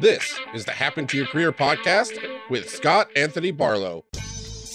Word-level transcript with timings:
This 0.00 0.38
is 0.54 0.64
the 0.64 0.70
Happen 0.70 1.08
to 1.08 1.16
Your 1.16 1.26
Career 1.26 1.50
podcast 1.50 2.20
with 2.48 2.70
Scott 2.70 3.10
Anthony 3.16 3.50
Barlow. 3.50 4.04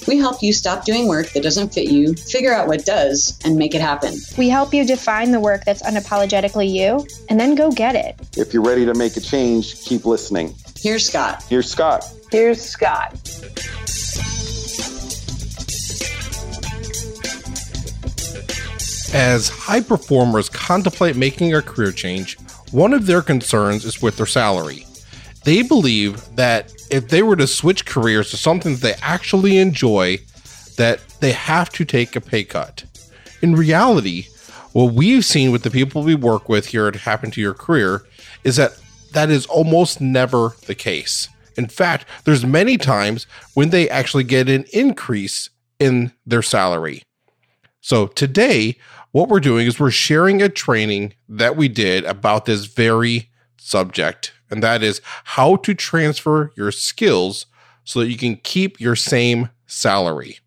We 0.06 0.18
help 0.18 0.44
you 0.44 0.52
stop 0.52 0.84
doing 0.84 1.08
work 1.08 1.30
that 1.30 1.42
doesn't 1.42 1.74
fit 1.74 1.90
you, 1.90 2.14
figure 2.14 2.54
out 2.54 2.68
what 2.68 2.84
does, 2.84 3.40
and 3.46 3.56
make 3.56 3.74
it 3.74 3.80
happen. 3.80 4.16
We 4.38 4.50
help 4.50 4.74
you 4.74 4.86
define 4.86 5.32
the 5.32 5.40
work 5.40 5.64
that's 5.64 5.82
unapologetically 5.82 6.70
you, 6.70 7.08
and 7.30 7.40
then 7.40 7.56
go 7.56 7.72
get 7.72 7.96
it. 7.96 8.20
If 8.36 8.54
you're 8.54 8.64
ready 8.64 8.86
to 8.86 8.94
make 8.96 9.16
a 9.16 9.22
change, 9.22 9.82
keep 9.86 10.04
listening. 10.04 10.54
Here's 10.78 11.08
Scott. 11.08 11.42
Here's 11.44 11.72
Scott. 11.72 12.04
Here's 12.30 12.62
Scott. 12.62 13.14
As 19.14 19.48
high 19.48 19.80
performers 19.80 20.50
contemplate 20.50 21.16
making 21.16 21.54
a 21.54 21.62
career 21.62 21.94
change, 21.94 22.38
one 22.72 22.92
of 22.92 23.06
their 23.06 23.22
concerns 23.22 23.86
is 23.86 24.02
with 24.02 24.18
their 24.18 24.26
salary. 24.26 24.86
They 25.44 25.62
believe 25.62 26.36
that 26.36 26.74
if 26.90 27.10
they 27.10 27.22
were 27.22 27.36
to 27.36 27.48
switch 27.48 27.86
careers 27.86 28.30
to 28.32 28.38
something 28.38 28.74
that 28.74 28.82
they 28.82 28.96
actually 29.02 29.58
enjoy, 29.58 30.20
that 30.78 31.00
they 31.20 31.34
have 31.34 31.70
to 31.72 31.86
take 31.86 32.16
a 32.16 32.22
pay 32.22 32.44
cut. 32.44 32.86
In 33.42 33.56
reality, 33.56 34.28
what 34.72 34.94
we've 34.94 35.26
seen 35.26 35.52
with 35.52 35.64
the 35.64 35.70
people 35.70 36.04
we 36.04 36.16
work 36.16 36.50
with 36.50 36.68
here 36.68 36.88
at 36.88 36.96
Happen 36.96 37.30
to 37.32 37.42
Your 37.42 37.54
Career 37.54 38.04
is 38.44 38.56
that 38.56 38.80
that 39.12 39.30
is 39.30 39.46
almost 39.46 40.02
never 40.02 40.56
the 40.66 40.76
case. 40.76 41.28
In 41.56 41.68
fact, 41.68 42.06
there's 42.24 42.46
many 42.46 42.78
times 42.78 43.28
when 43.54 43.70
they 43.70 43.90
actually 43.90 44.24
get 44.24 44.50
an 44.50 44.66
increase 44.74 45.50
in 45.80 46.12
their 46.26 46.42
salary. 46.42 47.04
So 47.82 48.08
today, 48.08 48.78
what 49.12 49.30
we're 49.30 49.40
doing 49.40 49.68
is 49.68 49.80
we're 49.80 49.92
sharing 49.92 50.42
a 50.42 50.50
training 50.50 51.14
that 51.30 51.56
we 51.56 51.68
did 51.68 52.06
about 52.06 52.46
this 52.46 52.66
very 52.66 53.30
subject, 53.58 54.34
and 54.54 54.64
that 54.64 54.82
is 54.82 55.02
how 55.26 55.58
to 55.58 55.74
transfer 55.74 56.52
your 56.56 56.72
skills 56.72 57.46
so 57.84 58.00
that 58.00 58.10
you 58.10 58.18
can 58.18 58.38
keep 58.38 58.80
your 58.80 58.96
same 58.96 59.50
salary. 59.68 60.40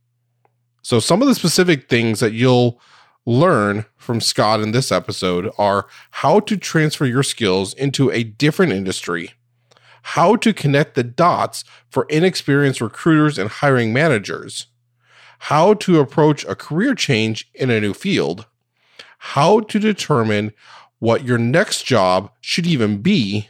So, 0.82 1.00
some 1.00 1.20
of 1.20 1.28
the 1.28 1.34
specific 1.34 1.88
things 1.88 2.20
that 2.20 2.32
you'll 2.32 2.80
learn 3.26 3.84
from 3.96 4.20
Scott 4.20 4.60
in 4.60 4.70
this 4.70 4.90
episode 4.90 5.50
are 5.58 5.86
how 6.12 6.40
to 6.40 6.56
transfer 6.56 7.04
your 7.04 7.24
skills 7.24 7.74
into 7.74 8.10
a 8.10 8.22
different 8.22 8.72
industry, 8.72 9.32
how 10.02 10.36
to 10.36 10.54
connect 10.54 10.94
the 10.94 11.04
dots 11.04 11.64
for 11.90 12.06
inexperienced 12.08 12.80
recruiters 12.80 13.36
and 13.36 13.50
hiring 13.50 13.92
managers, 13.92 14.68
how 15.40 15.74
to 15.74 15.98
approach 15.98 16.44
a 16.44 16.54
career 16.54 16.94
change 16.94 17.50
in 17.54 17.68
a 17.68 17.80
new 17.80 17.92
field 17.92 18.46
how 19.18 19.60
to 19.60 19.78
determine 19.78 20.52
what 20.98 21.24
your 21.24 21.38
next 21.38 21.84
job 21.84 22.30
should 22.40 22.66
even 22.66 23.02
be, 23.02 23.48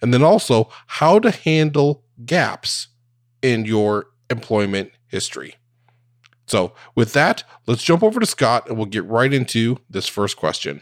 and 0.00 0.12
then 0.12 0.22
also 0.22 0.68
how 0.86 1.18
to 1.18 1.30
handle 1.30 2.04
gaps 2.24 2.88
in 3.42 3.64
your 3.64 4.06
employment 4.30 4.90
history. 5.06 5.54
So, 6.46 6.72
with 6.94 7.12
that, 7.12 7.44
let's 7.66 7.82
jump 7.82 8.02
over 8.02 8.18
to 8.20 8.26
Scott 8.26 8.68
and 8.68 8.76
we'll 8.76 8.86
get 8.86 9.04
right 9.04 9.32
into 9.32 9.78
this 9.90 10.08
first 10.08 10.36
question. 10.36 10.80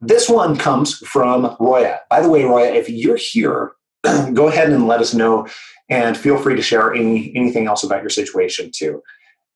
This 0.00 0.28
one 0.28 0.56
comes 0.56 0.98
from 0.98 1.56
Roya. 1.58 2.00
By 2.10 2.20
the 2.20 2.28
way, 2.28 2.44
Roya, 2.44 2.72
if 2.72 2.88
you're 2.88 3.16
here, 3.16 3.72
go 4.34 4.48
ahead 4.48 4.70
and 4.70 4.86
let 4.86 5.00
us 5.00 5.14
know 5.14 5.48
and 5.88 6.16
feel 6.16 6.38
free 6.38 6.54
to 6.56 6.62
share 6.62 6.94
any 6.94 7.34
anything 7.34 7.66
else 7.66 7.82
about 7.82 8.02
your 8.02 8.10
situation 8.10 8.70
too 8.74 9.02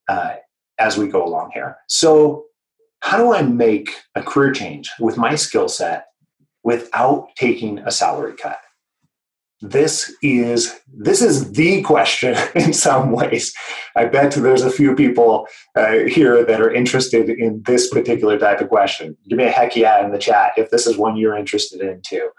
uh, 0.08 0.34
as 0.78 0.96
we 0.98 1.06
go 1.06 1.24
along 1.24 1.50
here. 1.54 1.76
So, 1.86 2.46
how 3.00 3.16
do 3.16 3.32
I 3.32 3.42
make 3.42 3.94
a 4.14 4.22
career 4.22 4.52
change 4.52 4.90
with 4.98 5.16
my 5.16 5.36
skill 5.36 5.68
set 5.68 6.06
without 6.64 7.28
taking 7.36 7.78
a 7.78 7.92
salary 7.92 8.34
cut? 8.34 8.58
This 9.60 10.14
is 10.22 10.78
this 10.86 11.20
is 11.20 11.52
the 11.52 11.82
question 11.82 12.36
in 12.54 12.72
some 12.72 13.10
ways. 13.10 13.52
I 13.96 14.04
bet 14.04 14.32
there's 14.32 14.62
a 14.62 14.70
few 14.70 14.94
people 14.94 15.48
uh, 15.74 16.04
here 16.06 16.44
that 16.44 16.60
are 16.60 16.72
interested 16.72 17.28
in 17.28 17.62
this 17.66 17.90
particular 17.90 18.38
type 18.38 18.60
of 18.60 18.68
question. 18.68 19.16
Give 19.28 19.38
me 19.38 19.44
a 19.44 19.50
heck 19.50 19.74
yeah 19.74 20.04
in 20.04 20.12
the 20.12 20.18
chat 20.18 20.52
if 20.56 20.70
this 20.70 20.86
is 20.86 20.96
one 20.96 21.16
you're 21.16 21.36
interested 21.36 21.80
in 21.80 22.00
too. 22.02 22.30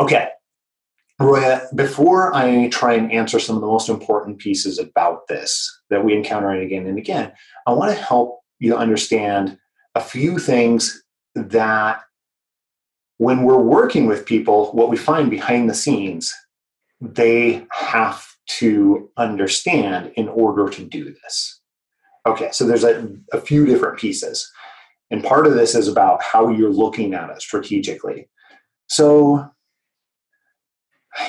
Okay, 0.00 0.28
Roya, 1.20 1.62
before 1.74 2.32
I 2.34 2.68
try 2.68 2.94
and 2.94 3.10
answer 3.10 3.40
some 3.40 3.56
of 3.56 3.62
the 3.62 3.66
most 3.66 3.88
important 3.88 4.38
pieces 4.38 4.78
about 4.78 5.26
this 5.26 5.80
that 5.90 6.04
we 6.04 6.14
encounter 6.14 6.52
again 6.52 6.86
and 6.86 6.98
again, 6.98 7.32
I 7.66 7.72
want 7.72 7.92
to 7.92 8.00
help 8.00 8.40
you 8.60 8.76
understand 8.76 9.58
a 9.96 10.00
few 10.00 10.38
things 10.38 11.02
that 11.34 12.02
when 13.18 13.42
we're 13.42 13.58
working 13.58 14.06
with 14.06 14.26
people, 14.26 14.72
what 14.72 14.88
we 14.88 14.96
find 14.96 15.30
behind 15.30 15.68
the 15.68 15.74
scenes, 15.74 16.32
they 17.00 17.66
have 17.70 18.26
to 18.46 19.10
understand 19.16 20.12
in 20.16 20.28
order 20.28 20.68
to 20.68 20.84
do 20.84 21.14
this. 21.22 21.60
Okay, 22.26 22.48
so 22.52 22.66
there's 22.66 22.84
a, 22.84 23.08
a 23.32 23.40
few 23.40 23.66
different 23.66 23.98
pieces. 23.98 24.50
And 25.10 25.24
part 25.24 25.46
of 25.46 25.54
this 25.54 25.74
is 25.74 25.88
about 25.88 26.22
how 26.22 26.50
you're 26.50 26.70
looking 26.70 27.14
at 27.14 27.30
it 27.30 27.42
strategically. 27.42 28.28
So 28.88 29.50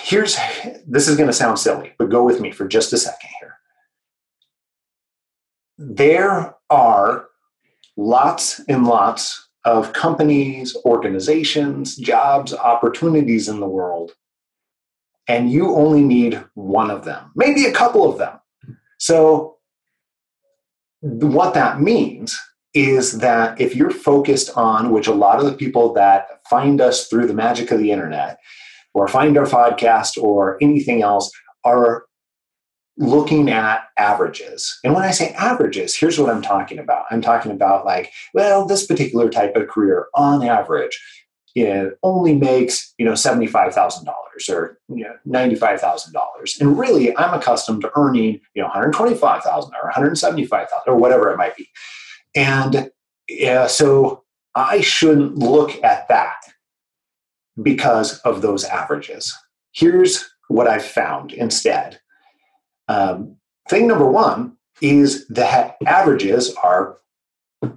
here's 0.04 0.38
this 0.88 1.08
is 1.08 1.16
going 1.16 1.28
to 1.28 1.34
sound 1.34 1.60
silly, 1.60 1.94
but 1.98 2.10
go 2.10 2.24
with 2.24 2.40
me 2.40 2.52
for 2.52 2.68
just 2.68 2.94
a 2.94 2.98
second 2.98 3.30
here. 3.40 3.56
There 5.78 6.56
are 6.70 7.28
lots 7.96 8.60
and 8.68 8.86
lots 8.86 9.49
of 9.70 9.94
companies, 9.94 10.76
organizations, 10.84 11.96
jobs, 11.96 12.54
opportunities 12.56 13.48
in 13.48 13.60
the 13.60 13.68
world, 13.68 14.14
and 15.28 15.52
you 15.52 15.76
only 15.76 16.02
need 16.02 16.44
one 16.56 16.90
of 16.90 17.06
them, 17.06 17.32
maybe 17.36 17.66
a 17.66 17.72
couple 17.72 18.10
of 18.10 18.18
them. 18.18 18.40
So, 18.98 19.58
what 21.02 21.54
that 21.54 21.80
means 21.80 22.38
is 22.74 23.20
that 23.20 23.62
if 23.62 23.76
you're 23.76 23.92
focused 23.92 24.50
on, 24.58 24.92
which 24.92 25.08
a 25.08 25.14
lot 25.14 25.40
of 25.40 25.46
the 25.46 25.54
people 25.54 25.94
that 25.94 26.28
find 26.50 26.82
us 26.82 27.08
through 27.08 27.28
the 27.28 27.42
magic 27.46 27.70
of 27.70 27.80
the 27.80 27.92
internet, 27.92 28.40
or 28.96 29.08
find 29.08 29.38
our 29.38 29.46
podcast, 29.46 30.22
or 30.22 30.58
anything 30.62 31.04
else, 31.04 31.32
are 31.64 32.06
looking 33.00 33.50
at 33.50 33.84
averages. 33.98 34.78
And 34.84 34.94
when 34.94 35.04
I 35.04 35.12
say 35.12 35.32
averages, 35.32 35.96
here's 35.96 36.20
what 36.20 36.30
I'm 36.30 36.42
talking 36.42 36.78
about. 36.78 37.06
I'm 37.10 37.22
talking 37.22 37.52
about 37.52 37.86
like, 37.86 38.12
well, 38.34 38.66
this 38.66 38.86
particular 38.86 39.30
type 39.30 39.56
of 39.56 39.70
career 39.70 40.08
on 40.14 40.44
average 40.44 41.02
it 41.56 41.98
only 42.04 42.36
makes, 42.36 42.94
you 42.98 43.06
know, 43.06 43.14
$75,000 43.14 44.06
or 44.50 44.80
you 44.90 45.04
know, 45.04 45.16
$95,000. 45.28 46.14
And 46.62 46.78
really 46.78 47.16
I'm 47.18 47.34
accustomed 47.34 47.82
to 47.82 47.92
earning, 47.98 48.40
you 48.54 48.62
know, 48.62 48.68
125,000 48.68 49.74
or 49.74 49.84
175,000 49.84 50.84
or 50.86 50.96
whatever 50.96 51.32
it 51.32 51.38
might 51.38 51.58
be. 51.58 51.68
And 52.36 52.92
yeah, 53.28 53.68
so 53.68 54.24
I 54.56 54.82
shouldn't 54.82 55.38
look 55.38 55.84
at 55.84 56.08
that 56.08 56.38
because 57.62 58.20
of 58.20 58.42
those 58.42 58.64
averages. 58.64 59.36
Here's 59.72 60.30
what 60.48 60.68
I've 60.68 60.86
found 60.86 61.34
instead 61.34 62.00
um, 62.90 63.38
thing 63.70 63.88
number 63.88 64.10
one 64.10 64.58
is 64.82 65.28
that 65.28 65.78
averages 65.86 66.54
are, 66.64 66.98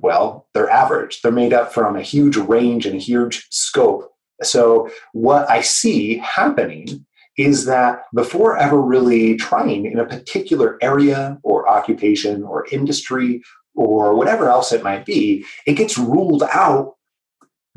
well, 0.01 0.49
they're 0.55 0.71
average. 0.71 1.21
They're 1.21 1.31
made 1.31 1.53
up 1.53 1.73
from 1.73 1.97
a 1.97 2.03
huge 2.03 2.37
range 2.37 2.87
and 2.87 2.97
a 2.97 2.99
huge 2.99 3.47
scope. 3.51 4.11
So, 4.43 4.91
what 5.13 5.49
I 5.49 5.61
see 5.61 6.17
happening 6.19 7.07
is 7.39 7.67
that 7.67 8.05
before 8.15 8.57
ever 8.57 8.81
really 8.81 9.37
trying 9.37 9.87
in 9.87 9.99
a 9.99 10.07
particular 10.07 10.79
area 10.83 11.39
or 11.43 11.69
occupation 11.69 12.43
or 12.43 12.67
industry 12.73 13.43
or 13.75 14.15
whatever 14.15 14.49
else 14.49 14.73
it 14.73 14.83
might 14.83 15.07
be, 15.07 15.45
it 15.67 15.75
gets 15.75 15.97
ruled 15.97 16.43
out 16.53 16.95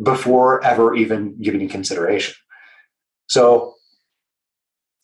before 0.01 0.63
ever 0.63 0.95
even 0.95 1.39
giving 1.41 1.67
consideration. 1.69 2.35
So, 3.27 3.74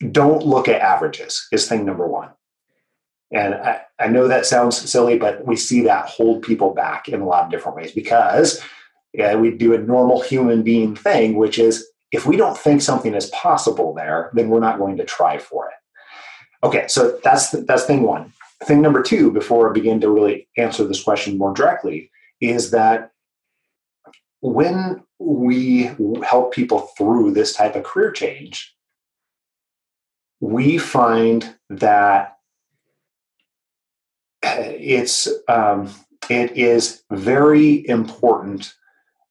don't 0.09 0.45
look 0.45 0.67
at 0.67 0.81
averages 0.81 1.47
is 1.51 1.67
thing 1.67 1.85
number 1.85 2.07
one. 2.07 2.29
And 3.31 3.55
I, 3.55 3.81
I, 3.99 4.07
know 4.07 4.27
that 4.27 4.45
sounds 4.45 4.77
silly, 4.77 5.17
but 5.17 5.45
we 5.45 5.55
see 5.55 5.81
that 5.83 6.07
hold 6.07 6.41
people 6.41 6.73
back 6.73 7.07
in 7.07 7.21
a 7.21 7.25
lot 7.25 7.45
of 7.45 7.51
different 7.51 7.77
ways 7.77 7.93
because 7.93 8.61
yeah, 9.13 9.35
we 9.35 9.51
do 9.51 9.73
a 9.73 9.77
normal 9.77 10.21
human 10.21 10.63
being 10.63 10.95
thing, 10.95 11.35
which 11.35 11.57
is 11.57 11.87
if 12.11 12.25
we 12.25 12.35
don't 12.35 12.57
think 12.57 12.81
something 12.81 13.13
is 13.13 13.27
possible 13.27 13.93
there, 13.93 14.31
then 14.33 14.49
we're 14.49 14.59
not 14.59 14.77
going 14.77 14.97
to 14.97 15.05
try 15.05 15.37
for 15.37 15.67
it. 15.67 16.65
Okay, 16.65 16.87
so 16.87 17.19
that's 17.23 17.51
that's 17.51 17.85
thing 17.85 18.03
one. 18.03 18.33
Thing 18.63 18.81
number 18.81 19.01
two, 19.01 19.31
before 19.31 19.69
I 19.69 19.73
begin 19.73 19.99
to 20.01 20.09
really 20.09 20.47
answer 20.57 20.83
this 20.83 21.03
question 21.03 21.37
more 21.37 21.53
directly, 21.53 22.11
is 22.41 22.71
that 22.71 23.11
when 24.41 25.03
we 25.19 25.89
help 26.23 26.53
people 26.53 26.79
through 26.97 27.31
this 27.31 27.53
type 27.53 27.75
of 27.75 27.83
career 27.83 28.11
change, 28.11 28.75
we 30.41 30.77
find 30.77 31.55
that 31.69 32.35
it's 34.43 35.29
um, 35.47 35.89
it 36.29 36.57
is 36.57 37.03
very 37.11 37.87
important 37.87 38.73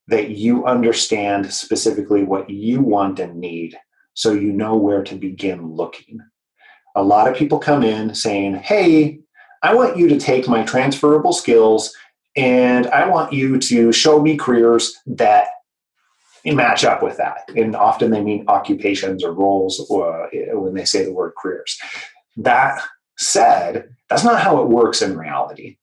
that 0.08 0.30
you 0.30 0.64
understand 0.64 1.52
specifically 1.52 2.22
what 2.24 2.48
you 2.48 2.80
want 2.80 3.20
and 3.20 3.36
need 3.38 3.76
so 4.14 4.32
you 4.32 4.52
know 4.52 4.76
where 4.76 5.02
to 5.02 5.14
begin 5.14 5.72
looking. 5.72 6.20
A 6.96 7.02
lot 7.02 7.28
of 7.28 7.36
people 7.36 7.58
come 7.58 7.82
in 7.82 8.14
saying, 8.14 8.56
Hey, 8.56 9.20
I 9.62 9.74
want 9.74 9.96
you 9.96 10.08
to 10.08 10.18
take 10.18 10.48
my 10.48 10.62
transferable 10.64 11.32
skills 11.32 11.94
and 12.36 12.86
I 12.88 13.08
want 13.08 13.32
you 13.32 13.58
to 13.58 13.92
show 13.92 14.20
me 14.20 14.36
careers 14.36 14.94
that 15.06 15.48
match 16.44 16.84
up 16.84 17.02
with 17.02 17.16
that. 17.18 17.50
And 17.56 17.76
often 17.76 18.10
they 18.10 18.22
mean 18.22 18.44
occupations 18.48 19.22
or 19.24 19.32
roles 19.32 19.86
or, 19.90 20.24
uh, 20.24 20.58
when 20.58 20.74
they 20.74 20.84
say 20.84 21.04
the 21.04 21.12
word 21.12 21.32
careers. 21.40 21.78
That 22.36 22.82
said, 23.18 23.90
that's 24.08 24.24
not 24.24 24.40
how 24.40 24.62
it 24.62 24.68
works 24.68 25.02
in 25.02 25.16
reality. 25.16 25.76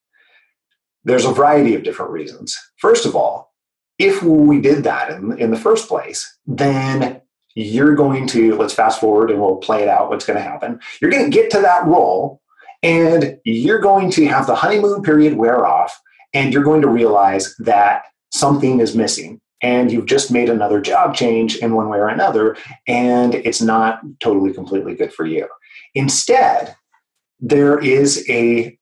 There's 1.04 1.26
a 1.26 1.32
variety 1.32 1.76
of 1.76 1.84
different 1.84 2.12
reasons. 2.12 2.58
First 2.78 3.06
of 3.06 3.16
all, 3.16 3.54
if 4.00 4.22
we 4.22 4.60
did 4.60 4.84
that 4.84 5.12
in, 5.12 5.38
in 5.38 5.52
the 5.52 5.58
first 5.60 5.88
place, 5.88 6.38
then 6.46 7.22
you're 7.56 7.96
going 7.96 8.28
to, 8.28 8.56
let's 8.56 8.74
fast 8.74 9.00
forward 9.00 9.32
and 9.32 9.42
we'll 9.42 9.56
play 9.58 9.82
it 9.82 9.88
out 9.88 10.10
what's 10.10 10.26
going 10.26 10.38
to 10.38 10.44
happen. 10.44 10.80
You're 11.02 11.12
going 11.12 11.30
to 11.30 11.36
get 11.36 11.50
to 11.52 11.62
that 11.62 11.86
role 11.86 12.42
and 12.84 13.40
you're 13.46 13.80
going 13.80 14.12
to 14.12 14.26
have 14.28 14.46
the 14.46 14.56
honeymoon 14.56 15.02
period 15.02 15.38
wear 15.38 15.66
off 15.66 16.00
and 16.34 16.54
you're 16.54 16.64
going 16.64 16.82
to 16.82 16.88
realize 16.88 17.56
that 17.58 18.04
something 18.32 18.80
is 18.80 18.96
missing 18.96 19.42
and 19.62 19.92
you've 19.92 20.06
just 20.06 20.32
made 20.32 20.50
another 20.50 20.80
job 20.80 21.16
change 21.16 21.58
in 21.58 21.74
one 21.74 21.90
way 21.90 21.98
or 21.98 22.10
another 22.10 22.56
and 22.88 23.36
it's 23.36 23.62
not 23.62 24.02
totally 24.20 24.54
completely 24.54 24.96
good 24.96 25.14
for 25.14 25.26
you. 25.26 25.48
Instead 25.94 26.76
there 27.40 27.80
is 27.80 28.26
a 28.30 28.78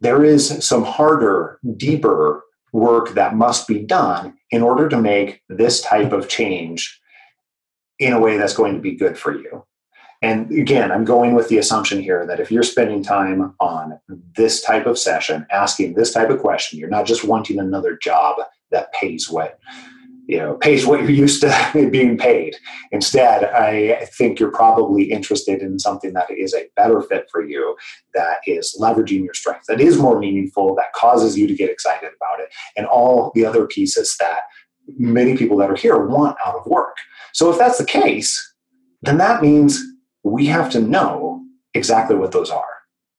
there 0.00 0.24
is 0.24 0.64
some 0.64 0.84
harder 0.84 1.58
deeper 1.76 2.42
work 2.72 3.10
that 3.10 3.34
must 3.34 3.68
be 3.68 3.80
done 3.80 4.34
in 4.50 4.62
order 4.62 4.88
to 4.88 5.00
make 5.00 5.42
this 5.48 5.82
type 5.82 6.12
of 6.12 6.28
change 6.28 7.00
in 7.98 8.12
a 8.12 8.20
way 8.20 8.38
that's 8.38 8.54
going 8.54 8.74
to 8.74 8.80
be 8.80 8.94
good 8.94 9.18
for 9.18 9.36
you. 9.36 9.64
And 10.22 10.50
again, 10.52 10.92
I'm 10.92 11.04
going 11.04 11.34
with 11.34 11.48
the 11.48 11.58
assumption 11.58 12.02
here 12.02 12.26
that 12.26 12.40
if 12.40 12.50
you're 12.50 12.62
spending 12.62 13.02
time 13.02 13.54
on 13.58 13.98
this 14.36 14.62
type 14.62 14.86
of 14.86 14.98
session, 14.98 15.46
asking 15.50 15.94
this 15.94 16.12
type 16.12 16.28
of 16.28 16.40
question, 16.40 16.78
you're 16.78 16.90
not 16.90 17.06
just 17.06 17.24
wanting 17.24 17.58
another 17.58 17.96
job 17.96 18.36
that 18.70 18.92
pays 18.92 19.30
what 19.30 19.58
you 20.30 20.38
know 20.38 20.54
pays 20.54 20.86
what 20.86 21.00
you're 21.00 21.10
used 21.10 21.40
to 21.40 21.88
being 21.90 22.16
paid. 22.16 22.56
Instead, 22.92 23.44
I 23.44 24.04
think 24.16 24.38
you're 24.38 24.52
probably 24.52 25.10
interested 25.10 25.60
in 25.60 25.80
something 25.80 26.12
that 26.12 26.30
is 26.30 26.54
a 26.54 26.68
better 26.76 27.02
fit 27.02 27.28
for 27.32 27.44
you, 27.44 27.76
that 28.14 28.38
is 28.46 28.76
leveraging 28.80 29.24
your 29.24 29.34
strengths, 29.34 29.66
that 29.66 29.80
is 29.80 29.98
more 29.98 30.20
meaningful, 30.20 30.76
that 30.76 30.92
causes 30.94 31.36
you 31.36 31.48
to 31.48 31.54
get 31.54 31.68
excited 31.68 32.10
about 32.16 32.38
it, 32.38 32.48
and 32.76 32.86
all 32.86 33.32
the 33.34 33.44
other 33.44 33.66
pieces 33.66 34.16
that 34.20 34.42
many 34.98 35.36
people 35.36 35.56
that 35.56 35.70
are 35.70 35.76
here 35.76 36.06
want 36.06 36.36
out 36.46 36.54
of 36.54 36.66
work. 36.66 36.96
So 37.32 37.50
if 37.50 37.58
that's 37.58 37.78
the 37.78 37.84
case, 37.84 38.54
then 39.02 39.18
that 39.18 39.42
means 39.42 39.82
we 40.22 40.46
have 40.46 40.70
to 40.70 40.80
know 40.80 41.42
exactly 41.74 42.16
what 42.16 42.32
those 42.32 42.50
are. 42.50 42.64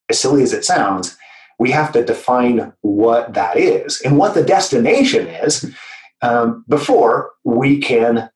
As 0.10 0.19
silly 0.19 0.44
as 0.44 0.54
it 0.54 0.63
sounds, 0.63 1.18
we 1.60 1.72
have 1.72 1.92
to 1.92 2.06
define 2.06 2.74
what 2.81 3.34
that 3.34 3.58
is 3.58 4.02
and 4.02 4.18
what 4.18 4.34
the 4.34 4.44
destination 4.44 5.28
is 5.28 5.74
um, 6.21 6.63
before 6.68 7.31
we 7.44 7.79
can 7.79 8.29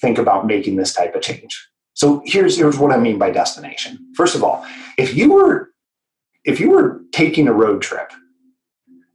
think 0.00 0.18
about 0.18 0.46
making 0.46 0.76
this 0.76 0.92
type 0.92 1.14
of 1.14 1.22
change. 1.22 1.68
So 1.94 2.22
here's, 2.24 2.56
here's 2.56 2.78
what 2.78 2.92
I 2.92 2.98
mean 2.98 3.18
by 3.18 3.30
destination. 3.30 3.98
First 4.14 4.34
of 4.34 4.42
all, 4.42 4.66
if 4.98 5.14
you 5.14 5.32
were 5.32 5.70
if 6.44 6.60
you 6.60 6.70
were 6.70 7.00
taking 7.12 7.48
a 7.48 7.52
road 7.52 7.82
trip, 7.82 8.12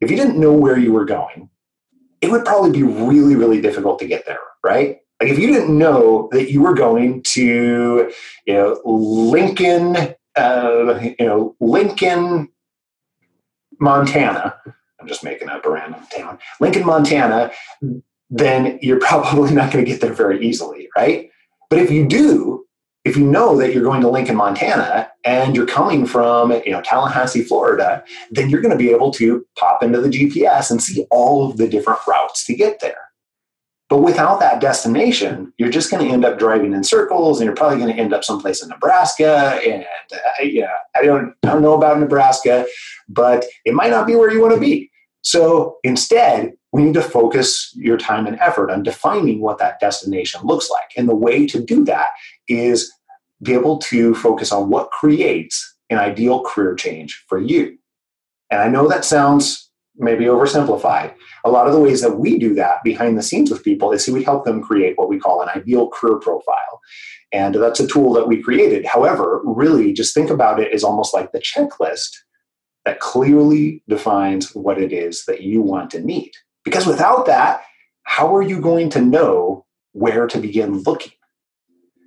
if 0.01 0.09
you 0.09 0.17
didn't 0.17 0.39
know 0.39 0.53
where 0.53 0.77
you 0.77 0.91
were 0.91 1.05
going, 1.05 1.49
it 2.21 2.31
would 2.31 2.43
probably 2.43 2.71
be 2.71 2.83
really, 2.83 3.35
really 3.35 3.61
difficult 3.61 3.99
to 3.99 4.07
get 4.07 4.25
there, 4.25 4.39
right? 4.63 4.97
Like 5.21 5.29
if 5.29 5.37
you 5.37 5.47
didn't 5.47 5.77
know 5.77 6.29
that 6.31 6.49
you 6.51 6.61
were 6.61 6.73
going 6.73 7.21
to, 7.23 8.11
you 8.45 8.53
know, 8.53 8.81
Lincoln, 8.83 10.15
uh, 10.35 10.99
you 11.19 11.25
know, 11.25 11.55
Lincoln, 11.59 12.49
Montana. 13.79 14.55
I'm 14.99 15.07
just 15.07 15.23
making 15.23 15.49
up 15.49 15.65
a 15.65 15.69
random 15.69 16.01
town. 16.15 16.39
Lincoln, 16.59 16.85
Montana. 16.85 17.51
Then 18.29 18.79
you're 18.81 18.99
probably 18.99 19.51
not 19.51 19.71
going 19.71 19.83
to 19.83 19.91
get 19.91 20.01
there 20.01 20.13
very 20.13 20.45
easily, 20.45 20.89
right? 20.95 21.29
But 21.69 21.79
if 21.79 21.91
you 21.91 22.07
do, 22.07 22.65
if 23.05 23.15
you 23.15 23.25
know 23.25 23.57
that 23.57 23.73
you're 23.73 23.83
going 23.83 24.01
to 24.01 24.09
Lincoln, 24.09 24.35
Montana, 24.35 25.09
and 25.23 25.55
you're 25.55 25.65
coming 25.65 26.05
from 26.05 26.51
you 26.51 26.71
know 26.71 26.81
Tallahassee, 26.81 27.43
Florida, 27.43 28.03
then 28.31 28.49
you're 28.49 28.61
going 28.61 28.71
to 28.71 28.77
be 28.77 28.91
able 28.91 29.11
to 29.11 29.45
pop 29.57 29.83
into 29.83 30.01
the 30.01 30.09
GPS 30.09 30.69
and 30.69 30.81
see 30.81 31.05
all 31.09 31.49
of 31.49 31.57
the 31.57 31.67
different 31.67 31.99
routes 32.07 32.45
to 32.45 32.55
get 32.55 32.79
there. 32.81 33.09
But 33.89 34.03
without 34.03 34.39
that 34.39 34.61
destination, 34.61 35.51
you're 35.57 35.71
just 35.71 35.89
going 35.89 36.05
to 36.05 36.13
end 36.13 36.23
up 36.23 36.37
driving 36.37 36.73
in 36.73 36.83
circles, 36.83 37.39
and 37.39 37.45
you're 37.47 37.55
probably 37.55 37.79
going 37.79 37.93
to 37.93 37.99
end 37.99 38.13
up 38.13 38.23
someplace 38.23 38.61
in 38.61 38.69
Nebraska. 38.69 39.59
And 39.65 39.83
uh, 40.13 40.43
yeah, 40.43 40.73
I 40.95 41.03
don't, 41.03 41.33
I 41.43 41.47
don't 41.47 41.63
know 41.63 41.73
about 41.73 41.99
Nebraska, 41.99 42.67
but 43.07 43.45
it 43.65 43.73
might 43.73 43.89
not 43.89 44.05
be 44.05 44.15
where 44.15 44.31
you 44.31 44.41
want 44.41 44.53
to 44.53 44.59
be. 44.59 44.88
So 45.21 45.77
instead, 45.83 46.53
we 46.71 46.83
need 46.83 46.93
to 46.93 47.01
focus 47.01 47.73
your 47.75 47.97
time 47.97 48.27
and 48.27 48.39
effort 48.39 48.71
on 48.71 48.83
defining 48.83 49.41
what 49.41 49.57
that 49.57 49.79
destination 49.79 50.41
looks 50.43 50.69
like. 50.69 50.89
And 50.95 51.09
the 51.09 51.15
way 51.15 51.45
to 51.47 51.59
do 51.59 51.83
that 51.85 52.07
is 52.47 52.91
be 53.41 53.53
able 53.53 53.79
to 53.79 54.13
focus 54.15 54.51
on 54.51 54.69
what 54.69 54.91
creates 54.91 55.75
an 55.89 55.97
ideal 55.97 56.43
career 56.43 56.75
change 56.75 57.23
for 57.27 57.39
you. 57.39 57.77
And 58.51 58.61
I 58.61 58.67
know 58.67 58.87
that 58.87 59.05
sounds 59.05 59.69
maybe 59.97 60.25
oversimplified. 60.25 61.13
A 61.43 61.49
lot 61.49 61.67
of 61.67 61.73
the 61.73 61.79
ways 61.79 62.01
that 62.01 62.17
we 62.17 62.37
do 62.37 62.53
that 62.55 62.83
behind 62.83 63.17
the 63.17 63.23
scenes 63.23 63.51
with 63.51 63.63
people 63.63 63.91
is 63.91 64.07
we 64.07 64.23
help 64.23 64.45
them 64.45 64.61
create 64.61 64.97
what 64.97 65.09
we 65.09 65.19
call 65.19 65.41
an 65.41 65.49
ideal 65.49 65.89
career 65.89 66.17
profile. 66.19 66.79
And 67.31 67.55
that's 67.55 67.79
a 67.79 67.87
tool 67.87 68.13
that 68.13 68.27
we 68.27 68.41
created. 68.41 68.85
However, 68.85 69.41
really 69.43 69.93
just 69.93 70.13
think 70.13 70.29
about 70.29 70.59
it 70.59 70.73
as 70.73 70.83
almost 70.83 71.13
like 71.13 71.31
the 71.31 71.39
checklist 71.39 72.09
that 72.89 72.99
clearly 72.99 73.83
defines 73.87 74.55
what 74.55 74.81
it 74.81 74.91
is 74.91 75.25
that 75.25 75.41
you 75.41 75.61
want 75.61 75.91
to 75.91 76.01
need. 76.01 76.31
Because 76.65 76.85
without 76.85 77.25
that, 77.27 77.61
how 78.03 78.35
are 78.35 78.41
you 78.41 78.59
going 78.59 78.89
to 78.91 79.01
know 79.01 79.65
where 79.91 80.27
to 80.27 80.39
begin 80.39 80.81
looking? 80.83 81.13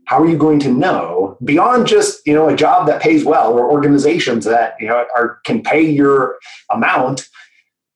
How 0.06 0.20
are 0.20 0.29
you 0.29 0.37
going 0.37 0.58
to 0.61 0.73
know 0.73 1.38
beyond 1.44 1.87
just 1.87 2.26
you 2.26 2.34
know 2.34 2.49
a 2.49 2.56
job 2.56 2.87
that 2.88 3.00
pays 3.00 3.25
well 3.25 3.52
or 3.52 3.70
organizations 3.70 4.44
that 4.44 4.75
you 4.81 4.88
know 4.88 5.06
are 5.17 5.38
can 5.44 5.62
pay 5.62 5.81
your 5.81 6.38
amount? 6.70 7.29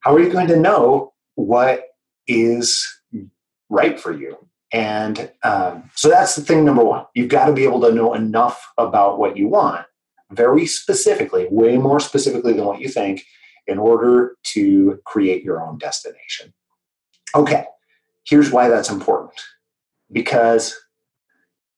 how 0.06 0.14
are 0.14 0.20
you 0.20 0.30
going 0.30 0.46
to 0.46 0.54
know 0.54 1.12
what 1.34 1.82
is 2.28 2.86
right 3.68 3.98
for 3.98 4.12
you? 4.12 4.36
And 4.72 5.32
um, 5.42 5.90
so 5.96 6.08
that's 6.08 6.36
the 6.36 6.42
thing 6.42 6.64
number 6.64 6.84
one. 6.84 7.06
You've 7.12 7.28
got 7.28 7.46
to 7.46 7.52
be 7.52 7.64
able 7.64 7.80
to 7.80 7.92
know 7.92 8.14
enough 8.14 8.70
about 8.78 9.18
what 9.18 9.36
you 9.36 9.48
want, 9.48 9.84
very 10.30 10.66
specifically, 10.66 11.46
way 11.50 11.76
more 11.76 12.00
specifically 12.00 12.52
than 12.52 12.64
what 12.64 12.80
you 12.80 12.88
think, 12.88 13.24
in 13.66 13.78
order 13.78 14.36
to 14.42 15.00
create 15.04 15.42
your 15.42 15.62
own 15.62 15.78
destination. 15.78 16.52
Okay, 17.34 17.64
here's 18.24 18.50
why 18.50 18.68
that's 18.68 18.90
important. 18.90 19.40
Because 20.10 20.74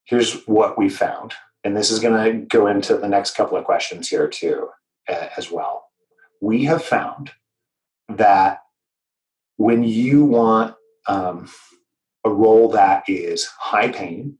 here's 0.05 0.43
what 0.47 0.79
we 0.79 0.89
found. 0.89 1.35
And 1.65 1.77
this 1.77 1.91
is 1.91 1.99
going 1.99 2.25
to 2.25 2.47
go 2.47 2.67
into 2.67 2.97
the 2.97 3.09
next 3.09 3.35
couple 3.35 3.57
of 3.59 3.65
questions 3.65 4.09
here, 4.09 4.29
too, 4.29 4.69
uh, 5.09 5.29
as 5.37 5.51
well. 5.51 5.87
We 6.41 6.65
have 6.65 6.85
found 6.85 7.33
that 8.09 8.61
when 9.57 9.83
you 9.83 10.25
want 10.25 10.77
um, 11.07 11.49
a 12.25 12.31
role 12.31 12.71
that 12.71 13.05
is 13.09 13.47
high 13.59 13.91
paying, 13.91 14.39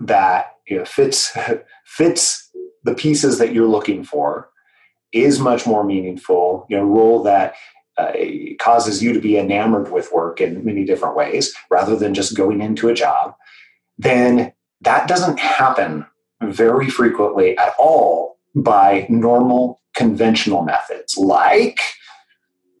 that 0.00 0.54
you 0.66 0.78
know, 0.78 0.84
fits 0.84 1.36
fits 1.84 2.50
the 2.84 2.94
pieces 2.94 3.38
that 3.38 3.52
you're 3.52 3.68
looking 3.68 4.04
for, 4.04 4.48
is 5.12 5.38
much 5.38 5.66
more 5.66 5.84
meaningful. 5.84 6.66
You 6.68 6.78
know, 6.78 6.84
role 6.84 7.22
that 7.24 7.54
uh, 7.96 8.12
causes 8.60 9.02
you 9.02 9.12
to 9.12 9.20
be 9.20 9.36
enamored 9.36 9.90
with 9.90 10.12
work 10.12 10.40
in 10.40 10.64
many 10.64 10.84
different 10.84 11.16
ways, 11.16 11.54
rather 11.70 11.96
than 11.96 12.14
just 12.14 12.36
going 12.36 12.60
into 12.60 12.88
a 12.88 12.94
job. 12.94 13.34
Then 13.98 14.52
that 14.82 15.08
doesn't 15.08 15.40
happen 15.40 16.06
very 16.42 16.88
frequently 16.88 17.58
at 17.58 17.74
all 17.78 18.38
by 18.54 19.06
normal 19.08 19.80
conventional 19.94 20.62
methods 20.62 21.16
like 21.16 21.80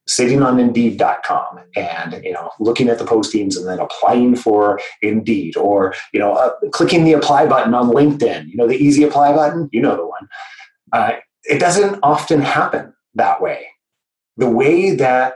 sitting 0.08 0.42
on 0.42 0.58
indeed.com 0.58 1.60
and 1.76 2.20
you 2.24 2.32
know 2.32 2.50
looking 2.58 2.88
at 2.88 2.98
the 2.98 3.04
postings 3.04 3.56
and 3.56 3.68
then 3.68 3.78
applying 3.78 4.34
for 4.34 4.80
indeed 5.02 5.56
or 5.56 5.94
you 6.12 6.18
know 6.18 6.32
uh, 6.32 6.50
clicking 6.72 7.04
the 7.04 7.12
apply 7.12 7.46
button 7.46 7.74
on 7.74 7.90
linkedin. 7.90 8.46
You 8.48 8.56
know 8.56 8.66
the 8.66 8.76
easy 8.76 9.04
apply 9.04 9.32
button? 9.32 9.68
You 9.72 9.82
know 9.82 9.96
the 9.96 10.06
one. 10.06 10.28
Uh, 10.92 11.12
it 11.44 11.58
doesn't 11.58 12.00
often 12.02 12.40
happen 12.40 12.92
that 13.14 13.40
way. 13.40 13.66
The 14.36 14.50
way 14.50 14.94
that 14.94 15.34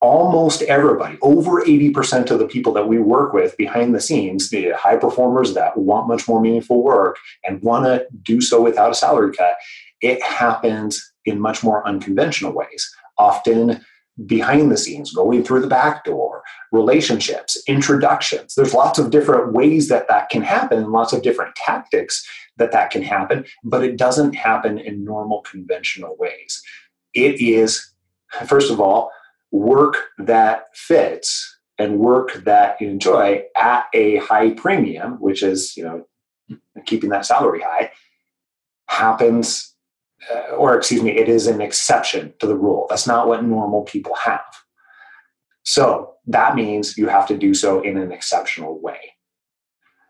almost 0.00 0.62
everybody 0.62 1.18
over 1.20 1.62
80% 1.62 2.30
of 2.30 2.38
the 2.38 2.46
people 2.46 2.72
that 2.72 2.88
we 2.88 2.98
work 2.98 3.34
with 3.34 3.54
behind 3.58 3.94
the 3.94 4.00
scenes 4.00 4.48
the 4.48 4.70
high 4.70 4.96
performers 4.96 5.52
that 5.52 5.76
want 5.76 6.08
much 6.08 6.26
more 6.26 6.40
meaningful 6.40 6.82
work 6.82 7.18
and 7.44 7.60
want 7.60 7.84
to 7.84 8.06
do 8.22 8.40
so 8.40 8.62
without 8.62 8.90
a 8.90 8.94
salary 8.94 9.30
cut 9.34 9.56
it 10.00 10.22
happens 10.22 11.12
in 11.24 11.40
much 11.40 11.62
more 11.62 11.86
unconventional 11.86 12.52
ways, 12.52 12.90
often 13.18 13.84
behind 14.26 14.70
the 14.70 14.76
scenes, 14.76 15.12
going 15.12 15.42
through 15.44 15.60
the 15.60 15.66
back 15.66 16.04
door, 16.04 16.42
relationships, 16.72 17.62
introductions. 17.66 18.54
There's 18.54 18.74
lots 18.74 18.98
of 18.98 19.10
different 19.10 19.52
ways 19.52 19.88
that 19.88 20.08
that 20.08 20.28
can 20.30 20.42
happen 20.42 20.78
and 20.78 20.92
lots 20.92 21.12
of 21.12 21.22
different 21.22 21.54
tactics 21.56 22.26
that 22.56 22.72
that 22.72 22.90
can 22.90 23.02
happen, 23.02 23.46
but 23.64 23.84
it 23.84 23.96
doesn't 23.96 24.34
happen 24.34 24.78
in 24.78 25.04
normal 25.04 25.40
conventional 25.42 26.16
ways. 26.18 26.62
It 27.14 27.40
is, 27.40 27.92
first 28.46 28.70
of 28.70 28.80
all, 28.80 29.10
work 29.50 29.96
that 30.18 30.66
fits 30.74 31.58
and 31.78 31.98
work 31.98 32.44
that 32.44 32.80
you 32.80 32.88
enjoy 32.88 33.42
at 33.56 33.86
a 33.94 34.16
high 34.18 34.50
premium, 34.50 35.14
which 35.14 35.42
is, 35.42 35.76
you 35.76 35.84
know, 35.84 36.06
keeping 36.84 37.10
that 37.10 37.24
salary 37.24 37.62
high, 37.62 37.90
happens, 38.86 39.74
uh, 40.30 40.54
or 40.54 40.76
excuse 40.76 41.02
me, 41.02 41.10
it 41.10 41.28
is 41.28 41.46
an 41.46 41.60
exception 41.60 42.34
to 42.40 42.46
the 42.46 42.56
rule. 42.56 42.86
That's 42.88 43.06
not 43.06 43.28
what 43.28 43.44
normal 43.44 43.82
people 43.82 44.14
have. 44.16 44.44
So 45.62 46.14
that 46.26 46.54
means 46.54 46.98
you 46.98 47.08
have 47.08 47.26
to 47.28 47.36
do 47.36 47.54
so 47.54 47.80
in 47.82 47.96
an 47.96 48.12
exceptional 48.12 48.80
way. 48.80 49.14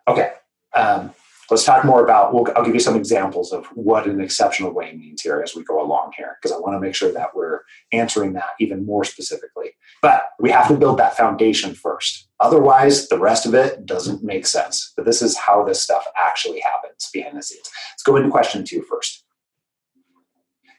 Okay, 0.08 0.32
um, 0.74 1.12
let's 1.50 1.64
talk 1.64 1.84
more 1.84 2.02
about. 2.02 2.32
We'll, 2.32 2.46
I'll 2.56 2.64
give 2.64 2.74
you 2.74 2.80
some 2.80 2.96
examples 2.96 3.52
of 3.52 3.66
what 3.66 4.06
an 4.06 4.20
exceptional 4.20 4.72
way 4.72 4.92
means 4.94 5.22
here 5.22 5.42
as 5.42 5.54
we 5.54 5.62
go 5.64 5.82
along 5.82 6.12
here, 6.16 6.36
because 6.40 6.56
I 6.56 6.58
want 6.58 6.74
to 6.74 6.80
make 6.80 6.94
sure 6.94 7.12
that 7.12 7.34
we're 7.34 7.60
answering 7.92 8.32
that 8.34 8.50
even 8.58 8.86
more 8.86 9.04
specifically. 9.04 9.70
But 10.02 10.30
we 10.38 10.50
have 10.50 10.68
to 10.68 10.76
build 10.76 10.98
that 10.98 11.16
foundation 11.16 11.74
first. 11.74 12.28
Otherwise, 12.40 13.08
the 13.08 13.18
rest 13.18 13.46
of 13.46 13.54
it 13.54 13.84
doesn't 13.86 14.24
make 14.24 14.46
sense. 14.46 14.92
But 14.96 15.04
this 15.04 15.20
is 15.22 15.36
how 15.36 15.64
this 15.64 15.82
stuff 15.82 16.04
actually 16.16 16.60
happens 16.60 17.10
behind 17.12 17.36
the 17.36 17.42
scenes. 17.42 17.68
Let's 17.92 18.02
go 18.02 18.16
into 18.16 18.30
question 18.30 18.64
two 18.64 18.82
first. 18.82 19.24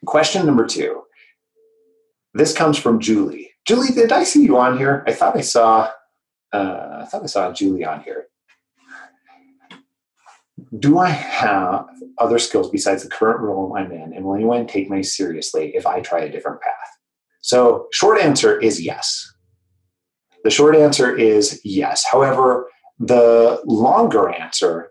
Question 0.06 0.46
number 0.46 0.66
two. 0.66 1.04
This 2.34 2.56
comes 2.56 2.78
from 2.78 3.00
Julie. 3.00 3.52
Julie, 3.68 3.94
did 3.94 4.12
I 4.12 4.24
see 4.24 4.44
you 4.44 4.58
on 4.58 4.78
here? 4.78 5.04
I 5.06 5.14
thought 5.14 5.36
I 5.36 5.42
saw. 5.42 5.90
Uh, 6.52 7.02
I 7.02 7.06
thought 7.06 7.24
I 7.24 7.28
saw 7.28 7.52
Julie 7.52 7.86
on 7.86 8.02
here. 8.02 8.26
Do 10.80 11.00
I 11.00 11.10
have 11.10 11.88
other 12.18 12.40
skills 12.40 12.70
besides 12.70 13.04
the 13.04 13.10
current 13.10 13.42
role 13.42 13.76
I'm 13.78 13.92
in, 13.92 14.14
and 14.14 14.26
will 14.26 14.36
anyone 14.36 14.68
take 14.68 14.90
me 14.90 15.04
seriously 15.04 15.76
if 15.76 15.86
I 15.86 16.00
try 16.02 16.22
a 16.22 16.32
different 16.32 16.62
path? 16.62 16.74
So, 17.42 17.88
short 17.92 18.20
answer 18.20 18.60
is 18.60 18.82
yes. 18.82 19.32
The 20.44 20.50
short 20.50 20.76
answer 20.76 21.16
is 21.16 21.62
yes. 21.64 22.06
However, 22.10 22.68
the 23.00 23.62
longer 23.66 24.30
answer 24.30 24.90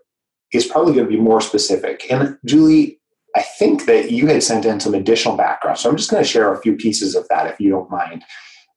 is 0.53 0.65
probably 0.65 0.93
going 0.93 1.05
to 1.05 1.11
be 1.11 1.19
more 1.19 1.41
specific. 1.41 2.05
And 2.11 2.37
Julie, 2.45 3.00
I 3.35 3.41
think 3.41 3.85
that 3.85 4.11
you 4.11 4.27
had 4.27 4.43
sent 4.43 4.65
in 4.65 4.79
some 4.79 4.93
additional 4.93 5.37
background. 5.37 5.77
So 5.77 5.89
I'm 5.89 5.97
just 5.97 6.11
going 6.11 6.23
to 6.23 6.29
share 6.29 6.53
a 6.53 6.61
few 6.61 6.75
pieces 6.75 7.15
of 7.15 7.27
that 7.29 7.47
if 7.47 7.59
you 7.59 7.69
don't 7.69 7.89
mind. 7.89 8.23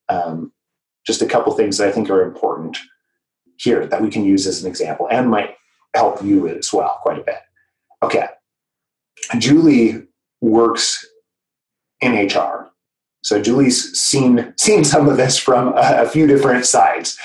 Um, 0.07 0.51
just 1.05 1.21
a 1.21 1.25
couple 1.25 1.53
things 1.53 1.77
that 1.77 1.87
I 1.87 1.91
think 1.91 2.09
are 2.09 2.21
important 2.21 2.77
here 3.57 3.85
that 3.85 4.01
we 4.01 4.09
can 4.09 4.25
use 4.25 4.47
as 4.47 4.63
an 4.63 4.69
example 4.69 5.07
and 5.11 5.29
might 5.29 5.55
help 5.93 6.23
you 6.23 6.47
as 6.47 6.71
well 6.73 6.99
quite 7.01 7.19
a 7.19 7.23
bit. 7.23 7.39
Okay. 8.03 8.27
Julie 9.37 10.03
works 10.41 11.05
in 12.01 12.13
HR. 12.13 12.69
So 13.23 13.41
Julie's 13.41 13.97
seen 13.99 14.53
seen 14.57 14.83
some 14.83 15.09
of 15.09 15.17
this 15.17 15.37
from 15.37 15.69
a, 15.69 16.03
a 16.03 16.07
few 16.07 16.27
different 16.27 16.65
sides, 16.65 17.17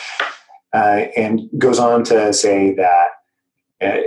uh, 0.73 1.05
and 1.15 1.43
goes 1.59 1.79
on 1.79 2.05
to 2.05 2.33
say 2.33 2.75
that 2.75 3.09
uh, 3.83 4.01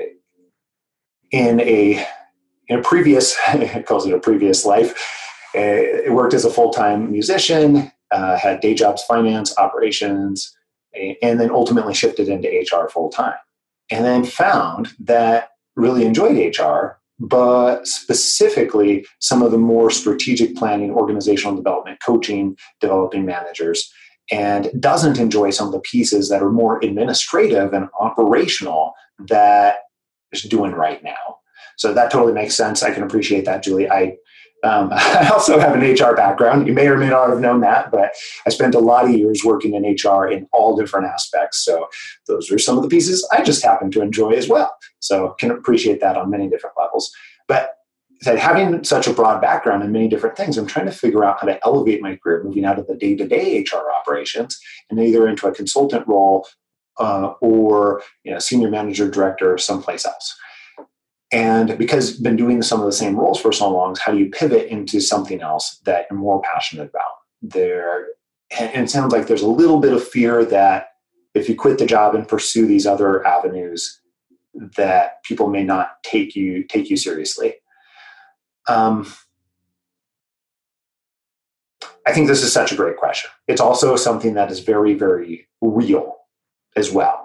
in 1.32 1.60
a 1.60 2.03
in 2.67 2.79
a 2.79 2.82
previous 2.82 3.36
calls 3.86 4.05
it 4.05 4.13
a 4.13 4.20
previous 4.20 4.65
life, 4.65 4.91
uh, 5.55 6.12
worked 6.12 6.34
as 6.34 6.46
a 6.46 6.50
full 6.50 6.72
time 6.72 7.12
musician, 7.12 7.91
uh, 8.12 8.38
had 8.38 8.62
day 8.62 8.74
jobs, 8.74 9.03
finance, 9.03 9.58
operations, 9.58 10.55
and 11.22 11.39
then 11.39 11.50
ultimately 11.50 11.93
shifted 11.93 12.29
into 12.29 12.48
HR 12.48 12.88
full 12.88 13.10
time, 13.10 13.36
and 13.89 14.05
then 14.05 14.24
found 14.24 14.89
that 15.00 15.50
really 15.75 16.05
enjoyed 16.05 16.38
HR 16.38 17.00
but 17.20 17.88
specifically 17.88 19.05
some 19.20 19.41
of 19.41 19.51
the 19.51 19.58
more 19.58 19.89
strategic 19.89 20.55
planning, 20.55 20.91
organizational 20.91 21.55
development, 21.55 22.00
coaching, 22.05 22.58
developing 22.82 23.25
managers, 23.25 23.91
and 24.32 24.70
doesn't 24.79 25.20
enjoy 25.20 25.50
some 25.50 25.67
of 25.67 25.74
the 25.74 25.79
pieces 25.79 26.29
that 26.29 26.41
are 26.41 26.51
more 26.51 26.84
administrative 26.84 27.74
and 27.74 27.88
operational 28.00 28.93
that 29.27 29.79
is 30.32 30.41
doing 30.43 30.72
right 30.72 31.03
now. 31.03 31.38
So 31.77 31.94
that 31.94 32.12
totally 32.12 32.34
makes 32.34 32.56
sense. 32.56 32.84
I 32.84 32.92
can 32.92 33.03
appreciate 33.03 33.46
that, 33.46 33.63
Julie. 33.63 33.89
I 33.89 34.18
um, 34.63 34.89
I 34.94 35.30
also 35.32 35.60
have 35.60 35.75
an 35.75 35.82
HR 35.82 36.15
background. 36.15 36.68
You 36.68 36.74
may 36.74 36.88
or 36.88 36.98
may 36.98 37.10
not 37.10 37.30
have 37.30 37.39
known 37.39 37.62
that, 37.62 37.92
but 37.92 38.13
I 38.46 38.50
spent 38.50 38.75
a 38.75 38.80
lot 38.80 39.06
of 39.06 39.12
years 39.12 39.44
working 39.44 39.74
in 39.74 39.84
HR 39.84 40.25
in 40.25 40.48
all 40.53 40.75
different 40.75 41.08
aspects. 41.08 41.63
So 41.63 41.88
those 42.27 42.51
are 42.51 42.58
some 42.58 42.77
of 42.77 42.84
the 42.84 42.89
pieces 42.89 43.27
I 43.32 43.44
just 43.44 43.63
happen 43.63 43.92
to 43.92 44.01
enjoy 44.01 44.32
as 44.32 44.48
well. 44.48 44.75
So 45.00 45.36
can 45.39 45.51
appreciate 45.51 46.00
that 46.01 46.18
on 46.18 46.30
many 46.30 46.50
different 46.50 46.75
levels. 46.77 47.12
But 47.48 47.72
having 48.24 48.84
such 48.84 49.08
a 49.08 49.13
broad 49.13 49.42
background 49.42 49.84
in 49.84 49.92
many 49.92 50.08
different 50.08 50.38
things, 50.38 50.58
I'm 50.58 50.68
trying 50.68 50.86
to 50.86 50.92
figure 50.92 51.25
out 51.25 51.42
how 51.42 51.48
to 51.48 51.60
elevate 51.65 52.01
my 52.01 52.15
career, 52.15 52.44
moving 52.44 52.65
out 52.65 52.80
of 52.80 52.88
the 52.88 52.96
day-to-day 52.96 53.65
HR 53.70 53.92
operations 54.00 54.58
and 54.89 55.00
either 55.00 55.27
into 55.27 55.48
a 55.48 55.53
consultant 55.53 56.08
role 56.08 56.48
uh, 57.00 57.34
or 57.42 58.01
you 58.24 58.32
know, 58.32 58.39
senior 58.39 58.70
manager, 58.70 59.10
director, 59.10 59.58
someplace 59.58 60.06
else. 60.06 60.36
And 61.34 61.75
because 61.80 62.16
I've 62.16 62.24
been 62.24 62.36
doing 62.36 62.62
some 62.62 62.80
of 62.80 62.86
the 62.86 62.92
same 62.92 63.16
roles 63.16 63.42
for 63.42 63.52
so 63.52 63.70
long, 63.70 63.96
how 64.00 64.12
do 64.12 64.20
you 64.20 64.30
pivot 64.30 64.68
into 64.68 65.02
something 65.02 65.42
else 65.42 65.80
that 65.86 66.06
you're 66.10 66.20
more 66.20 66.42
passionate 66.44 66.90
about? 66.90 67.12
There, 67.42 68.10
and 68.58 68.86
it 68.86 68.90
sounds 68.90 69.12
like 69.12 69.25
there's 69.25 69.42
a 69.42 69.48
little 69.48 69.80
bit 69.80 69.94
of 69.94 70.08
fear 70.08 70.46
that 70.46 70.90
if 71.34 71.50
you 71.50 71.56
quit 71.56 71.80
the 71.80 71.88
job 71.88 72.13
and 72.13 72.28
pursue 72.28 72.68
these 72.68 72.86
other 72.86 73.25
avenues, 73.25 74.00
that 74.78 75.24
people 75.24 75.48
may 75.48 75.63
not 75.63 76.04
take 76.04 76.36
you 76.36 76.63
take 76.66 76.92
you 76.92 76.98
seriously. 76.98 77.56
Um, 78.68 79.12
I 82.06 82.13
think 82.13 82.28
this 82.28 82.44
is 82.44 82.54
such 82.54 82.72
a 82.72 82.75
great 82.75 82.98
question. 82.98 83.32
It's 83.48 83.62
also 83.62 83.96
something 83.96 84.36
that 84.36 84.52
is 84.52 84.60
very, 84.60 84.94
very 84.94 85.48
real 85.62 86.18
as 86.75 86.92
well. 86.92 87.23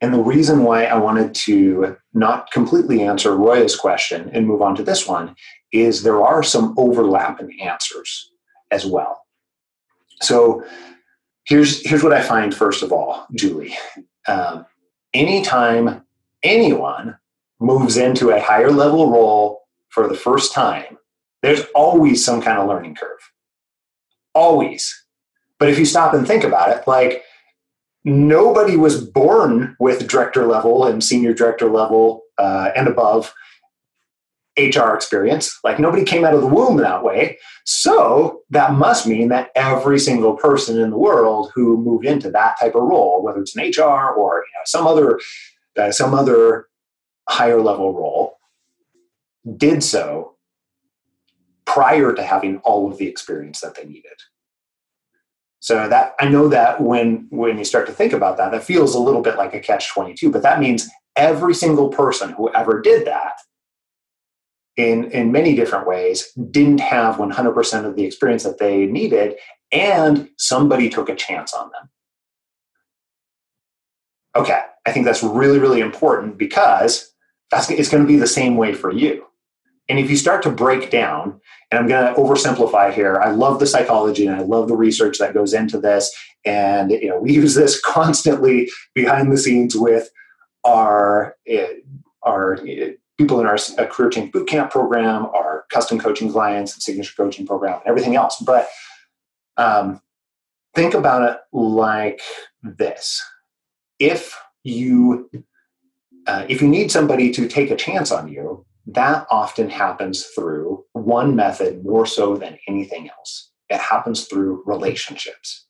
And 0.00 0.12
the 0.12 0.22
reason 0.22 0.64
why 0.64 0.84
I 0.84 0.96
wanted 0.96 1.34
to 1.34 1.96
not 2.12 2.50
completely 2.50 3.02
answer 3.02 3.36
Roya's 3.36 3.76
question 3.76 4.30
and 4.32 4.46
move 4.46 4.62
on 4.62 4.74
to 4.76 4.82
this 4.82 5.06
one 5.06 5.34
is 5.72 6.02
there 6.02 6.22
are 6.22 6.42
some 6.42 6.74
overlapping 6.76 7.60
answers 7.60 8.30
as 8.70 8.86
well. 8.86 9.24
So 10.22 10.64
here's 11.46 11.86
here's 11.86 12.02
what 12.02 12.12
I 12.12 12.22
find 12.22 12.54
first 12.54 12.82
of 12.82 12.92
all, 12.92 13.26
Julie. 13.34 13.76
Um, 14.26 14.66
anytime 15.12 16.04
anyone 16.42 17.16
moves 17.60 17.96
into 17.96 18.30
a 18.30 18.40
higher 18.40 18.70
level 18.70 19.10
role 19.10 19.62
for 19.88 20.08
the 20.08 20.14
first 20.14 20.52
time, 20.52 20.98
there's 21.42 21.62
always 21.74 22.24
some 22.24 22.40
kind 22.40 22.58
of 22.58 22.68
learning 22.68 22.94
curve. 22.94 23.30
Always. 24.34 25.04
But 25.58 25.68
if 25.68 25.78
you 25.78 25.84
stop 25.84 26.14
and 26.14 26.26
think 26.26 26.44
about 26.44 26.76
it, 26.76 26.86
like 26.86 27.22
nobody 28.04 28.76
was 28.76 29.04
born 29.04 29.76
with 29.78 30.08
director 30.08 30.46
level 30.46 30.84
and 30.84 31.02
senior 31.02 31.32
director 31.32 31.70
level 31.70 32.22
uh, 32.38 32.70
and 32.76 32.88
above 32.88 33.34
HR 34.56 34.94
experience. 34.94 35.58
Like 35.64 35.80
nobody 35.80 36.04
came 36.04 36.24
out 36.24 36.34
of 36.34 36.40
the 36.40 36.46
womb 36.46 36.76
that 36.76 37.02
way. 37.02 37.38
So 37.64 38.42
that 38.50 38.74
must 38.74 39.06
mean 39.06 39.28
that 39.28 39.50
every 39.56 39.98
single 39.98 40.34
person 40.34 40.78
in 40.78 40.90
the 40.90 40.98
world 40.98 41.50
who 41.54 41.76
moved 41.78 42.04
into 42.04 42.30
that 42.30 42.56
type 42.60 42.74
of 42.74 42.82
role, 42.82 43.22
whether 43.22 43.40
it's 43.40 43.56
an 43.56 43.64
HR 43.64 44.12
or 44.12 44.44
you 44.46 44.52
know, 44.54 44.62
some 44.64 44.86
other 44.86 45.18
uh, 45.76 45.90
some 45.90 46.14
other 46.14 46.68
higher 47.28 47.60
level 47.60 47.94
role, 47.94 48.36
did 49.56 49.82
so 49.82 50.36
prior 51.64 52.12
to 52.12 52.22
having 52.22 52.58
all 52.58 52.90
of 52.90 52.98
the 52.98 53.08
experience 53.08 53.60
that 53.60 53.74
they 53.74 53.84
needed. 53.84 54.12
So 55.64 55.88
that 55.88 56.14
I 56.20 56.28
know 56.28 56.48
that 56.48 56.82
when 56.82 57.26
when 57.30 57.56
you 57.56 57.64
start 57.64 57.86
to 57.86 57.92
think 57.94 58.12
about 58.12 58.36
that, 58.36 58.50
that 58.50 58.64
feels 58.64 58.94
a 58.94 58.98
little 58.98 59.22
bit 59.22 59.38
like 59.38 59.54
a 59.54 59.60
catch 59.60 59.88
22, 59.88 60.30
but 60.30 60.42
that 60.42 60.60
means 60.60 60.90
every 61.16 61.54
single 61.54 61.88
person 61.88 62.34
who 62.34 62.52
ever 62.52 62.82
did 62.82 63.06
that 63.06 63.32
in 64.76 65.10
in 65.10 65.32
many 65.32 65.56
different 65.56 65.86
ways 65.86 66.30
didn't 66.50 66.80
have 66.80 67.16
100% 67.16 67.84
of 67.86 67.96
the 67.96 68.04
experience 68.04 68.42
that 68.42 68.58
they 68.58 68.84
needed 68.84 69.36
and 69.72 70.28
somebody 70.36 70.90
took 70.90 71.08
a 71.08 71.16
chance 71.16 71.54
on 71.54 71.70
them. 71.70 71.88
Okay, 74.36 74.60
I 74.84 74.92
think 74.92 75.06
that's 75.06 75.22
really 75.22 75.58
really 75.58 75.80
important 75.80 76.36
because 76.36 77.10
that's 77.50 77.70
it's 77.70 77.88
going 77.88 78.02
to 78.02 78.06
be 78.06 78.18
the 78.18 78.26
same 78.26 78.58
way 78.58 78.74
for 78.74 78.92
you. 78.92 79.24
And 79.88 79.98
if 79.98 80.08
you 80.08 80.16
start 80.16 80.42
to 80.44 80.50
break 80.50 80.90
down, 80.90 81.40
and 81.70 81.78
I'm 81.78 81.86
going 81.86 82.14
to 82.14 82.20
oversimplify 82.20 82.92
here, 82.92 83.20
I 83.20 83.30
love 83.30 83.58
the 83.60 83.66
psychology 83.66 84.26
and 84.26 84.36
I 84.36 84.40
love 84.40 84.68
the 84.68 84.76
research 84.76 85.18
that 85.18 85.34
goes 85.34 85.52
into 85.52 85.78
this. 85.78 86.14
And 86.44 86.90
you 86.90 87.08
know, 87.08 87.18
we 87.18 87.32
use 87.34 87.54
this 87.54 87.80
constantly 87.80 88.70
behind 88.94 89.30
the 89.30 89.38
scenes 89.38 89.76
with 89.76 90.08
our 90.64 91.36
eh, 91.46 91.66
our 92.22 92.54
eh, 92.66 92.92
people 93.18 93.40
in 93.40 93.46
our 93.46 93.58
career 93.86 94.10
change 94.10 94.32
bootcamp 94.32 94.70
program, 94.70 95.26
our 95.26 95.64
custom 95.70 95.98
coaching 95.98 96.32
clients, 96.32 96.82
signature 96.84 97.12
coaching 97.16 97.46
program, 97.46 97.74
and 97.74 97.86
everything 97.86 98.16
else. 98.16 98.42
But 98.44 98.68
um, 99.56 100.00
think 100.74 100.94
about 100.94 101.30
it 101.30 101.38
like 101.52 102.20
this 102.62 103.22
if 103.98 104.38
you 104.62 105.30
uh, 106.26 106.46
if 106.48 106.62
you 106.62 106.68
need 106.68 106.90
somebody 106.90 107.30
to 107.32 107.46
take 107.46 107.70
a 107.70 107.76
chance 107.76 108.10
on 108.10 108.28
you 108.28 108.64
that 108.86 109.26
often 109.30 109.70
happens 109.70 110.24
through 110.26 110.84
one 110.92 111.34
method 111.34 111.84
more 111.84 112.06
so 112.06 112.36
than 112.36 112.58
anything 112.68 113.08
else. 113.08 113.50
It 113.70 113.80
happens 113.80 114.26
through 114.26 114.62
relationships. 114.66 115.66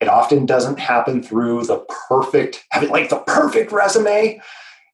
It 0.00 0.08
often 0.08 0.46
doesn't 0.46 0.78
happen 0.78 1.22
through 1.22 1.64
the 1.64 1.84
perfect 2.08 2.64
having 2.70 2.90
like 2.90 3.10
the 3.10 3.18
perfect 3.18 3.72
resume. 3.72 4.40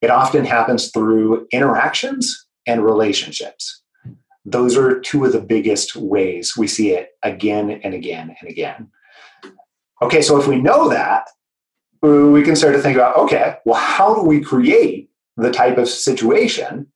It 0.03 0.11
often 0.11 0.45
happens 0.45 0.91
through 0.91 1.47
interactions 1.53 2.47
and 2.67 2.85
relationships. 2.85 3.83
Those 4.45 4.77
are 4.77 5.01
two 5.01 5.25
of 5.25 5.33
the 5.33 5.41
biggest 5.41 5.95
ways 5.97 6.57
we 6.57 6.67
see 6.67 6.93
it 6.93 7.11
again 7.23 7.71
and 7.71 7.95
again 7.95 8.35
and 8.41 8.51
again. 8.51 8.89
Okay 10.03 10.23
so 10.23 10.39
if 10.41 10.47
we 10.47 10.61
know 10.61 10.89
that 10.89 11.29
we 12.03 12.43
can 12.43 12.57
start 12.57 12.75
to 12.75 12.81
think 12.81 12.97
about 12.97 13.17
okay, 13.17 13.57
well, 13.65 13.81
how 13.81 14.15
do 14.15 14.23
we 14.23 14.41
create 14.41 15.11
the 15.37 15.51
type 15.51 15.77
of 15.77 15.89
situation 15.89 16.87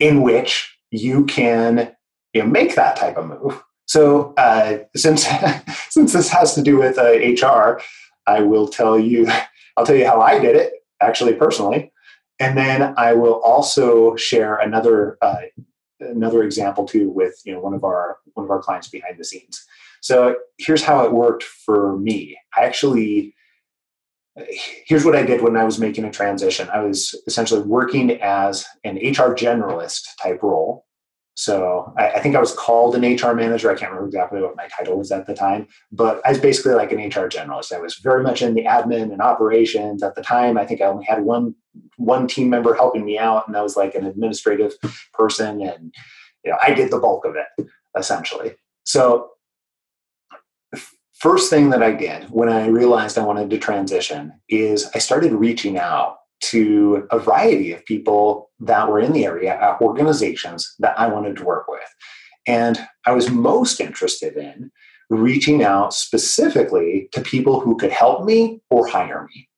in 0.00 0.22
which 0.22 0.76
you 0.90 1.24
can 1.26 1.94
you 2.34 2.42
know, 2.42 2.48
make 2.48 2.74
that 2.74 2.96
type 2.96 3.16
of 3.16 3.28
move? 3.28 3.62
So, 3.86 4.34
uh, 4.36 4.78
since 4.96 5.26
since 5.90 6.12
this 6.12 6.28
has 6.30 6.54
to 6.54 6.62
do 6.62 6.78
with 6.78 6.98
uh, 6.98 7.46
HR, 7.46 7.80
I 8.26 8.40
will 8.40 8.68
tell 8.68 8.98
you 8.98 9.28
I'll 9.76 9.86
tell 9.86 9.96
you 9.96 10.06
how 10.06 10.20
I 10.20 10.38
did 10.38 10.56
it 10.56 10.72
actually 11.00 11.34
personally, 11.34 11.92
and 12.38 12.56
then 12.56 12.94
I 12.96 13.14
will 13.14 13.40
also 13.42 14.16
share 14.16 14.56
another 14.56 15.18
uh, 15.22 15.42
another 16.00 16.42
example 16.42 16.86
too 16.86 17.10
with 17.10 17.40
you 17.44 17.52
know 17.52 17.60
one 17.60 17.74
of 17.74 17.84
our 17.84 18.18
one 18.34 18.44
of 18.44 18.50
our 18.50 18.60
clients 18.60 18.88
behind 18.88 19.18
the 19.18 19.24
scenes. 19.24 19.64
So 20.00 20.36
here's 20.58 20.82
how 20.82 21.04
it 21.04 21.12
worked 21.12 21.42
for 21.42 21.98
me. 21.98 22.38
I 22.56 22.64
actually 22.64 23.34
here's 24.86 25.04
what 25.04 25.16
I 25.16 25.22
did 25.22 25.42
when 25.42 25.56
I 25.56 25.64
was 25.64 25.78
making 25.78 26.04
a 26.04 26.10
transition. 26.10 26.68
I 26.70 26.80
was 26.80 27.14
essentially 27.26 27.62
working 27.62 28.20
as 28.20 28.64
an 28.84 28.96
HR 28.96 29.34
generalist 29.34 30.02
type 30.22 30.42
role. 30.42 30.86
So 31.34 31.94
I, 31.96 32.10
I, 32.10 32.20
think 32.20 32.36
I 32.36 32.40
was 32.40 32.52
called 32.52 32.94
an 32.94 33.02
HR 33.02 33.34
manager. 33.34 33.70
I 33.70 33.74
can't 33.74 33.90
remember 33.90 34.08
exactly 34.08 34.42
what 34.42 34.56
my 34.56 34.68
title 34.76 34.98
was 34.98 35.10
at 35.10 35.26
the 35.26 35.34
time, 35.34 35.68
but 35.90 36.20
I 36.26 36.30
was 36.30 36.38
basically 36.38 36.74
like 36.74 36.92
an 36.92 36.98
HR 36.98 37.28
generalist. 37.28 37.72
I 37.72 37.80
was 37.80 37.94
very 37.94 38.22
much 38.22 38.42
in 38.42 38.54
the 38.54 38.64
admin 38.64 39.12
and 39.12 39.22
operations 39.22 40.02
at 40.02 40.16
the 40.16 40.22
time. 40.22 40.58
I 40.58 40.66
think 40.66 40.82
I 40.82 40.86
only 40.86 41.04
had 41.04 41.22
one 41.22 41.54
one 41.96 42.26
team 42.26 42.50
member 42.50 42.74
helping 42.74 43.06
me 43.06 43.16
out, 43.16 43.46
and 43.46 43.54
that 43.54 43.62
was 43.62 43.76
like 43.76 43.94
an 43.94 44.04
administrative 44.04 44.74
person, 45.14 45.62
and 45.62 45.94
you 46.44 46.50
know 46.50 46.58
I 46.62 46.74
did 46.74 46.90
the 46.90 46.98
bulk 46.98 47.24
of 47.24 47.36
it 47.36 47.70
essentially. 47.96 48.56
So 48.84 49.30
first 51.20 51.50
thing 51.50 51.70
that 51.70 51.82
I 51.82 51.92
did 51.92 52.24
when 52.30 52.48
I 52.48 52.66
realized 52.66 53.18
I 53.18 53.24
wanted 53.24 53.50
to 53.50 53.58
transition 53.58 54.32
is 54.48 54.90
I 54.94 54.98
started 54.98 55.32
reaching 55.32 55.78
out 55.78 56.16
to 56.42 57.06
a 57.10 57.18
variety 57.18 57.72
of 57.72 57.84
people 57.84 58.50
that 58.60 58.88
were 58.88 58.98
in 58.98 59.12
the 59.12 59.26
area 59.26 59.54
at 59.54 59.80
organizations 59.80 60.74
that 60.78 60.98
I 60.98 61.06
wanted 61.06 61.36
to 61.36 61.44
work 61.44 61.68
with. 61.68 61.88
And 62.46 62.80
I 63.06 63.12
was 63.12 63.30
most 63.30 63.80
interested 63.80 64.36
in 64.36 64.70
reaching 65.10 65.62
out 65.62 65.92
specifically 65.92 67.08
to 67.12 67.20
people 67.20 67.60
who 67.60 67.76
could 67.76 67.92
help 67.92 68.24
me 68.24 68.62
or 68.70 68.86
hire 68.86 69.28
me. 69.34 69.48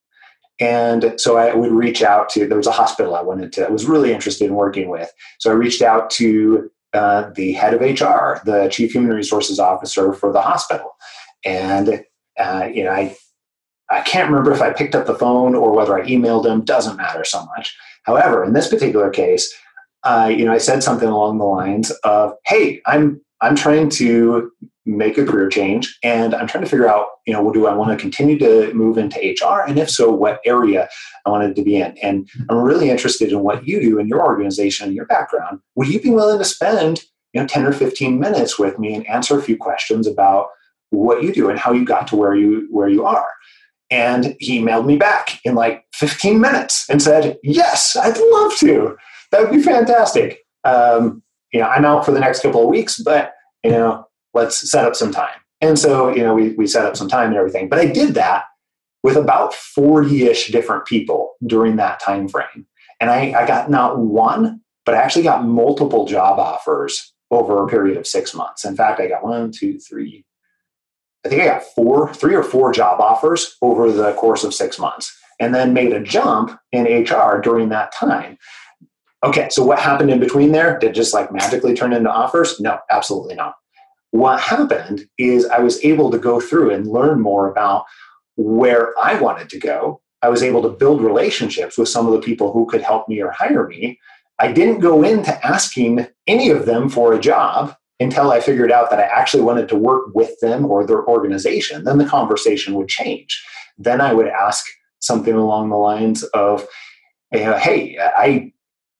And 0.58 1.14
so 1.16 1.36
I 1.36 1.54
would 1.54 1.72
reach 1.72 2.02
out 2.02 2.28
to, 2.30 2.46
there 2.46 2.56
was 2.56 2.66
a 2.66 2.72
hospital 2.72 3.14
I 3.14 3.22
wanted 3.22 3.52
to, 3.54 3.66
I 3.66 3.70
was 3.70 3.86
really 3.86 4.12
interested 4.12 4.46
in 4.46 4.54
working 4.54 4.88
with. 4.88 5.12
So 5.38 5.50
I 5.50 5.54
reached 5.54 5.82
out 5.82 6.10
to 6.10 6.70
uh, 6.92 7.30
the 7.34 7.52
head 7.52 7.74
of 7.74 7.80
HR, 7.80 8.40
the 8.44 8.68
chief 8.70 8.92
human 8.92 9.10
resources 9.10 9.58
officer 9.58 10.12
for 10.12 10.32
the 10.32 10.42
hospital. 10.42 10.94
And 11.44 12.04
uh, 12.38 12.68
you 12.72 12.84
know, 12.84 12.90
I 12.90 13.16
I 13.90 14.00
can't 14.00 14.28
remember 14.30 14.52
if 14.52 14.62
I 14.62 14.72
picked 14.72 14.94
up 14.94 15.06
the 15.06 15.14
phone 15.14 15.54
or 15.54 15.72
whether 15.72 15.98
I 15.98 16.06
emailed 16.06 16.46
him. 16.46 16.64
Doesn't 16.64 16.96
matter 16.96 17.24
so 17.24 17.44
much. 17.56 17.76
However, 18.04 18.44
in 18.44 18.52
this 18.52 18.68
particular 18.68 19.10
case, 19.10 19.52
uh, 20.04 20.32
you 20.34 20.44
know, 20.44 20.52
I 20.52 20.58
said 20.58 20.82
something 20.82 21.08
along 21.08 21.38
the 21.38 21.44
lines 21.44 21.90
of, 22.04 22.34
"Hey, 22.46 22.80
I'm 22.86 23.20
I'm 23.40 23.56
trying 23.56 23.90
to 23.90 24.50
make 24.84 25.16
a 25.16 25.24
career 25.24 25.48
change, 25.48 25.98
and 26.02 26.34
I'm 26.34 26.46
trying 26.46 26.64
to 26.64 26.70
figure 26.70 26.88
out, 26.88 27.06
you 27.26 27.32
know, 27.32 27.52
do 27.52 27.66
I 27.66 27.74
want 27.74 27.90
to 27.90 27.96
continue 27.96 28.38
to 28.38 28.72
move 28.74 28.98
into 28.98 29.18
HR, 29.18 29.60
and 29.66 29.78
if 29.78 29.90
so, 29.90 30.10
what 30.10 30.40
area 30.44 30.88
I 31.24 31.30
wanted 31.30 31.54
to 31.56 31.62
be 31.62 31.76
in? 31.76 31.96
And 31.98 32.28
I'm 32.48 32.58
really 32.58 32.90
interested 32.90 33.30
in 33.30 33.40
what 33.40 33.66
you 33.66 33.80
do 33.80 33.98
in 33.98 34.08
your 34.08 34.24
organization, 34.24 34.92
your 34.92 35.06
background. 35.06 35.60
Would 35.76 35.88
you 35.88 36.00
be 36.00 36.10
willing 36.10 36.38
to 36.38 36.44
spend, 36.44 37.02
you 37.32 37.40
know, 37.40 37.46
10 37.46 37.64
or 37.64 37.72
15 37.72 38.18
minutes 38.18 38.58
with 38.58 38.78
me 38.78 38.94
and 38.94 39.06
answer 39.08 39.38
a 39.38 39.42
few 39.42 39.56
questions 39.56 40.06
about 40.06 40.48
what 40.92 41.22
you 41.22 41.32
do 41.32 41.48
and 41.48 41.58
how 41.58 41.72
you 41.72 41.84
got 41.84 42.06
to 42.08 42.16
where 42.16 42.34
you 42.34 42.68
where 42.70 42.88
you 42.88 43.04
are. 43.04 43.26
And 43.90 44.36
he 44.38 44.60
emailed 44.60 44.86
me 44.86 44.96
back 44.96 45.38
in 45.44 45.54
like 45.54 45.84
15 45.94 46.40
minutes 46.40 46.88
and 46.88 47.02
said 47.02 47.38
yes 47.42 47.96
i'd 47.96 48.18
love 48.18 48.56
to. 48.58 48.96
That 49.30 49.42
would 49.42 49.50
be 49.50 49.62
fantastic. 49.62 50.40
Um, 50.64 51.22
you 51.52 51.60
know 51.60 51.66
i'm 51.66 51.84
out 51.84 52.04
for 52.04 52.12
the 52.12 52.20
next 52.20 52.40
couple 52.42 52.62
of 52.62 52.68
weeks 52.68 52.98
but 53.02 53.34
you 53.64 53.70
know 53.70 54.06
let's 54.34 54.70
set 54.70 54.84
up 54.84 54.94
some 54.94 55.12
time. 55.12 55.38
And 55.60 55.78
so 55.78 56.14
you 56.14 56.22
know 56.22 56.34
we, 56.34 56.50
we 56.50 56.66
set 56.66 56.84
up 56.84 56.96
some 56.96 57.08
time 57.08 57.28
and 57.28 57.36
everything. 57.36 57.68
But 57.68 57.78
i 57.78 57.86
did 57.86 58.14
that 58.14 58.44
with 59.02 59.16
about 59.16 59.52
40-ish 59.52 60.52
different 60.52 60.86
people 60.86 61.32
during 61.44 61.74
that 61.76 61.98
time 61.98 62.28
frame. 62.28 62.66
And 63.00 63.10
I, 63.10 63.32
I 63.32 63.46
got 63.46 63.68
not 63.70 63.98
one 63.98 64.60
but 64.84 64.94
i 64.94 64.98
actually 64.98 65.22
got 65.22 65.44
multiple 65.44 66.06
job 66.06 66.38
offers 66.38 67.12
over 67.30 67.64
a 67.64 67.68
period 67.68 67.96
of 67.96 68.06
six 68.06 68.34
months. 68.34 68.64
In 68.64 68.76
fact 68.76 69.00
i 69.00 69.08
got 69.08 69.24
one 69.24 69.50
two 69.50 69.78
three 69.78 70.24
I 71.24 71.28
think 71.28 71.42
I 71.42 71.46
got 71.46 71.62
four, 71.62 72.12
three 72.14 72.34
or 72.34 72.42
four 72.42 72.72
job 72.72 73.00
offers 73.00 73.56
over 73.62 73.90
the 73.90 74.12
course 74.14 74.44
of 74.44 74.54
six 74.54 74.78
months, 74.78 75.16
and 75.38 75.54
then 75.54 75.72
made 75.72 75.92
a 75.92 76.02
jump 76.02 76.58
in 76.72 76.84
HR 76.84 77.40
during 77.40 77.68
that 77.68 77.92
time. 77.92 78.38
Okay, 79.24 79.48
so 79.50 79.64
what 79.64 79.78
happened 79.78 80.10
in 80.10 80.18
between 80.18 80.50
there? 80.50 80.78
Did 80.78 80.94
just 80.94 81.14
like 81.14 81.32
magically 81.32 81.74
turn 81.74 81.92
into 81.92 82.10
offers? 82.10 82.58
No, 82.58 82.78
absolutely 82.90 83.36
not. 83.36 83.54
What 84.10 84.40
happened 84.40 85.06
is 85.16 85.46
I 85.46 85.60
was 85.60 85.82
able 85.84 86.10
to 86.10 86.18
go 86.18 86.40
through 86.40 86.70
and 86.70 86.86
learn 86.86 87.20
more 87.20 87.48
about 87.48 87.84
where 88.36 88.92
I 88.98 89.14
wanted 89.14 89.48
to 89.50 89.58
go. 89.58 90.00
I 90.22 90.28
was 90.28 90.42
able 90.42 90.62
to 90.62 90.68
build 90.68 91.02
relationships 91.02 91.78
with 91.78 91.88
some 91.88 92.06
of 92.06 92.12
the 92.12 92.20
people 92.20 92.52
who 92.52 92.66
could 92.66 92.82
help 92.82 93.08
me 93.08 93.20
or 93.20 93.30
hire 93.30 93.66
me. 93.66 93.98
I 94.38 94.52
didn't 94.52 94.80
go 94.80 95.02
into 95.02 95.46
asking 95.46 96.06
any 96.26 96.50
of 96.50 96.66
them 96.66 96.88
for 96.88 97.12
a 97.12 97.20
job 97.20 97.76
until 98.02 98.32
I 98.32 98.40
figured 98.40 98.72
out 98.72 98.90
that 98.90 98.98
I 98.98 99.04
actually 99.04 99.42
wanted 99.42 99.68
to 99.68 99.76
work 99.76 100.14
with 100.14 100.38
them 100.40 100.66
or 100.66 100.84
their 100.84 101.06
organization, 101.06 101.84
then 101.84 101.98
the 101.98 102.04
conversation 102.04 102.74
would 102.74 102.88
change. 102.88 103.42
Then 103.78 104.00
I 104.00 104.12
would 104.12 104.26
ask 104.26 104.64
something 104.98 105.34
along 105.34 105.70
the 105.70 105.76
lines 105.76 106.22
of, 106.34 106.66
"Hey, 107.30 107.96
I, 107.98 108.52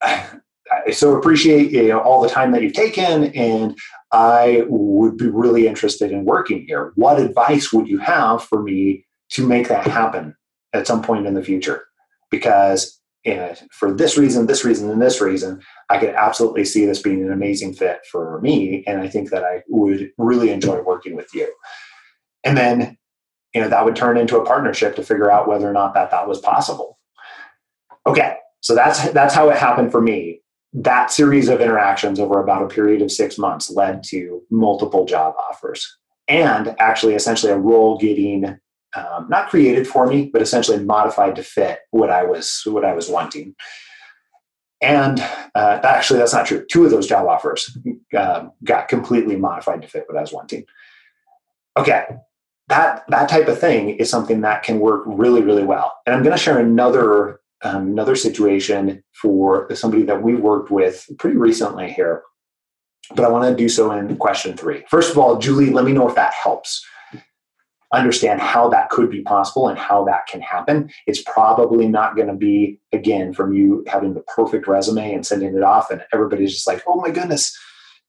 I 0.03 0.91
so 0.93 1.17
appreciate 1.17 1.71
you 1.71 1.88
know, 1.88 2.01
all 2.01 2.23
the 2.23 2.29
time 2.29 2.53
that 2.53 2.62
you've 2.62 2.73
taken, 2.73 3.25
and 3.35 3.77
I 4.12 4.65
would 4.69 5.17
be 5.17 5.29
really 5.29 5.67
interested 5.67 6.11
in 6.11 6.25
working 6.25 6.65
here. 6.67 6.93
What 6.95 7.21
advice 7.21 7.73
would 7.73 7.88
you 7.88 7.99
have 7.99 8.43
for 8.45 8.62
me 8.62 9.05
to 9.33 9.47
make 9.47 9.69
that 9.69 9.87
happen 9.87 10.35
at 10.73 10.87
some 10.87 11.03
point 11.03 11.27
in 11.27 11.35
the 11.35 11.43
future?" 11.45 11.85
Because 12.31 13.02
and 13.25 13.61
for 13.71 13.93
this 13.93 14.19
reason, 14.19 14.47
this 14.47 14.65
reason, 14.65 14.91
and 14.91 15.01
this 15.01 15.21
reason, 15.21 15.61
I 15.89 15.99
could 15.99 16.11
absolutely 16.11 16.65
see 16.65 16.87
this 16.87 17.01
being 17.01 17.23
an 17.23 17.33
amazing 17.33 17.75
fit 17.75 18.01
for 18.11 18.41
me. 18.41 18.83
And 18.87 19.01
I 19.01 19.09
think 19.09 19.31
that 19.31 19.45
I 19.45 19.63
would 19.69 20.11
really 20.19 20.51
enjoy 20.51 20.81
working 20.83 21.15
with 21.15 21.33
you. 21.33 21.53
And 22.43 22.57
then, 22.57 22.99
you 23.55 23.61
know, 23.61 23.69
that 23.69 23.85
would 23.85 23.95
turn 23.95 24.17
into 24.17 24.39
a 24.39 24.45
partnership 24.45 24.97
to 24.97 25.05
figure 25.05 25.31
out 25.31 25.47
whether 25.47 25.69
or 25.69 25.73
not 25.73 25.95
that 25.95 26.11
that 26.11 26.27
was 26.27 26.41
possible. 26.41 26.99
Okay, 28.07 28.37
so 28.61 28.75
that's 28.75 29.11
that's 29.11 29.35
how 29.35 29.49
it 29.51 29.57
happened 29.57 29.93
for 29.93 30.01
me. 30.01 30.41
That 30.73 31.13
series 31.13 31.49
of 31.49 31.61
interactions 31.61 32.19
over 32.19 32.41
about 32.41 32.65
a 32.65 32.75
period 32.75 33.03
of 33.03 33.13
six 33.13 33.39
months 33.39 33.71
led 33.71 34.03
to 34.05 34.43
multiple 34.51 35.05
job 35.05 35.35
offers 35.49 35.87
and 36.27 36.75
actually 36.81 37.15
essentially 37.15 37.53
a 37.53 37.59
role 37.59 37.99
getting 37.99 38.59
um, 38.95 39.27
not 39.29 39.49
created 39.49 39.87
for 39.87 40.07
me, 40.07 40.31
but 40.33 40.43
essentially 40.43 40.79
modified 40.79 41.37
to 41.37 41.43
fit 41.43 41.81
what 41.91 42.11
I 42.11 42.25
was 42.25 42.63
what 42.67 42.85
I 42.85 42.93
was 42.93 43.09
wanting. 43.09 43.55
And 44.81 45.21
uh, 45.55 45.81
actually, 45.85 46.19
that's 46.19 46.33
not 46.33 46.47
true. 46.47 46.67
Two 46.67 46.85
of 46.85 46.91
those 46.91 47.07
job 47.07 47.27
offers 47.27 47.77
uh, 48.17 48.49
got 48.65 48.89
completely 48.89 49.37
modified 49.37 49.81
to 49.83 49.89
fit 49.89 50.05
what 50.09 50.19
I 50.19 50.21
was 50.21 50.33
wanting. 50.33 50.65
Okay, 51.77 52.05
that 52.69 53.05
that 53.09 53.29
type 53.29 53.49
of 53.49 53.59
thing 53.59 53.91
is 53.91 54.11
something 54.11 54.41
that 54.41 54.63
can 54.63 54.81
work 54.81 55.05
really, 55.07 55.41
really 55.41 55.63
well. 55.63 55.95
And 56.05 56.15
I'm 56.15 56.23
going 56.23 56.37
to 56.37 56.43
share 56.43 56.59
another 56.59 57.41
um, 57.63 57.89
another 57.89 58.17
situation 58.17 59.05
for 59.13 59.73
somebody 59.75 60.03
that 60.03 60.23
we 60.23 60.35
worked 60.35 60.71
with 60.71 61.09
pretty 61.19 61.37
recently 61.37 61.93
here. 61.93 62.23
But 63.15 63.25
I 63.25 63.29
want 63.29 63.49
to 63.49 63.55
do 63.55 63.69
so 63.69 63.93
in 63.93 64.17
question 64.17 64.57
three. 64.57 64.85
First 64.89 65.13
of 65.13 65.19
all, 65.19 65.39
Julie, 65.39 65.71
let 65.71 65.85
me 65.85 65.93
know 65.93 66.09
if 66.09 66.15
that 66.17 66.35
helps 66.35 66.85
understand 67.93 68.41
how 68.41 68.69
that 68.71 68.91
could 68.91 69.11
be 69.11 69.23
possible 69.23 69.69
and 69.69 69.79
how 69.79 70.05
that 70.05 70.27
can 70.27 70.41
happen. 70.41 70.91
It's 71.07 71.23
probably 71.23 71.89
not 71.89 72.17
going 72.17 72.29
to 72.29 72.35
be, 72.35 72.81
again, 72.93 73.33
from 73.33 73.53
you 73.53 73.85
having 73.87 74.15
the 74.15 74.25
perfect 74.35 74.67
resume 74.67 75.13
and 75.15 75.27
sending 75.27 75.55
it 75.57 75.63
off, 75.63 75.91
and 75.91 76.03
everybody's 76.13 76.53
just 76.55 76.67
like, 76.67 76.83
oh 76.87 77.01
my 77.01 77.11
goodness, 77.11 77.57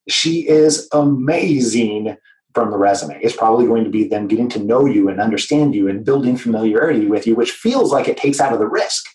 she 0.08 0.48
is 0.48 0.88
amazing. 0.94 2.18
from 2.54 2.72
the 2.72 2.78
resume. 2.78 3.20
It's 3.22 3.36
probably 3.36 3.66
going 3.66 3.84
to 3.84 3.90
be 3.90 4.08
them 4.08 4.28
getting 4.28 4.50
to 4.50 4.64
know 4.64 4.86
you 4.86 5.10
and 5.10 5.20
understand 5.20 5.74
you 5.76 5.88
and 5.88 6.06
building 6.06 6.38
familiarity 6.38 7.08
with 7.08 7.26
you, 7.26 7.36
which 7.36 7.52
feels 7.52 7.92
like 7.92 8.08
it 8.08 8.18
takes 8.18 8.40
out 8.40 8.54
of 8.54 8.60
the 8.60 8.68
risk 8.68 9.06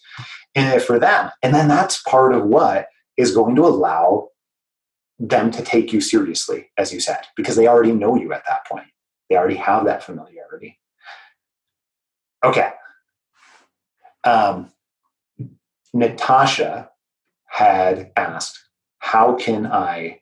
and 0.54 0.82
for 0.82 0.98
them. 0.98 1.30
And 1.42 1.54
then 1.54 1.68
that's 1.68 2.02
part 2.02 2.34
of 2.34 2.44
what 2.44 2.88
is 3.16 3.34
going 3.34 3.54
to 3.56 3.66
allow 3.66 4.28
them 5.18 5.50
to 5.50 5.62
take 5.62 5.92
you 5.92 6.00
seriously, 6.00 6.70
as 6.76 6.92
you 6.92 7.00
said, 7.00 7.20
because 7.36 7.56
they 7.56 7.66
already 7.66 7.92
know 7.92 8.16
you 8.16 8.32
at 8.32 8.44
that 8.48 8.66
point. 8.66 8.86
They 9.28 9.36
already 9.36 9.56
have 9.56 9.84
that 9.84 10.02
familiarity. 10.02 10.78
Okay. 12.44 12.70
Um, 14.24 14.72
Natasha 15.92 16.90
had 17.46 18.12
asked, 18.16 18.58
How 18.98 19.34
can 19.34 19.66
I 19.66 20.20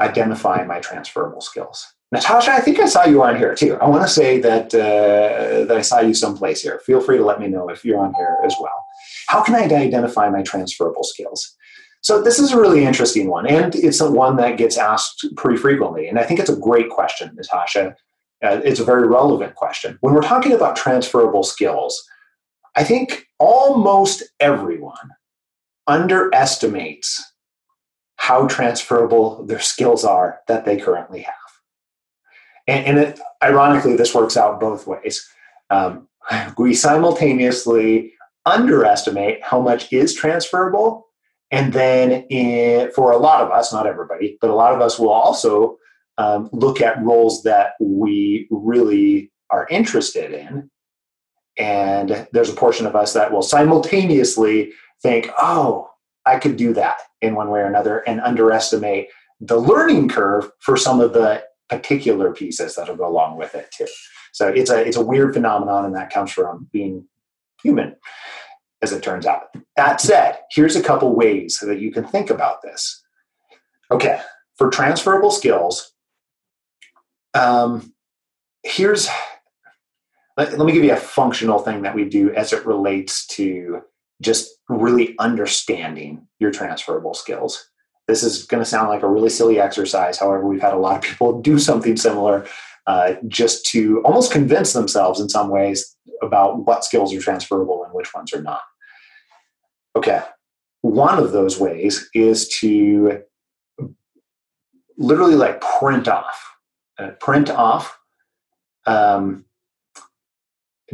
identify 0.00 0.64
my 0.64 0.80
transferable 0.80 1.40
skills? 1.40 1.86
Natasha, 2.12 2.50
I 2.52 2.60
think 2.60 2.80
I 2.80 2.86
saw 2.86 3.04
you 3.04 3.22
on 3.22 3.36
here 3.36 3.54
too. 3.54 3.76
I 3.76 3.88
want 3.88 4.02
to 4.02 4.08
say 4.08 4.40
that 4.40 4.74
uh, 4.74 5.64
that 5.66 5.76
I 5.76 5.82
saw 5.82 6.00
you 6.00 6.12
someplace 6.12 6.60
here. 6.60 6.80
Feel 6.80 7.00
free 7.00 7.18
to 7.18 7.24
let 7.24 7.40
me 7.40 7.46
know 7.46 7.68
if 7.68 7.84
you're 7.84 8.00
on 8.00 8.12
here 8.14 8.36
as 8.44 8.54
well. 8.60 8.84
How 9.28 9.42
can 9.42 9.54
I 9.54 9.62
identify 9.62 10.28
my 10.28 10.42
transferable 10.42 11.04
skills? 11.04 11.56
So 12.02 12.22
this 12.22 12.38
is 12.38 12.52
a 12.52 12.60
really 12.60 12.84
interesting 12.84 13.28
one, 13.28 13.46
and 13.46 13.74
it's 13.74 14.00
one 14.00 14.36
that 14.36 14.56
gets 14.56 14.78
asked 14.78 15.26
pretty 15.36 15.58
frequently. 15.58 16.08
And 16.08 16.18
I 16.18 16.24
think 16.24 16.40
it's 16.40 16.48
a 16.48 16.56
great 16.56 16.88
question, 16.88 17.30
Natasha. 17.34 17.94
Uh, 18.42 18.60
it's 18.64 18.80
a 18.80 18.84
very 18.84 19.06
relevant 19.06 19.54
question. 19.54 19.98
When 20.00 20.14
we're 20.14 20.22
talking 20.22 20.52
about 20.52 20.76
transferable 20.76 21.42
skills, 21.42 22.02
I 22.74 22.84
think 22.84 23.26
almost 23.38 24.22
everyone 24.40 25.10
underestimates 25.86 27.22
how 28.16 28.46
transferable 28.46 29.44
their 29.44 29.60
skills 29.60 30.04
are 30.04 30.40
that 30.48 30.64
they 30.64 30.78
currently 30.78 31.20
have. 31.20 31.34
And, 32.66 32.86
and 32.86 32.98
it, 32.98 33.20
ironically, 33.42 33.96
this 33.96 34.14
works 34.14 34.36
out 34.36 34.60
both 34.60 34.86
ways. 34.86 35.26
Um, 35.68 36.08
we 36.58 36.74
simultaneously 36.74 38.14
underestimate 38.46 39.42
how 39.42 39.60
much 39.60 39.92
is 39.92 40.14
transferable 40.14 41.09
and 41.50 41.72
then 41.72 42.24
in, 42.30 42.92
for 42.92 43.10
a 43.12 43.18
lot 43.18 43.42
of 43.42 43.50
us, 43.50 43.72
not 43.72 43.86
everybody, 43.86 44.38
but 44.40 44.50
a 44.50 44.54
lot 44.54 44.74
of 44.74 44.80
us 44.80 44.98
will 44.98 45.10
also 45.10 45.78
um, 46.18 46.48
look 46.52 46.80
at 46.80 47.02
roles 47.02 47.42
that 47.42 47.72
we 47.80 48.46
really 48.50 49.32
are 49.50 49.66
interested 49.70 50.32
in. 50.32 50.70
And 51.58 52.28
there's 52.32 52.50
a 52.50 52.54
portion 52.54 52.86
of 52.86 52.94
us 52.94 53.12
that 53.14 53.32
will 53.32 53.42
simultaneously 53.42 54.72
think, 55.02 55.30
oh, 55.38 55.90
I 56.24 56.38
could 56.38 56.56
do 56.56 56.72
that 56.74 56.98
in 57.20 57.34
one 57.34 57.50
way 57.50 57.60
or 57.60 57.66
another, 57.66 57.98
and 58.06 58.20
underestimate 58.20 59.08
the 59.40 59.58
learning 59.58 60.08
curve 60.08 60.50
for 60.60 60.76
some 60.76 61.00
of 61.00 61.12
the 61.12 61.42
particular 61.68 62.32
pieces 62.32 62.76
that'll 62.76 62.96
go 62.96 63.08
along 63.08 63.36
with 63.36 63.54
it 63.54 63.70
too. 63.76 63.86
So 64.32 64.48
it's 64.48 64.70
a 64.70 64.86
it's 64.86 64.96
a 64.96 65.04
weird 65.04 65.34
phenomenon, 65.34 65.84
and 65.84 65.94
that 65.96 66.12
comes 66.12 66.30
from 66.30 66.68
being 66.72 67.06
human 67.62 67.96
as 68.82 68.92
it 68.92 69.02
turns 69.02 69.26
out. 69.26 69.54
That 69.76 70.00
said, 70.00 70.38
here's 70.50 70.76
a 70.76 70.82
couple 70.82 71.14
ways 71.14 71.58
that 71.62 71.80
you 71.80 71.92
can 71.92 72.04
think 72.04 72.30
about 72.30 72.62
this. 72.62 73.02
Okay, 73.90 74.20
for 74.56 74.70
transferable 74.70 75.30
skills, 75.30 75.92
um, 77.34 77.92
here's 78.62 79.08
let, 80.36 80.56
let 80.56 80.64
me 80.64 80.72
give 80.72 80.84
you 80.84 80.92
a 80.92 80.96
functional 80.96 81.58
thing 81.58 81.82
that 81.82 81.94
we 81.94 82.04
do 82.04 82.32
as 82.32 82.52
it 82.52 82.64
relates 82.64 83.26
to 83.28 83.82
just 84.22 84.50
really 84.68 85.14
understanding 85.18 86.26
your 86.38 86.50
transferable 86.50 87.14
skills. 87.14 87.68
This 88.06 88.22
is 88.22 88.46
going 88.46 88.62
to 88.62 88.68
sound 88.68 88.88
like 88.88 89.02
a 89.02 89.08
really 89.08 89.28
silly 89.28 89.60
exercise. 89.60 90.18
However, 90.18 90.46
we've 90.46 90.60
had 90.60 90.74
a 90.74 90.78
lot 90.78 90.96
of 90.96 91.02
people 91.02 91.40
do 91.42 91.58
something 91.58 91.96
similar 91.96 92.46
uh, 92.86 93.14
just 93.28 93.66
to 93.66 94.02
almost 94.04 94.32
convince 94.32 94.72
themselves 94.72 95.20
in 95.20 95.28
some 95.28 95.48
ways 95.48 95.96
about 96.22 96.66
what 96.66 96.84
skills 96.84 97.14
are 97.14 97.20
transferable 97.20 97.84
and 97.84 97.92
which 97.92 98.12
ones 98.14 98.32
are 98.32 98.42
not. 98.42 98.62
Okay, 100.00 100.22
one 100.80 101.18
of 101.18 101.32
those 101.32 101.60
ways 101.60 102.08
is 102.14 102.48
to 102.60 103.20
literally 104.96 105.34
like 105.34 105.60
print 105.60 106.08
off, 106.08 106.56
uh, 106.98 107.10
print 107.20 107.50
off 107.50 107.98
um, 108.86 109.44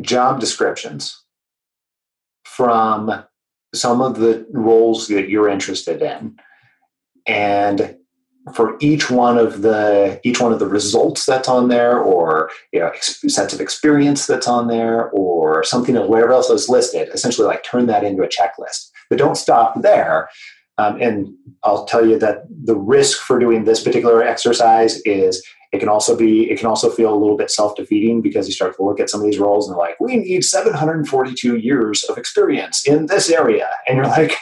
job 0.01 0.40
descriptions 0.40 1.23
from 2.45 3.25
some 3.73 4.01
of 4.01 4.19
the 4.19 4.45
roles 4.51 5.07
that 5.07 5.29
you're 5.29 5.49
interested 5.49 6.03
in. 6.03 6.35
And 7.29 7.97
for 8.55 8.77
each 8.81 9.09
one 9.09 9.38
of 9.38 9.62
the 9.62 10.21
each 10.25 10.40
one 10.40 10.53
of 10.53 10.59
the 10.59 10.69
results 10.69 11.27
that's 11.27 11.49
on 11.49 11.69
there 11.69 11.99
or 11.99 12.51
you 12.73 12.81
know 12.81 12.92
sets 13.01 13.53
of 13.53 13.61
experience 13.61 14.27
that's 14.27 14.47
on 14.47 14.69
there 14.69 15.11
or 15.11 15.64
something 15.64 15.97
of 15.97 16.09
whatever 16.09 16.33
else 16.33 16.49
is 16.49 16.69
listed 16.69 17.09
essentially 17.12 17.47
like 17.47 17.64
turn 17.64 17.87
that 17.87 18.05
into 18.05 18.23
a 18.23 18.29
checklist 18.29 18.90
but 19.09 19.19
don't 19.19 19.37
stop 19.37 19.83
there. 19.83 20.29
Um, 20.79 21.01
and 21.01 21.35
i'll 21.62 21.87
tell 21.87 22.07
you 22.07 22.19
that 22.19 22.42
the 22.51 22.77
risk 22.77 23.21
for 23.21 23.38
doing 23.38 23.64
this 23.64 23.83
particular 23.83 24.23
exercise 24.23 25.01
is 25.07 25.42
it 25.73 25.81
can 25.81 25.88
also 25.88 26.16
be 26.16 26.51
it 26.51 26.59
can 26.59 26.66
also 26.66 26.90
feel 26.90 27.12
a 27.12 27.16
little 27.16 27.37
bit 27.37 27.51
self-defeating 27.51 28.23
because 28.23 28.47
you 28.47 28.53
start 28.53 28.77
to 28.77 28.83
look 28.83 29.01
at 29.01 29.11
some 29.11 29.21
of 29.21 29.27
these 29.27 29.38
roles 29.38 29.69
and 29.69 29.75
they're 29.75 29.87
like 29.87 29.99
we 30.01 30.16
need 30.16 30.45
742 30.45 31.57
years 31.57 32.05
of 32.05 32.19
experience 32.19 32.87
in 32.87 33.07
this 33.07 33.31
area. 33.31 33.69
And 33.87 33.97
you're 33.97 34.07
like 34.07 34.37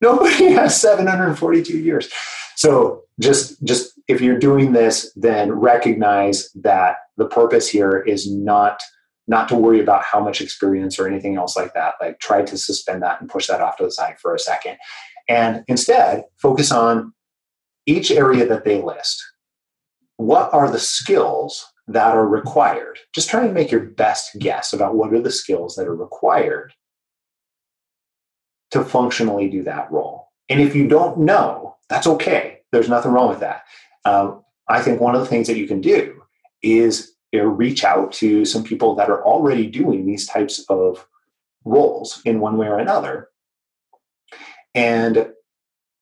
nobody 0.00 0.52
has 0.52 0.80
742 0.80 1.78
years. 1.78 2.10
So 2.56 3.02
just 3.20 3.62
just 3.64 3.92
if 4.08 4.20
you're 4.20 4.38
doing 4.38 4.72
this, 4.72 5.12
then 5.16 5.52
recognize 5.52 6.50
that 6.54 6.96
the 7.16 7.26
purpose 7.26 7.68
here 7.68 8.00
is 8.00 8.30
not 8.30 8.80
not 9.26 9.48
to 9.48 9.56
worry 9.56 9.80
about 9.80 10.04
how 10.04 10.20
much 10.22 10.40
experience 10.40 10.98
or 10.98 11.08
anything 11.08 11.36
else 11.36 11.56
like 11.56 11.72
that. 11.74 11.94
Like 12.00 12.20
try 12.20 12.42
to 12.42 12.58
suspend 12.58 13.02
that 13.02 13.20
and 13.20 13.30
push 13.30 13.46
that 13.46 13.60
off 13.60 13.76
to 13.78 13.84
the 13.84 13.90
side 13.90 14.16
for 14.20 14.34
a 14.34 14.38
second. 14.38 14.76
And 15.28 15.64
instead, 15.68 16.24
focus 16.36 16.70
on 16.70 17.14
each 17.86 18.10
area 18.10 18.46
that 18.46 18.64
they 18.64 18.82
list. 18.82 19.22
What 20.16 20.52
are 20.52 20.70
the 20.70 20.78
skills 20.78 21.66
that 21.88 22.14
are 22.14 22.26
required? 22.26 22.98
Just 23.14 23.30
try 23.30 23.44
and 23.44 23.54
make 23.54 23.70
your 23.70 23.80
best 23.80 24.38
guess 24.38 24.72
about 24.72 24.94
what 24.94 25.12
are 25.12 25.20
the 25.20 25.30
skills 25.30 25.76
that 25.76 25.86
are 25.86 25.96
required 25.96 26.72
to 28.70 28.84
functionally 28.84 29.48
do 29.48 29.62
that 29.62 29.90
role. 29.90 30.28
And 30.48 30.60
if 30.60 30.74
you 30.74 30.86
don't 30.86 31.18
know, 31.18 31.76
that's 31.88 32.06
okay. 32.06 32.60
There's 32.72 32.88
nothing 32.88 33.12
wrong 33.12 33.28
with 33.28 33.40
that. 33.40 33.62
Um, 34.04 34.42
I 34.68 34.82
think 34.82 35.00
one 35.00 35.14
of 35.14 35.20
the 35.20 35.26
things 35.26 35.46
that 35.46 35.56
you 35.56 35.66
can 35.66 35.80
do 35.80 36.22
is 36.62 37.13
you 37.34 37.40
know, 37.40 37.46
reach 37.46 37.82
out 37.82 38.12
to 38.12 38.44
some 38.44 38.62
people 38.62 38.94
that 38.94 39.10
are 39.10 39.24
already 39.24 39.66
doing 39.66 40.06
these 40.06 40.24
types 40.24 40.64
of 40.68 41.04
roles 41.64 42.22
in 42.24 42.38
one 42.38 42.56
way 42.56 42.68
or 42.68 42.78
another 42.78 43.28
and 44.76 45.32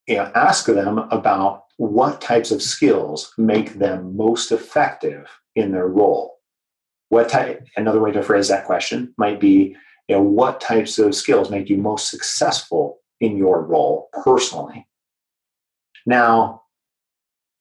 you 0.06 0.16
know, 0.16 0.30
ask 0.34 0.66
them 0.66 0.98
about 0.98 1.64
what 1.78 2.20
types 2.20 2.50
of 2.50 2.60
skills 2.60 3.32
make 3.38 3.78
them 3.78 4.14
most 4.14 4.52
effective 4.52 5.26
in 5.56 5.72
their 5.72 5.86
role. 5.86 6.38
What 7.08 7.30
type, 7.30 7.66
another 7.78 8.00
way 8.00 8.12
to 8.12 8.22
phrase 8.22 8.48
that 8.48 8.66
question 8.66 9.14
might 9.16 9.40
be, 9.40 9.74
you 10.08 10.16
know, 10.16 10.22
what 10.22 10.60
types 10.60 10.98
of 10.98 11.14
skills 11.14 11.50
make 11.50 11.70
you 11.70 11.78
most 11.78 12.10
successful 12.10 12.98
in 13.20 13.38
your 13.38 13.62
role 13.62 14.10
personally? 14.22 14.86
Now, 16.04 16.64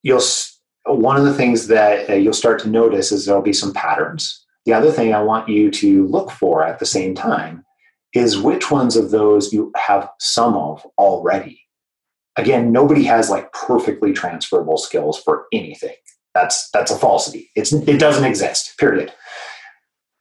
you'll 0.03 0.19
one 0.85 1.17
of 1.17 1.25
the 1.25 1.33
things 1.33 1.67
that 1.67 2.09
uh, 2.09 2.13
you'll 2.13 2.33
start 2.33 2.59
to 2.59 2.69
notice 2.69 3.11
is 3.11 3.25
there'll 3.25 3.41
be 3.41 3.53
some 3.53 3.73
patterns. 3.73 4.45
The 4.65 4.73
other 4.73 4.91
thing 4.91 5.13
I 5.13 5.21
want 5.21 5.49
you 5.49 5.71
to 5.71 6.07
look 6.07 6.31
for 6.31 6.63
at 6.63 6.79
the 6.79 6.85
same 6.85 7.15
time 7.15 7.65
is 8.13 8.37
which 8.37 8.69
ones 8.69 8.95
of 8.95 9.11
those 9.11 9.53
you 9.53 9.71
have 9.75 10.09
some 10.19 10.55
of 10.55 10.85
already. 10.97 11.61
Again, 12.35 12.71
nobody 12.71 13.03
has 13.03 13.29
like 13.29 13.51
perfectly 13.53 14.13
transferable 14.13 14.77
skills 14.77 15.21
for 15.21 15.45
anything. 15.51 15.95
That's 16.33 16.69
that's 16.71 16.91
a 16.91 16.97
falsity. 16.97 17.49
It's 17.55 17.73
it 17.73 17.99
doesn't 17.99 18.23
exist. 18.23 18.77
Period. 18.77 19.13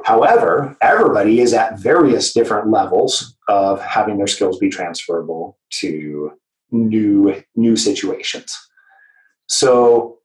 However, 0.05 0.77
everybody 0.81 1.41
is 1.41 1.53
at 1.53 1.79
various 1.79 2.33
different 2.33 2.71
levels 2.71 3.37
of 3.49 3.81
having 3.83 4.17
their 4.17 4.27
skills 4.27 4.59
be 4.59 4.71
transferable 4.71 5.59
to 5.81 6.33
new 6.71 7.43
new 7.55 7.77
situations. 7.77 8.57
So, 9.47 10.20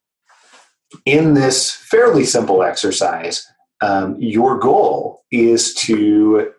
in 1.05 1.33
this 1.33 1.71
fairly 1.71 2.25
simple 2.25 2.63
exercise, 2.63 3.45
um, 3.81 4.15
your 4.19 4.59
goal 4.59 5.23
is 5.31 5.73
to 5.75 6.51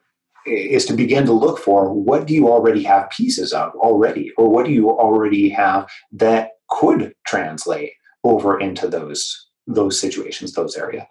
is 0.46 0.84
to 0.86 0.92
begin 0.92 1.26
to 1.26 1.32
look 1.32 1.58
for 1.58 1.92
what 1.92 2.26
do 2.26 2.32
you 2.32 2.48
already 2.48 2.84
have 2.84 3.10
pieces 3.10 3.52
of 3.52 3.72
already, 3.74 4.30
or 4.36 4.48
what 4.48 4.64
do 4.64 4.70
you 4.70 4.88
already 4.90 5.48
have 5.48 5.88
that 6.12 6.50
could 6.68 7.12
translate 7.26 7.92
over 8.22 8.58
into 8.60 8.86
those 8.88 9.48
those 9.66 9.98
situations, 10.00 10.52
those 10.52 10.76
areas. 10.76 11.04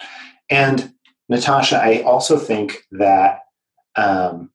And 0.49 0.93
Natasha, 1.27 1.77
I 1.77 2.01
also 2.03 2.37
think 2.37 2.83
that 2.91 3.39
um, 3.97 4.51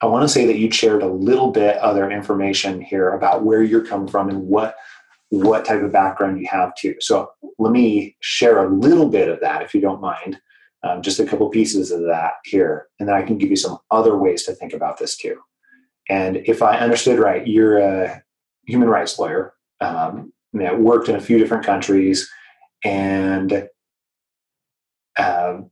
I 0.00 0.06
want 0.06 0.24
to 0.24 0.28
say 0.28 0.46
that 0.46 0.58
you 0.58 0.70
shared 0.70 1.02
a 1.02 1.08
little 1.08 1.50
bit 1.50 1.76
other 1.78 2.10
information 2.10 2.80
here 2.80 3.10
about 3.10 3.44
where 3.44 3.62
you're 3.62 3.84
coming 3.84 4.08
from 4.08 4.28
and 4.28 4.42
what 4.42 4.76
what 5.30 5.64
type 5.64 5.82
of 5.82 5.92
background 5.92 6.40
you 6.40 6.46
have 6.48 6.74
too. 6.76 6.94
So 7.00 7.30
let 7.58 7.72
me 7.72 8.16
share 8.20 8.64
a 8.64 8.70
little 8.70 9.08
bit 9.08 9.28
of 9.28 9.40
that 9.40 9.62
if 9.62 9.74
you 9.74 9.80
don't 9.80 10.00
mind. 10.00 10.38
Um, 10.82 11.02
just 11.02 11.18
a 11.18 11.26
couple 11.26 11.48
pieces 11.48 11.90
of 11.90 12.02
that 12.02 12.34
here, 12.44 12.86
and 13.00 13.08
then 13.08 13.16
I 13.16 13.22
can 13.22 13.38
give 13.38 13.50
you 13.50 13.56
some 13.56 13.78
other 13.90 14.16
ways 14.16 14.44
to 14.44 14.52
think 14.52 14.72
about 14.72 14.98
this 14.98 15.16
too. 15.16 15.40
And 16.08 16.36
if 16.36 16.62
I 16.62 16.78
understood 16.78 17.18
right, 17.18 17.44
you're 17.44 17.78
a 17.78 18.22
human 18.66 18.88
rights 18.88 19.18
lawyer 19.18 19.54
um, 19.80 20.32
that 20.52 20.78
worked 20.78 21.08
in 21.08 21.16
a 21.16 21.20
few 21.20 21.38
different 21.38 21.64
countries, 21.64 22.30
and 22.84 23.68
um, 25.18 25.70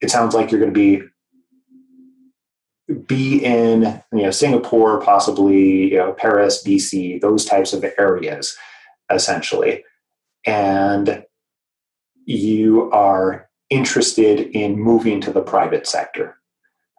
it 0.00 0.10
sounds 0.10 0.34
like 0.34 0.50
you're 0.50 0.60
going 0.60 0.74
to 0.74 0.78
be 0.78 1.02
be 3.06 3.44
in 3.44 4.02
you 4.12 4.22
know 4.22 4.30
Singapore, 4.30 5.00
possibly 5.00 5.90
you 5.92 5.96
know 5.96 6.12
Paris, 6.12 6.62
BC, 6.64 7.20
those 7.20 7.44
types 7.44 7.72
of 7.72 7.84
areas, 7.98 8.56
essentially, 9.10 9.84
and 10.46 11.24
you 12.24 12.90
are 12.90 13.48
interested 13.70 14.40
in 14.56 14.78
moving 14.78 15.20
to 15.20 15.32
the 15.32 15.42
private 15.42 15.86
sector. 15.86 16.36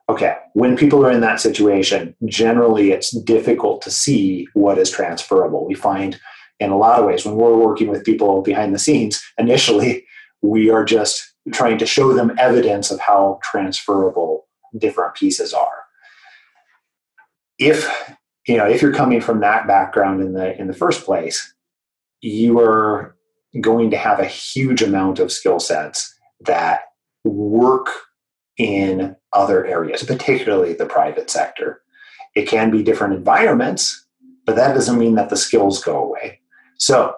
Okay, 0.10 0.36
when 0.54 0.76
people 0.76 1.06
are 1.06 1.12
in 1.12 1.22
that 1.22 1.40
situation, 1.40 2.16
generally 2.26 2.92
it's 2.92 3.12
difficult 3.22 3.82
to 3.84 3.92
see 3.92 4.48
what 4.54 4.78
is 4.78 4.90
transferable. 4.90 5.66
We 5.68 5.76
find 5.76 6.20
in 6.60 6.70
a 6.70 6.78
lot 6.78 7.00
of 7.00 7.06
ways 7.06 7.26
when 7.26 7.36
we're 7.36 7.58
working 7.58 7.88
with 7.88 8.06
people 8.06 8.42
behind 8.42 8.74
the 8.74 8.80
scenes, 8.80 9.22
initially 9.38 10.06
we 10.42 10.70
are 10.70 10.84
just 10.84 11.34
trying 11.54 11.78
to 11.78 11.86
show 11.86 12.14
them 12.14 12.36
evidence 12.38 12.92
of 12.92 13.00
how 13.00 13.40
transferable 13.44 14.48
different 14.78 15.16
pieces 15.16 15.54
are 15.54 15.81
if 17.62 18.18
you 18.48 18.58
know 18.58 18.68
if 18.68 18.82
you're 18.82 18.94
coming 18.94 19.22
from 19.22 19.40
that 19.40 19.68
background 19.68 20.22
in 20.22 20.34
the 20.34 20.60
in 20.60 20.68
the 20.68 20.74
first 20.74 21.06
place 21.06 21.54
you 22.22 22.60
are 22.60 23.16
going 23.60 23.92
to 23.92 23.98
have 23.98 24.20
a 24.20 24.26
huge 24.26 24.82
amount 24.82 25.20
of 25.20 25.32
skill 25.32 25.60
sets 25.60 26.14
that 26.42 26.82
work 27.24 27.88
in 28.58 29.16
other 29.34 29.66
areas 29.66 30.04
particularly 30.04 30.74
the 30.74 30.86
private 30.86 31.30
sector. 31.30 31.82
It 32.36 32.48
can 32.48 32.72
be 32.72 32.84
different 32.84 33.14
environments 33.14 34.06
but 34.46 34.56
that 34.56 34.74
doesn't 34.74 34.98
mean 34.98 35.16
that 35.16 35.30
the 35.30 35.38
skills 35.38 35.84
go 35.84 36.04
away. 36.04 36.40
So 36.78 37.16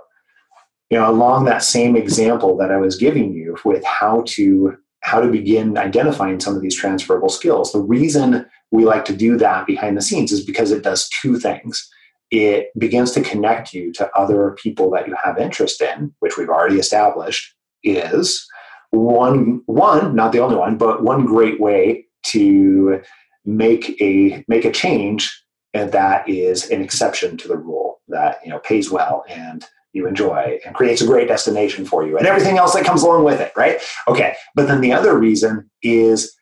you 0.89 0.99
know 0.99 1.10
along 1.10 1.45
that 1.45 1.63
same 1.63 1.95
example 1.95 2.56
that 2.58 2.69
i 2.69 2.77
was 2.77 2.97
giving 2.97 3.34
you 3.34 3.58
with 3.65 3.84
how 3.84 4.23
to 4.27 4.77
how 5.04 5.20
to 5.20 5.28
begin 5.28 5.78
identifying 5.78 6.39
some 6.39 6.56
of 6.56 6.62
these 6.62 6.76
transferable 6.76 7.30
skills 7.30 7.72
the 7.72 7.80
reason 7.80 8.46
we 8.74 8.86
like 8.86 9.06
to 9.06 9.16
do 9.16 9.38
that 9.38 9.68
behind 9.68 9.96
the 9.96 10.02
scenes 10.02 10.32
is 10.32 10.44
because 10.44 10.72
it 10.72 10.82
does 10.82 11.08
two 11.10 11.38
things. 11.38 11.88
It 12.32 12.70
begins 12.76 13.12
to 13.12 13.22
connect 13.22 13.72
you 13.72 13.94
to 13.94 14.10
other 14.18 14.58
people 14.60 14.89
that 14.92 15.08
you 15.08 15.16
have 15.24 15.38
interest 15.38 15.80
in, 15.80 16.12
which 16.20 16.38
we've 16.38 16.50
already 16.50 16.80
established 16.80 17.54
is 17.84 18.46
one 18.89 19.62
one 19.66 20.16
not 20.16 20.32
the 20.32 20.39
only 20.39 20.56
one 20.56 20.78
but 20.78 21.04
one 21.04 21.26
great 21.26 21.60
way 21.60 22.06
to 22.24 23.02
make 23.44 24.00
a 24.02 24.44
make 24.48 24.66
a 24.66 24.72
change 24.72 25.44
and 25.74 25.92
that 25.92 26.28
is 26.30 26.70
an 26.70 26.82
exception 26.82 27.36
to 27.36 27.48
the 27.48 27.58
rule 27.58 28.00
that 28.08 28.38
you 28.44 28.50
know 28.50 28.60
pays 28.60 28.89
well 28.89 29.24
and 29.28 29.66
you 29.93 30.08
enjoy 30.08 30.60
and 30.65 30.75
creates 30.75 31.01
a 31.01 31.08
great 31.08 31.27
destination 31.27 31.86
for 31.86 32.06
you 32.06 32.17
and 32.17 32.27
everything 32.27 32.58
else 32.58 32.73
that 32.73 32.86
comes 32.86 33.03
along 33.03 33.23
with 33.23 33.39
it 33.39 33.51
right 33.56 33.79
okay 34.08 34.36
but 34.56 34.67
then 34.67 34.82
the 34.82 34.91
other 34.91 35.17
reason 35.17 35.69
is 35.82 36.36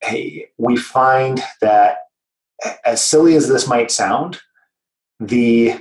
hey, 0.00 0.48
we 0.58 0.76
find 0.76 1.42
that 1.60 1.98
as 2.84 3.00
silly 3.00 3.34
as 3.34 3.48
this 3.48 3.66
might 3.66 3.90
sound, 3.90 4.40
the 5.20 5.74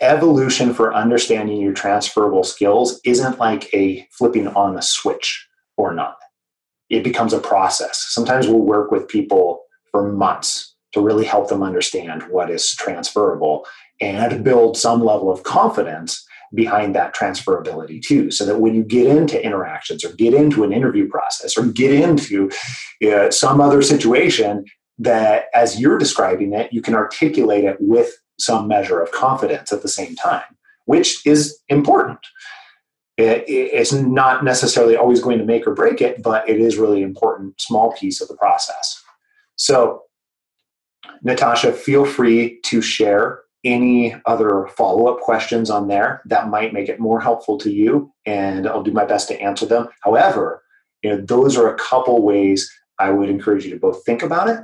evolution 0.00 0.72
for 0.72 0.94
understanding 0.94 1.60
your 1.60 1.74
transferable 1.74 2.44
skills 2.44 3.00
isn't 3.04 3.38
like 3.38 3.72
a 3.74 4.06
flipping 4.10 4.48
on 4.48 4.76
a 4.76 4.82
switch 4.82 5.46
or 5.76 5.92
not. 5.92 6.16
It 6.88 7.04
becomes 7.04 7.32
a 7.32 7.38
process. 7.38 8.04
Sometimes 8.08 8.48
we'll 8.48 8.58
work 8.60 8.90
with 8.90 9.08
people 9.08 9.62
for 9.90 10.10
months 10.10 10.74
to 10.92 11.00
really 11.00 11.24
help 11.24 11.48
them 11.48 11.62
understand 11.62 12.22
what 12.24 12.50
is 12.50 12.74
transferable 12.74 13.64
and 14.00 14.42
build 14.42 14.76
some 14.76 15.04
level 15.04 15.30
of 15.30 15.42
confidence 15.42 16.26
behind 16.54 16.94
that 16.94 17.14
transferability 17.14 18.02
too 18.02 18.30
so 18.30 18.44
that 18.44 18.58
when 18.58 18.74
you 18.74 18.82
get 18.82 19.06
into 19.06 19.42
interactions 19.44 20.04
or 20.04 20.12
get 20.12 20.34
into 20.34 20.64
an 20.64 20.72
interview 20.72 21.08
process 21.08 21.56
or 21.56 21.64
get 21.66 21.92
into 21.92 22.50
uh, 23.06 23.30
some 23.30 23.60
other 23.60 23.82
situation 23.82 24.64
that 24.98 25.44
as 25.54 25.80
you're 25.80 25.98
describing 25.98 26.52
it 26.52 26.72
you 26.72 26.82
can 26.82 26.94
articulate 26.94 27.64
it 27.64 27.76
with 27.80 28.12
some 28.38 28.66
measure 28.66 29.00
of 29.00 29.12
confidence 29.12 29.72
at 29.72 29.82
the 29.82 29.88
same 29.88 30.14
time 30.16 30.42
which 30.86 31.24
is 31.24 31.60
important. 31.68 32.18
It, 33.16 33.44
it's 33.46 33.92
not 33.92 34.42
necessarily 34.42 34.96
always 34.96 35.20
going 35.20 35.38
to 35.38 35.44
make 35.44 35.66
or 35.66 35.74
break 35.74 36.00
it 36.00 36.20
but 36.22 36.48
it 36.48 36.60
is 36.60 36.78
really 36.78 37.02
important 37.02 37.60
small 37.60 37.92
piece 37.92 38.20
of 38.20 38.26
the 38.26 38.36
process. 38.36 39.00
So 39.54 40.02
natasha 41.22 41.72
feel 41.72 42.04
free 42.04 42.60
to 42.64 42.82
share 42.82 43.42
any 43.64 44.14
other 44.26 44.68
follow 44.76 45.06
up 45.12 45.20
questions 45.20 45.70
on 45.70 45.88
there 45.88 46.22
that 46.26 46.48
might 46.48 46.72
make 46.72 46.88
it 46.88 47.00
more 47.00 47.20
helpful 47.20 47.58
to 47.58 47.70
you, 47.70 48.12
and 48.24 48.66
I'll 48.66 48.82
do 48.82 48.92
my 48.92 49.04
best 49.04 49.28
to 49.28 49.40
answer 49.40 49.66
them. 49.66 49.88
However, 50.02 50.62
you 51.02 51.10
know, 51.10 51.20
those 51.20 51.56
are 51.56 51.72
a 51.72 51.78
couple 51.78 52.22
ways 52.22 52.70
I 52.98 53.10
would 53.10 53.28
encourage 53.28 53.64
you 53.64 53.70
to 53.70 53.78
both 53.78 54.04
think 54.04 54.22
about 54.22 54.48
it 54.48 54.60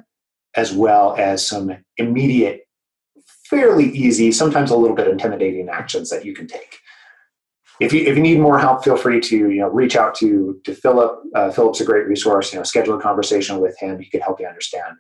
as 0.56 0.72
well 0.72 1.14
as 1.18 1.46
some 1.46 1.76
immediate, 1.98 2.62
fairly 3.44 3.90
easy, 3.90 4.32
sometimes 4.32 4.70
a 4.70 4.76
little 4.76 4.96
bit 4.96 5.09
intimidating 5.09 5.68
actions 5.68 6.09
that 6.11 6.24
you 6.24 6.35
can 6.35 6.46
take. 6.46 6.78
If 7.78 7.92
you, 7.92 8.00
if 8.00 8.16
you 8.16 8.22
need 8.22 8.40
more 8.40 8.59
help, 8.59 8.82
feel 8.82 8.96
free 8.96 9.20
to 9.20 9.37
you 9.37 9.61
know 9.61 9.68
reach 9.68 9.96
out 9.96 10.14
to 10.16 10.59
to 10.64 10.74
Philip. 10.74 11.20
Uh, 11.35 11.50
Philip's 11.50 11.82
a 11.82 11.85
great 11.85 12.06
resource. 12.06 12.50
You 12.50 12.59
know, 12.59 12.62
schedule 12.62 12.98
a 12.98 13.02
conversation 13.02 13.61
with 13.61 13.78
him. 13.78 13.98
He 13.98 14.09
can 14.09 14.22
help 14.22 14.40
you 14.40 14.46
understand 14.46 14.96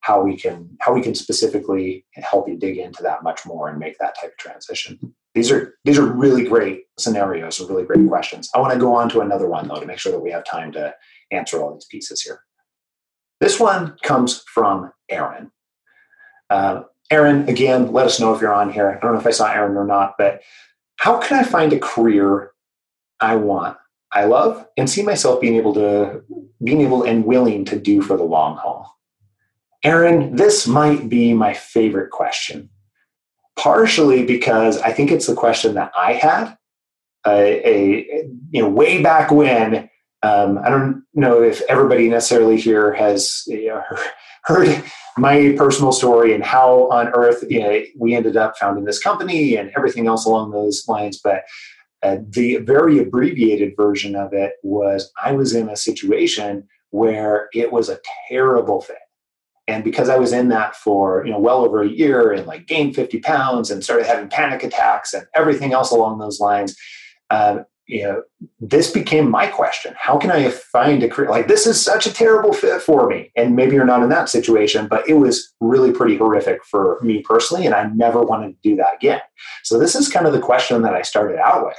how 0.00 0.22
we 0.22 0.36
can 0.36 0.76
how 0.80 0.94
we 0.94 1.02
can 1.02 1.14
specifically 1.14 2.04
help 2.14 2.48
you 2.48 2.56
dig 2.56 2.78
into 2.78 3.02
that 3.02 3.22
much 3.22 3.44
more 3.44 3.68
and 3.68 3.78
make 3.78 3.98
that 3.98 4.18
type 4.20 4.30
of 4.30 4.36
transition. 4.38 5.14
These 5.34 5.50
are 5.50 5.74
these 5.84 5.98
are 5.98 6.06
really 6.06 6.44
great 6.44 6.84
scenarios 6.98 7.60
and 7.60 7.68
really 7.68 7.84
great 7.84 8.08
questions. 8.08 8.48
I 8.54 8.58
want 8.58 8.72
to 8.72 8.78
go 8.78 8.94
on 8.94 9.08
to 9.10 9.20
another 9.20 9.48
one 9.48 9.68
though 9.68 9.80
to 9.80 9.86
make 9.86 9.98
sure 9.98 10.12
that 10.12 10.20
we 10.20 10.30
have 10.30 10.44
time 10.44 10.72
to 10.72 10.94
answer 11.30 11.60
all 11.60 11.74
these 11.74 11.86
pieces 11.86 12.22
here. 12.22 12.40
This 13.40 13.60
one 13.60 13.96
comes 14.02 14.42
from 14.52 14.92
Aaron. 15.08 15.52
Uh, 16.50 16.82
Aaron, 17.10 17.48
again, 17.48 17.92
let 17.92 18.06
us 18.06 18.20
know 18.20 18.34
if 18.34 18.40
you're 18.40 18.52
on 18.52 18.72
here. 18.72 18.90
I 18.90 18.98
don't 19.00 19.14
know 19.14 19.20
if 19.20 19.26
I 19.26 19.30
saw 19.30 19.50
Aaron 19.50 19.76
or 19.76 19.86
not, 19.86 20.14
but 20.18 20.42
how 20.96 21.18
can 21.18 21.38
I 21.38 21.42
find 21.44 21.72
a 21.72 21.78
career 21.78 22.52
I 23.20 23.36
want, 23.36 23.76
I 24.12 24.24
love, 24.24 24.66
and 24.76 24.90
see 24.90 25.02
myself 25.02 25.40
being 25.40 25.56
able 25.56 25.74
to 25.74 26.22
being 26.62 26.80
able 26.80 27.04
and 27.04 27.24
willing 27.24 27.64
to 27.66 27.78
do 27.78 28.02
for 28.02 28.16
the 28.16 28.24
long 28.24 28.56
haul? 28.56 28.97
Aaron, 29.84 30.34
this 30.34 30.66
might 30.66 31.08
be 31.08 31.34
my 31.34 31.54
favorite 31.54 32.10
question, 32.10 32.68
partially 33.56 34.24
because 34.24 34.78
I 34.78 34.92
think 34.92 35.10
it's 35.10 35.26
the 35.26 35.34
question 35.34 35.74
that 35.74 35.92
I 35.96 36.14
had 36.14 36.56
a, 37.26 38.26
you 38.50 38.62
know 38.62 38.68
way 38.68 39.02
back 39.02 39.30
when. 39.30 39.88
Um, 40.24 40.58
I 40.58 40.68
don't 40.68 41.04
know 41.14 41.42
if 41.42 41.62
everybody 41.68 42.08
necessarily 42.08 42.56
here 42.56 42.92
has 42.94 43.44
you 43.46 43.68
know, 43.68 43.82
heard 44.44 44.82
my 45.16 45.54
personal 45.56 45.92
story 45.92 46.34
and 46.34 46.42
how 46.42 46.90
on 46.90 47.08
earth 47.08 47.44
you 47.48 47.60
know, 47.60 47.82
we 47.96 48.16
ended 48.16 48.36
up 48.36 48.58
founding 48.58 48.84
this 48.84 49.00
company 49.00 49.56
and 49.56 49.70
everything 49.76 50.08
else 50.08 50.24
along 50.24 50.50
those 50.50 50.86
lines, 50.88 51.20
but. 51.22 51.42
Uh, 52.00 52.18
the 52.28 52.58
very 52.58 53.00
abbreviated 53.00 53.74
version 53.76 54.14
of 54.14 54.32
it 54.32 54.52
was 54.62 55.10
I 55.20 55.32
was 55.32 55.52
in 55.52 55.68
a 55.68 55.74
situation 55.74 56.68
where 56.90 57.48
it 57.52 57.72
was 57.72 57.88
a 57.88 57.98
terrible 58.28 58.80
fit 58.80 58.98
and 59.68 59.84
because 59.84 60.08
i 60.08 60.16
was 60.16 60.32
in 60.32 60.48
that 60.48 60.74
for 60.74 61.24
you 61.24 61.30
know 61.30 61.38
well 61.38 61.64
over 61.64 61.82
a 61.82 61.88
year 61.88 62.32
and 62.32 62.46
like 62.46 62.66
gained 62.66 62.94
50 62.94 63.20
pounds 63.20 63.70
and 63.70 63.84
started 63.84 64.06
having 64.06 64.28
panic 64.28 64.64
attacks 64.64 65.14
and 65.14 65.26
everything 65.34 65.72
else 65.72 65.90
along 65.90 66.18
those 66.18 66.40
lines 66.40 66.76
um, 67.30 67.64
you 67.88 68.02
know 68.02 68.22
this 68.60 68.90
became 68.90 69.30
my 69.30 69.46
question. 69.46 69.94
How 69.98 70.18
can 70.18 70.30
i 70.30 70.50
find 70.50 71.02
a 71.02 71.08
career? 71.08 71.30
Like 71.30 71.48
this 71.48 71.66
is 71.66 71.82
such 71.82 72.06
a 72.06 72.12
terrible 72.12 72.52
fit 72.52 72.82
for 72.82 73.08
me. 73.08 73.32
And 73.34 73.56
maybe 73.56 73.74
you're 73.74 73.86
not 73.86 74.02
in 74.02 74.10
that 74.10 74.28
situation 74.28 74.86
but 74.86 75.08
it 75.08 75.14
was 75.14 75.54
really 75.60 75.90
pretty 75.90 76.16
horrific 76.16 76.64
for 76.64 77.00
me 77.02 77.22
personally 77.22 77.66
and 77.66 77.74
i 77.74 77.88
never 77.88 78.20
wanted 78.20 78.50
to 78.50 78.68
do 78.68 78.76
that 78.76 78.94
again. 78.96 79.20
So 79.64 79.78
this 79.78 79.94
is 79.94 80.08
kind 80.08 80.26
of 80.26 80.32
the 80.32 80.40
question 80.40 80.82
that 80.82 80.94
i 80.94 81.02
started 81.02 81.38
out 81.38 81.64
with 81.64 81.78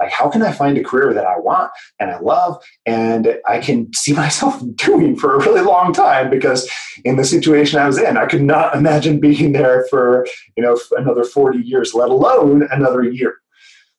like 0.00 0.10
how 0.10 0.28
can 0.28 0.42
i 0.42 0.50
find 0.50 0.76
a 0.78 0.82
career 0.82 1.12
that 1.12 1.26
i 1.26 1.38
want 1.38 1.70
and 2.00 2.10
i 2.10 2.18
love 2.18 2.60
and 2.86 3.36
i 3.48 3.58
can 3.60 3.92
see 3.94 4.12
myself 4.24 4.60
doing 4.74 5.14
for 5.14 5.34
a 5.34 5.38
really 5.38 5.60
long 5.60 5.92
time? 5.92 6.30
Because 6.30 6.68
in 7.04 7.16
the 7.16 7.24
situation 7.24 7.78
i 7.78 7.86
was 7.86 7.98
in 7.98 8.16
i 8.16 8.26
could 8.26 8.42
not 8.42 8.74
imagine 8.74 9.20
being 9.20 9.52
there 9.52 9.86
for 9.90 10.26
you 10.56 10.62
know 10.62 10.78
another 10.96 11.24
40 11.24 11.58
years 11.58 11.94
let 11.94 12.08
alone 12.08 12.66
another 12.70 13.02
year. 13.02 13.36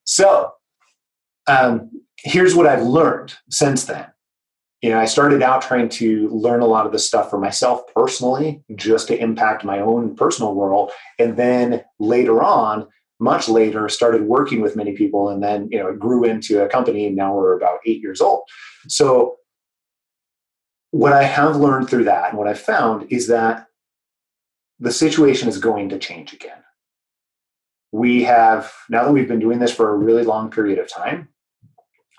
So 0.03 0.51
um, 1.47 1.89
here's 2.17 2.55
what 2.55 2.67
i've 2.67 2.83
learned 2.83 3.35
since 3.49 3.85
then. 3.85 4.07
You 4.81 4.89
know 4.89 4.99
i 4.99 5.05
started 5.05 5.41
out 5.43 5.61
trying 5.61 5.89
to 5.89 6.27
learn 6.29 6.61
a 6.61 6.65
lot 6.65 6.85
of 6.85 6.91
this 6.91 7.05
stuff 7.05 7.29
for 7.29 7.39
myself 7.39 7.81
personally 7.93 8.63
just 8.75 9.07
to 9.09 9.17
impact 9.17 9.63
my 9.63 9.79
own 9.79 10.15
personal 10.15 10.55
world. 10.55 10.91
And 11.19 11.37
then 11.37 11.83
later 11.99 12.41
on 12.41 12.87
much 13.21 13.47
later, 13.47 13.87
started 13.87 14.23
working 14.23 14.59
with 14.61 14.75
many 14.75 14.93
people, 14.93 15.29
and 15.29 15.41
then 15.41 15.69
you 15.71 15.79
know 15.79 15.87
it 15.87 15.99
grew 15.99 16.23
into 16.23 16.63
a 16.63 16.67
company. 16.67 17.07
And 17.07 17.15
now 17.15 17.35
we're 17.35 17.55
about 17.55 17.79
eight 17.85 18.01
years 18.01 18.19
old. 18.19 18.43
So 18.87 19.37
what 20.91 21.13
I 21.13 21.23
have 21.23 21.55
learned 21.55 21.89
through 21.89 22.03
that 22.03 22.29
and 22.29 22.37
what 22.37 22.47
I've 22.47 22.59
found 22.59 23.11
is 23.11 23.27
that 23.27 23.67
the 24.79 24.91
situation 24.91 25.47
is 25.47 25.57
going 25.57 25.89
to 25.89 25.99
change 25.99 26.33
again. 26.33 26.57
We 27.93 28.23
have, 28.23 28.71
now 28.89 29.03
that 29.03 29.11
we've 29.11 29.27
been 29.27 29.39
doing 29.39 29.59
this 29.59 29.73
for 29.73 29.91
a 29.91 29.97
really 29.97 30.23
long 30.23 30.49
period 30.51 30.79
of 30.79 30.89
time, 30.89 31.29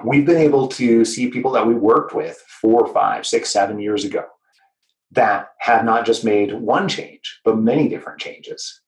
we've 0.05 0.27
been 0.27 0.37
able 0.37 0.69
to 0.69 1.05
see 1.05 1.31
people 1.31 1.53
that 1.53 1.67
we 1.67 1.75
worked 1.75 2.15
with 2.15 2.43
four, 2.61 2.93
five, 2.93 3.27
six, 3.27 3.51
seven 3.51 3.79
years 3.79 4.05
ago 4.05 4.25
that 5.11 5.49
have 5.59 5.85
not 5.85 6.07
just 6.07 6.25
made 6.25 6.53
one 6.53 6.89
change, 6.89 7.41
but 7.45 7.59
many 7.59 7.89
different 7.89 8.21
changes. 8.21 8.82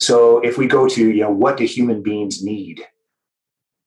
So 0.00 0.40
if 0.40 0.56
we 0.56 0.66
go 0.66 0.88
to, 0.88 1.10
you 1.10 1.22
know, 1.22 1.30
what 1.30 1.56
do 1.56 1.64
human 1.64 2.02
beings 2.02 2.42
need 2.42 2.82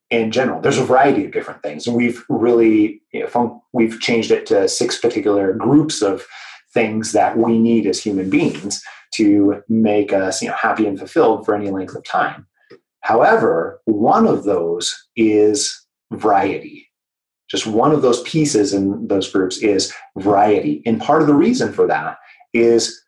in 0.09 0.31
general? 0.31 0.61
There's 0.61 0.77
a 0.77 0.85
variety 0.85 1.25
of 1.25 1.31
different 1.31 1.63
things. 1.63 1.87
And 1.87 1.95
we've 1.95 2.23
really, 2.29 3.01
you 3.11 3.27
know, 3.33 3.63
we've 3.73 3.99
changed 3.99 4.31
it 4.31 4.45
to 4.47 4.67
six 4.67 4.99
particular 4.99 5.53
groups 5.53 6.01
of 6.01 6.25
things 6.73 7.11
that 7.11 7.37
we 7.37 7.59
need 7.59 7.85
as 7.85 8.01
human 8.01 8.29
beings 8.29 8.81
to 9.15 9.63
make 9.69 10.13
us, 10.13 10.41
you 10.41 10.49
know, 10.49 10.55
happy 10.55 10.87
and 10.87 10.97
fulfilled 10.97 11.45
for 11.45 11.55
any 11.55 11.69
length 11.69 11.95
of 11.95 12.03
time. 12.03 12.47
However, 13.01 13.81
one 13.85 14.25
of 14.27 14.43
those 14.43 14.95
is 15.15 15.85
variety 16.11 16.89
just 17.53 17.67
one 17.67 17.91
of 17.91 18.01
those 18.01 18.23
pieces 18.23 18.73
in 18.73 19.07
those 19.07 19.31
groups 19.31 19.59
is 19.59 19.93
variety. 20.17 20.81
And 20.87 20.99
part 20.99 21.21
of 21.21 21.27
the 21.27 21.35
reason 21.35 21.71
for 21.71 21.85
that 21.85 22.17
is 22.51 22.99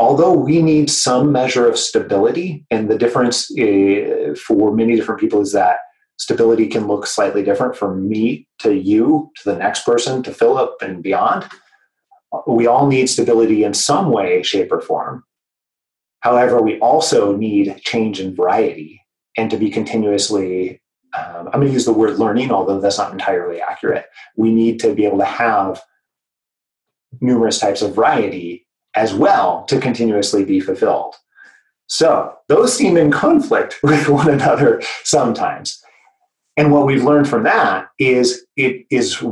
although 0.00 0.32
we 0.32 0.62
need 0.62 0.88
some 0.88 1.30
measure 1.30 1.68
of 1.68 1.78
stability, 1.78 2.64
and 2.70 2.88
the 2.88 2.96
difference 2.96 3.50
uh, 3.58 4.34
for 4.46 4.74
many 4.74 4.96
different 4.96 5.20
people 5.20 5.42
is 5.42 5.52
that 5.52 5.76
stability 6.16 6.66
can 6.68 6.86
look 6.86 7.06
slightly 7.06 7.42
different 7.42 7.76
from 7.76 8.08
me 8.08 8.48
to 8.60 8.74
you 8.74 9.30
to 9.36 9.50
the 9.50 9.58
next 9.58 9.84
person 9.84 10.22
to 10.22 10.32
Philip 10.32 10.72
and 10.80 11.02
beyond. 11.02 11.46
We 12.46 12.66
all 12.66 12.86
need 12.86 13.10
stability 13.10 13.62
in 13.62 13.74
some 13.74 14.10
way, 14.10 14.42
shape, 14.42 14.72
or 14.72 14.80
form. 14.80 15.24
However, 16.20 16.62
we 16.62 16.78
also 16.78 17.36
need 17.36 17.76
change 17.82 18.20
and 18.20 18.34
variety 18.34 19.02
and 19.36 19.50
to 19.50 19.58
be 19.58 19.70
continuously 19.70 20.80
um, 21.12 21.48
I'm 21.48 21.60
going 21.60 21.66
to 21.66 21.72
use 21.72 21.86
the 21.86 21.92
word 21.92 22.20
learning, 22.20 22.52
although 22.52 22.80
that's 22.80 22.98
not 22.98 23.12
entirely 23.12 23.60
accurate. 23.60 24.06
We 24.36 24.52
need 24.52 24.78
to 24.80 24.94
be 24.94 25.04
able 25.04 25.18
to 25.18 25.24
have 25.24 25.82
numerous 27.20 27.58
types 27.58 27.82
of 27.82 27.96
variety 27.96 28.64
as 28.94 29.14
well 29.14 29.64
to 29.64 29.80
continuously 29.80 30.44
be 30.44 30.60
fulfilled. 30.60 31.14
So 31.86 32.34
those 32.48 32.74
seem 32.76 32.96
in 32.96 33.10
conflict 33.10 33.78
with 33.82 34.08
one 34.08 34.28
another 34.28 34.82
sometimes. 35.04 35.82
And 36.56 36.72
what 36.72 36.86
we've 36.86 37.04
learned 37.04 37.28
from 37.28 37.44
that 37.44 37.88
is 37.98 38.44
it 38.56 38.84
is 38.90 39.22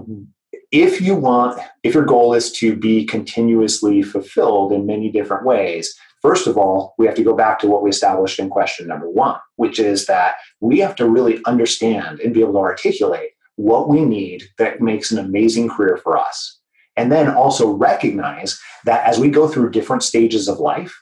if 0.71 1.01
you 1.01 1.15
want, 1.15 1.61
if 1.83 1.95
your 1.95 2.05
goal 2.05 2.35
is 2.35 2.53
to 2.53 2.77
be 2.77 3.05
continuously 3.05 4.03
fulfilled 4.03 4.73
in 4.73 4.87
many 4.87 5.11
different 5.11 5.45
ways, 5.45 5.95
First 6.21 6.47
of 6.49 6.59
all, 6.59 6.95
we 6.99 7.07
have 7.07 7.15
to 7.15 7.23
go 7.23 7.35
back 7.35 7.59
to 7.61 7.69
what 7.69 7.83
we 7.83 7.91
established 7.91 8.39
in 8.39 8.51
question 8.51 8.89
number 8.89 9.09
one, 9.09 9.39
which 9.57 9.79
is 9.79 10.07
that 10.07 10.37
we 10.61 10.79
have 10.81 10.97
to 10.97 11.09
really 11.09 11.41
understand 11.47 12.21
and 12.21 12.35
be 12.35 12.41
able 12.41 12.55
to 12.55 12.59
articulate 12.59 13.31
what 13.57 13.89
we 13.89 14.05
need 14.05 14.45
that 14.59 14.81
makes 14.81 15.11
an 15.11 15.19
amazing 15.19 15.69
career 15.69 15.97
for 15.97 16.17
us. 16.17 16.58
And 16.99 17.13
then 17.13 17.31
also 17.31 17.71
recognize 17.71 18.61
that 18.85 19.07
as 19.07 19.19
we 19.19 19.31
go 19.31 19.49
through 19.49 19.71
different 19.71 20.03
stages 20.03 20.49
of 20.49 20.59
life, 20.59 21.01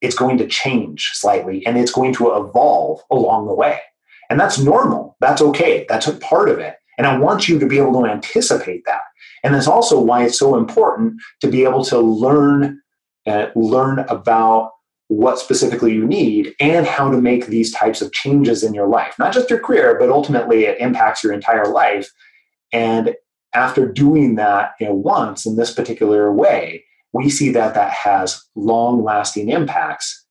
it's 0.00 0.16
going 0.16 0.38
to 0.38 0.48
change 0.48 1.10
slightly 1.12 1.64
and 1.66 1.76
it's 1.76 1.92
going 1.92 2.14
to 2.14 2.34
evolve 2.34 3.00
along 3.10 3.46
the 3.46 3.54
way. 3.54 3.80
And 4.30 4.40
that's 4.40 4.58
normal. 4.58 5.16
That's 5.20 5.42
okay. 5.42 5.84
That's 5.88 6.08
a 6.08 6.16
part 6.16 6.48
of 6.48 6.58
it. 6.58 6.76
And 6.96 7.06
I 7.06 7.18
want 7.18 7.48
you 7.48 7.58
to 7.58 7.66
be 7.66 7.78
able 7.78 8.00
to 8.00 8.06
anticipate 8.06 8.82
that. 8.86 9.02
And 9.44 9.54
that's 9.54 9.66
also 9.66 10.00
why 10.00 10.24
it's 10.24 10.38
so 10.38 10.56
important 10.56 11.20
to 11.42 11.48
be 11.48 11.64
able 11.64 11.84
to 11.84 11.98
learn 11.98 12.80
and 13.26 13.50
learn 13.54 14.00
about 14.00 14.72
what 15.08 15.38
specifically 15.38 15.92
you 15.92 16.06
need 16.06 16.54
and 16.60 16.86
how 16.86 17.10
to 17.10 17.20
make 17.20 17.46
these 17.46 17.72
types 17.72 18.00
of 18.00 18.12
changes 18.12 18.62
in 18.62 18.72
your 18.72 18.86
life. 18.86 19.18
Not 19.18 19.34
just 19.34 19.50
your 19.50 19.58
career, 19.58 19.96
but 19.98 20.08
ultimately 20.08 20.64
it 20.64 20.80
impacts 20.80 21.22
your 21.22 21.32
entire 21.32 21.66
life. 21.66 22.10
And 22.72 23.14
after 23.54 23.90
doing 23.90 24.36
that 24.36 24.74
you 24.80 24.86
know, 24.86 24.94
once 24.94 25.46
in 25.46 25.56
this 25.56 25.72
particular 25.72 26.32
way, 26.32 26.84
we 27.12 27.28
see 27.28 27.50
that 27.50 27.74
that 27.74 27.90
has 27.90 28.44
long 28.54 29.02
lasting 29.02 29.48
impacts 29.48 30.24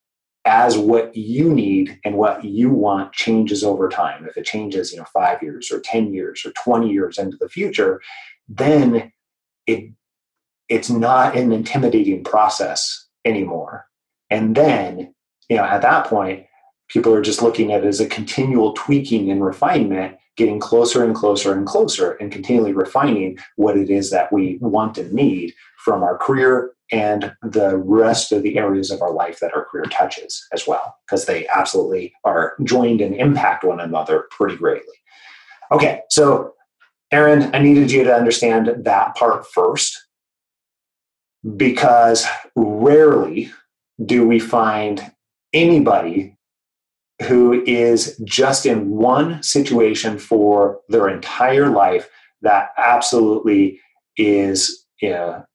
as 0.45 0.77
what 0.77 1.15
you 1.15 1.53
need 1.53 1.99
and 2.05 2.15
what 2.15 2.43
you 2.43 2.69
want 2.69 3.13
changes 3.13 3.63
over 3.63 3.89
time. 3.89 4.25
If 4.25 4.37
it 4.37 4.45
changes, 4.45 4.91
you 4.91 4.97
know, 4.97 5.05
five 5.13 5.43
years 5.43 5.69
or 5.71 5.81
10 5.81 6.13
years 6.13 6.45
or 6.45 6.51
20 6.63 6.89
years 6.89 7.17
into 7.17 7.37
the 7.37 7.49
future, 7.49 8.01
then 8.47 9.11
it 9.67 9.91
it's 10.69 10.89
not 10.89 11.35
an 11.35 11.51
intimidating 11.51 12.23
process 12.23 13.07
anymore. 13.25 13.85
And 14.29 14.55
then, 14.55 15.13
you 15.49 15.57
know, 15.57 15.63
at 15.63 15.81
that 15.81 16.05
point, 16.05 16.45
people 16.89 17.13
are 17.13 17.21
just 17.21 17.41
looking 17.41 17.73
at 17.73 17.83
it 17.83 17.87
as 17.87 17.99
a 17.99 18.07
continual 18.07 18.73
tweaking 18.73 19.31
and 19.31 19.43
refinement, 19.43 20.17
getting 20.37 20.59
closer 20.59 21.03
and 21.03 21.15
closer 21.15 21.53
and 21.53 21.65
closer, 21.65 22.11
and 22.13 22.31
continually 22.31 22.73
refining 22.73 23.37
what 23.55 23.77
it 23.77 23.89
is 23.89 24.09
that 24.09 24.31
we 24.31 24.57
want 24.61 24.97
and 24.97 25.11
need 25.11 25.53
from 25.77 26.03
our 26.03 26.17
career 26.17 26.71
and 26.91 27.33
the 27.43 27.77
rest 27.77 28.31
of 28.31 28.41
the 28.41 28.57
areas 28.57 28.89
of 28.89 29.01
our 29.01 29.11
life 29.11 29.39
that 29.39 29.53
our 29.53 29.65
career 29.65 29.85
touches 29.85 30.47
as 30.53 30.65
well, 30.65 30.95
because 31.05 31.25
they 31.25 31.47
absolutely 31.47 32.13
are 32.23 32.55
joined 32.63 33.01
and 33.01 33.15
impact 33.15 33.63
one 33.63 33.79
another 33.79 34.25
pretty 34.31 34.55
greatly. 34.55 34.95
Okay, 35.71 36.01
so 36.09 36.53
Aaron, 37.11 37.53
I 37.53 37.59
needed 37.59 37.91
you 37.91 38.03
to 38.03 38.15
understand 38.15 38.85
that 38.85 39.15
part 39.15 39.45
first 39.45 39.99
because 41.55 42.25
rarely 42.55 43.51
do 44.03 44.27
we 44.27 44.39
find 44.39 45.11
anybody 45.53 46.37
who 47.27 47.63
is 47.65 48.17
just 48.23 48.65
in 48.65 48.89
one 48.89 49.43
situation 49.43 50.17
for 50.17 50.79
their 50.87 51.09
entire 51.09 51.69
life 51.69 52.09
that 52.41 52.69
absolutely 52.77 53.79
is 54.17 54.85
you 55.01 55.09
know, 55.09 55.45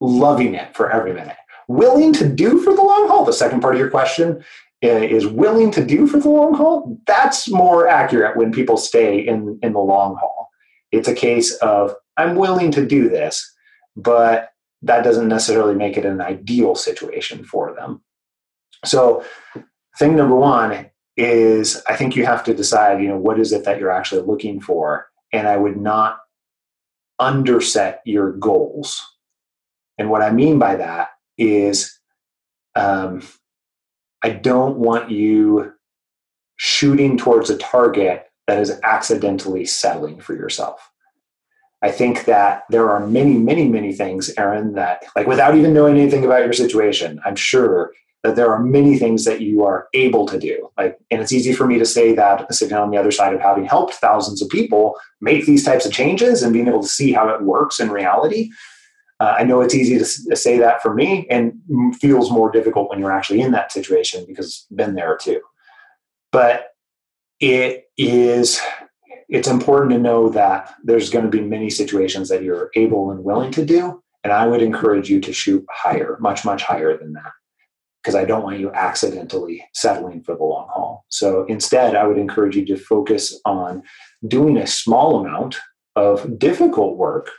loving 0.00 0.54
it 0.54 0.74
for 0.74 0.90
every 0.90 1.12
minute. 1.12 1.36
Willing 1.68 2.12
to 2.14 2.28
do 2.28 2.60
for 2.60 2.74
the 2.74 2.82
long 2.82 3.08
haul, 3.08 3.24
the 3.24 3.32
second 3.32 3.60
part 3.60 3.74
of 3.74 3.80
your 3.80 3.90
question 3.90 4.44
uh, 4.84 4.88
is 4.88 5.26
willing 5.26 5.70
to 5.70 5.84
do 5.84 6.06
for 6.06 6.18
the 6.18 6.28
long 6.28 6.54
haul. 6.54 6.98
That's 7.06 7.48
more 7.48 7.88
accurate 7.88 8.36
when 8.36 8.52
people 8.52 8.76
stay 8.76 9.20
in, 9.20 9.58
in 9.62 9.72
the 9.72 9.80
long 9.80 10.16
haul. 10.16 10.50
It's 10.90 11.08
a 11.08 11.14
case 11.14 11.54
of, 11.56 11.94
I'm 12.16 12.34
willing 12.34 12.70
to 12.72 12.84
do 12.84 13.08
this, 13.08 13.50
but 13.96 14.50
that 14.82 15.04
doesn't 15.04 15.28
necessarily 15.28 15.74
make 15.74 15.96
it 15.96 16.04
an 16.04 16.20
ideal 16.20 16.74
situation 16.74 17.44
for 17.44 17.72
them. 17.74 18.02
So, 18.84 19.24
thing 19.98 20.16
number 20.16 20.34
one 20.34 20.90
is 21.16 21.82
I 21.88 21.96
think 21.96 22.16
you 22.16 22.24
have 22.24 22.44
to 22.44 22.54
decide, 22.54 23.02
you 23.02 23.08
know, 23.08 23.18
what 23.18 23.38
is 23.38 23.52
it 23.52 23.64
that 23.64 23.78
you're 23.78 23.90
actually 23.90 24.22
looking 24.22 24.60
for? 24.60 25.08
And 25.32 25.46
I 25.46 25.56
would 25.56 25.76
not 25.76 26.18
underset 27.20 27.98
your 28.04 28.32
goals. 28.32 29.00
And 29.98 30.10
what 30.10 30.22
I 30.22 30.30
mean 30.30 30.58
by 30.58 30.76
that 30.76 31.08
is 31.38 31.98
um, 32.74 33.22
I 34.22 34.30
don't 34.30 34.78
want 34.78 35.10
you 35.10 35.72
shooting 36.56 37.18
towards 37.18 37.50
a 37.50 37.58
target 37.58 38.26
that 38.46 38.58
is 38.58 38.80
accidentally 38.82 39.64
settling 39.64 40.20
for 40.20 40.34
yourself. 40.34 40.90
I 41.82 41.90
think 41.90 42.26
that 42.26 42.62
there 42.70 42.90
are 42.90 43.06
many, 43.06 43.36
many, 43.36 43.68
many 43.68 43.92
things, 43.92 44.32
Aaron, 44.38 44.74
that, 44.74 45.04
like, 45.16 45.26
without 45.26 45.56
even 45.56 45.74
knowing 45.74 45.98
anything 45.98 46.24
about 46.24 46.44
your 46.44 46.52
situation, 46.52 47.20
I'm 47.24 47.34
sure 47.34 47.92
that 48.22 48.36
there 48.36 48.52
are 48.52 48.62
many 48.62 48.98
things 48.98 49.24
that 49.24 49.40
you 49.40 49.64
are 49.64 49.88
able 49.94 50.26
to 50.26 50.38
do. 50.38 50.70
Like, 50.78 50.98
and 51.10 51.20
it's 51.20 51.32
easy 51.32 51.52
for 51.52 51.66
me 51.66 51.78
to 51.78 51.84
say 51.84 52.14
that 52.14 52.52
sitting 52.54 52.76
on 52.76 52.90
the 52.90 52.96
other 52.96 53.10
side 53.10 53.34
of 53.34 53.40
having 53.40 53.64
helped 53.64 53.94
thousands 53.94 54.40
of 54.40 54.48
people 54.48 54.96
make 55.20 55.44
these 55.44 55.64
types 55.64 55.84
of 55.84 55.92
changes 55.92 56.42
and 56.42 56.52
being 56.52 56.68
able 56.68 56.82
to 56.82 56.88
see 56.88 57.12
how 57.12 57.28
it 57.28 57.42
works 57.42 57.80
in 57.80 57.90
reality. 57.90 58.50
Uh, 59.18 59.34
I 59.38 59.44
know 59.44 59.60
it's 59.60 59.74
easy 59.74 59.98
to, 59.98 60.04
to, 60.30 60.36
say 60.36 60.58
that 60.58 60.82
for 60.82 60.94
me 60.94 61.26
and 61.30 61.54
feels 62.00 62.30
more 62.30 62.50
difficult 62.50 62.90
when 62.90 62.98
you're 62.98 63.12
actually 63.12 63.40
in 63.40 63.52
that 63.52 63.70
situation 63.70 64.24
because 64.26 64.66
I've 64.70 64.76
been 64.76 64.94
there 64.94 65.16
too. 65.16 65.40
But 66.32 66.68
it 67.38 67.84
is 67.96 68.60
it's 69.28 69.48
important 69.48 69.92
to 69.92 69.98
know 69.98 70.28
that 70.28 70.74
there's 70.84 71.08
going 71.08 71.24
to 71.24 71.30
be 71.30 71.40
many 71.40 71.70
situations 71.70 72.28
that 72.28 72.42
you're 72.42 72.70
able 72.74 73.10
and 73.10 73.24
willing 73.24 73.50
to 73.52 73.64
do. 73.64 74.02
And 74.24 74.32
I 74.32 74.46
would 74.46 74.60
encourage 74.60 75.08
you 75.08 75.20
to 75.20 75.32
shoot 75.32 75.64
higher, 75.70 76.18
much, 76.20 76.44
much 76.44 76.62
higher 76.62 76.96
than 76.98 77.14
that, 77.14 77.32
because 78.02 78.14
I 78.14 78.24
don't 78.24 78.42
want 78.42 78.58
you 78.58 78.72
accidentally 78.72 79.64
settling 79.74 80.22
for 80.22 80.34
the 80.34 80.42
long 80.42 80.68
haul. 80.68 81.04
So 81.08 81.44
instead, 81.44 81.94
I 81.94 82.06
would 82.06 82.18
encourage 82.18 82.56
you 82.56 82.66
to 82.66 82.76
focus 82.76 83.38
on 83.44 83.82
doing 84.26 84.56
a 84.56 84.66
small 84.66 85.24
amount 85.24 85.58
of 85.94 86.38
difficult 86.38 86.96
work 86.96 87.30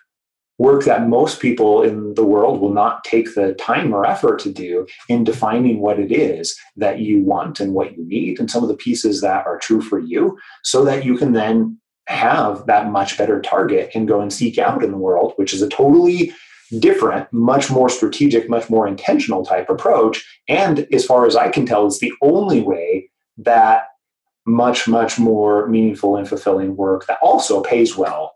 work 0.60 0.86
that 0.86 1.08
most 1.08 1.40
people 1.40 1.82
in 1.82 2.14
the 2.14 2.24
world 2.24 2.62
will 2.62 2.74
not 2.74 3.04
take 3.04 3.34
the 3.34 3.54
time 3.56 3.94
or 3.94 4.06
effort 4.06 4.40
to 4.40 4.52
do 4.52 4.86
in 5.10 5.24
defining 5.24 5.80
what 5.80 6.00
it 6.00 6.12
is 6.12 6.56
that 6.78 7.00
you 7.00 7.22
want 7.24 7.60
and 7.60 7.74
what 7.74 7.98
you 7.98 8.08
need 8.08 8.40
and 8.40 8.52
some 8.52 8.62
of 8.62 8.70
the 8.70 8.76
pieces 8.76 9.20
that 9.22 9.46
are 9.48 9.58
true 9.58 9.82
for 9.82 10.00
you 10.00 10.38
so 10.64 10.86
that 10.86 11.04
you 11.04 11.18
can 11.18 11.34
then 11.34 11.78
have 12.08 12.66
that 12.68 12.92
much 12.92 13.18
better 13.18 13.42
target 13.42 13.90
and 13.96 14.08
go 14.08 14.22
and 14.22 14.32
seek 14.32 14.58
out 14.60 14.84
in 14.84 14.92
the 14.92 14.98
world 14.98 15.34
which 15.38 15.54
is 15.54 15.62
a 15.62 15.70
totally 15.70 16.32
different 16.80 17.32
much 17.32 17.70
more 17.70 17.90
strategic 17.90 18.50
much 18.50 18.70
more 18.70 18.88
intentional 18.88 19.46
type 19.46 19.70
approach 19.70 20.26
and 20.48 20.88
as 20.94 21.06
far 21.06 21.26
as 21.26 21.36
i 21.36 21.50
can 21.50 21.66
tell 21.66 21.86
is 21.86 22.00
the 22.00 22.14
only 22.22 22.62
way 22.62 23.10
that 23.38 23.88
much 24.46 24.88
much 24.88 25.18
more 25.18 25.68
meaningful 25.68 26.16
and 26.18 26.28
fulfilling 26.28 26.76
work 26.76 27.06
that 27.08 27.20
also 27.22 27.62
pays 27.62 27.96
well 27.96 28.36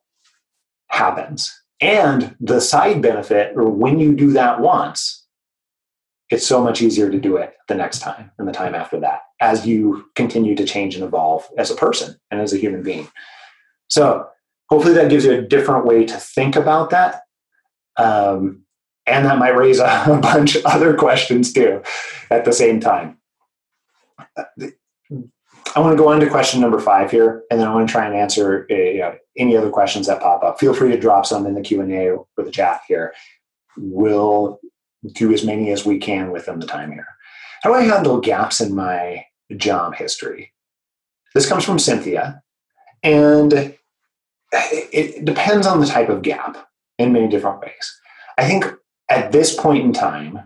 happens 0.90 1.54
and 1.80 2.36
the 2.40 2.60
side 2.60 3.02
benefit, 3.02 3.56
or 3.56 3.70
when 3.70 4.00
you 4.00 4.16
do 4.16 4.32
that 4.32 4.60
once, 4.60 5.26
it's 6.30 6.46
so 6.46 6.62
much 6.62 6.82
easier 6.82 7.10
to 7.10 7.20
do 7.20 7.38
it 7.38 7.54
the 7.68 7.76
next 7.76 8.00
time 8.00 8.32
and 8.38 8.48
the 8.48 8.52
time 8.52 8.76
after 8.76 9.00
that 9.00 9.22
as 9.40 9.66
you 9.66 10.06
continue 10.16 10.56
to 10.56 10.66
change 10.66 10.96
and 10.96 11.04
evolve 11.04 11.48
as 11.58 11.70
a 11.70 11.76
person 11.76 12.16
and 12.32 12.42
as 12.42 12.52
a 12.52 12.58
human 12.58 12.82
being. 12.82 13.08
So, 13.88 14.28
hopefully, 14.70 14.96
that 14.96 15.10
gives 15.10 15.26
you 15.26 15.34
a 15.34 15.42
different 15.42 15.86
way 15.86 16.06
to 16.06 16.18
think 16.18 16.56
about 16.56 16.90
that. 16.90 17.22
Um, 17.98 18.64
and 19.08 19.26
that 19.26 19.40
might 19.40 19.56
raise 19.56 19.80
a 19.80 20.20
bunch 20.22 20.56
of 20.56 20.66
other 20.66 20.96
questions 20.96 21.54
too 21.54 21.82
at 22.30 22.46
the 22.46 22.54
same 22.54 22.80
time. 22.80 23.18
I 25.76 25.80
want 25.80 25.94
to 25.94 25.98
go 25.98 26.10
on 26.10 26.20
to 26.20 26.30
question 26.30 26.60
number 26.60 26.80
five 26.80 27.12
here, 27.12 27.44
and 27.52 27.60
then 27.60 27.68
I 27.68 27.74
want 27.74 27.88
to 27.88 27.92
try 27.92 28.06
and 28.06 28.16
answer 28.16 28.68
uh, 28.72 29.16
any 29.38 29.56
other 29.56 29.70
questions 29.70 30.08
that 30.08 30.22
pop 30.22 30.44
up. 30.44 30.60
Feel 30.60 30.74
free 30.74 30.92
to 30.92 31.00
drop 31.00 31.26
some 31.26 31.46
in 31.46 31.54
the 31.54 31.62
Q 31.62 31.82
and 31.82 31.92
A 31.92 32.10
or 32.10 32.26
the 32.36 32.52
chat 32.52 32.82
here. 32.88 33.14
We'll 33.78 34.60
do 35.14 35.32
as 35.34 35.46
many 35.46 35.72
as 35.72 35.86
we 35.86 36.00
can 36.00 36.32
within 36.32 36.60
the 36.60 36.66
time 36.66 36.92
here. 36.92 37.08
How 37.62 37.72
do 37.72 37.76
I 37.76 37.84
handle 37.84 38.20
gaps 38.20 38.60
in 38.60 38.76
my 38.76 39.26
job 39.56 39.96
history? 39.96 40.54
This 41.36 41.48
comes 41.48 41.64
from 41.64 41.80
Cynthia, 41.80 42.42
and 43.04 43.76
it 44.52 45.26
depends 45.26 45.68
on 45.68 45.80
the 45.80 45.86
type 45.86 46.10
of 46.10 46.22
gap 46.24 46.67
in 46.98 47.14
many 47.14 47.28
different 47.28 47.62
ways. 47.62 48.02
I 48.38 48.48
think 48.48 48.66
at 49.10 49.32
this 49.32 49.56
point 49.56 49.86
in 49.86 49.94
time, 49.94 50.40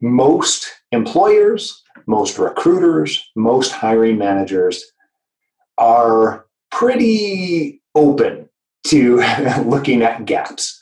most 0.00 0.70
employers 0.92 1.84
most 2.06 2.38
recruiters, 2.38 3.30
most 3.36 3.72
hiring 3.72 4.18
managers 4.18 4.84
are 5.78 6.46
pretty 6.70 7.82
open 7.94 8.48
to 8.86 9.16
looking 9.64 10.02
at 10.02 10.24
gaps. 10.24 10.78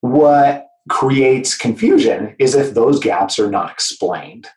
What 0.00 0.66
creates 0.88 1.56
confusion 1.56 2.34
is 2.38 2.54
if 2.54 2.74
those 2.74 3.00
gaps 3.00 3.38
are 3.38 3.50
not 3.50 3.70
explained. 3.70 4.48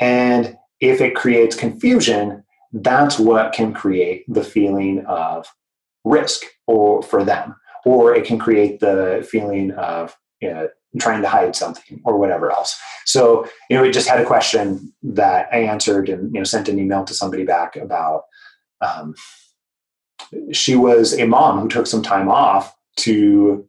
And 0.00 0.56
if 0.80 1.00
it 1.00 1.14
creates 1.14 1.54
confusion, 1.54 2.42
that's 2.72 3.18
what 3.18 3.52
can 3.52 3.72
create 3.72 4.24
the 4.26 4.42
feeling 4.42 5.04
of 5.06 5.46
risk 6.04 6.42
or 6.66 7.02
for 7.02 7.22
them 7.22 7.54
or 7.84 8.14
it 8.14 8.24
can 8.24 8.38
create 8.38 8.80
the 8.80 9.26
feeling 9.30 9.72
of 9.72 10.16
you 10.42 10.50
know, 10.50 10.68
trying 11.00 11.22
to 11.22 11.28
hide 11.28 11.56
something 11.56 12.00
or 12.04 12.18
whatever 12.18 12.50
else. 12.50 12.78
So, 13.06 13.48
you 13.70 13.76
know, 13.76 13.82
we 13.82 13.90
just 13.90 14.08
had 14.08 14.20
a 14.20 14.26
question 14.26 14.92
that 15.02 15.48
I 15.52 15.58
answered 15.58 16.08
and, 16.08 16.34
you 16.34 16.40
know, 16.40 16.44
sent 16.44 16.68
an 16.68 16.78
email 16.78 17.04
to 17.04 17.14
somebody 17.14 17.44
back 17.44 17.76
about 17.76 18.24
um, 18.80 19.14
she 20.50 20.74
was 20.74 21.16
a 21.16 21.26
mom 21.26 21.60
who 21.60 21.68
took 21.68 21.86
some 21.86 22.02
time 22.02 22.28
off 22.28 22.74
to 22.96 23.66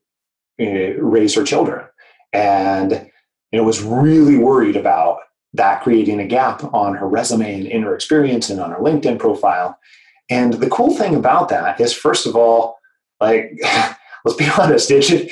uh, 0.59 0.93
raise 0.97 1.35
her 1.35 1.43
children 1.43 1.85
and 2.33 3.09
you 3.51 3.59
know, 3.59 3.63
was 3.63 3.83
really 3.83 4.37
worried 4.37 4.75
about 4.75 5.19
that 5.53 5.83
creating 5.83 6.19
a 6.19 6.25
gap 6.25 6.63
on 6.73 6.95
her 6.95 7.07
resume 7.07 7.53
and 7.53 7.67
in 7.67 7.83
her 7.83 7.93
experience 7.93 8.49
and 8.49 8.59
on 8.59 8.71
her 8.71 8.79
LinkedIn 8.79 9.19
profile. 9.19 9.77
And 10.29 10.53
the 10.53 10.69
cool 10.69 10.95
thing 10.95 11.13
about 11.13 11.49
that 11.49 11.79
is, 11.79 11.93
first 11.93 12.25
of 12.25 12.35
all, 12.35 12.77
like, 13.21 13.51
let's 14.25 14.37
be 14.37 14.47
honest, 14.59 14.91
it 14.91 15.03
should, 15.03 15.29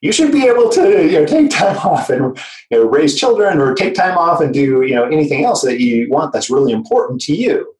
you 0.00 0.12
should 0.12 0.32
be 0.32 0.46
able 0.46 0.68
to 0.70 1.06
you 1.06 1.20
know 1.20 1.26
take 1.26 1.50
time 1.50 1.76
off 1.78 2.10
and 2.10 2.38
you 2.70 2.78
know 2.78 2.88
raise 2.88 3.18
children 3.18 3.58
or 3.58 3.74
take 3.74 3.94
time 3.94 4.16
off 4.16 4.40
and 4.40 4.54
do 4.54 4.82
you 4.82 4.94
know 4.94 5.04
anything 5.04 5.44
else 5.44 5.62
that 5.62 5.80
you 5.80 6.08
want 6.10 6.32
that's 6.32 6.50
really 6.50 6.72
important 6.72 7.20
to 7.22 7.34
you. 7.34 7.74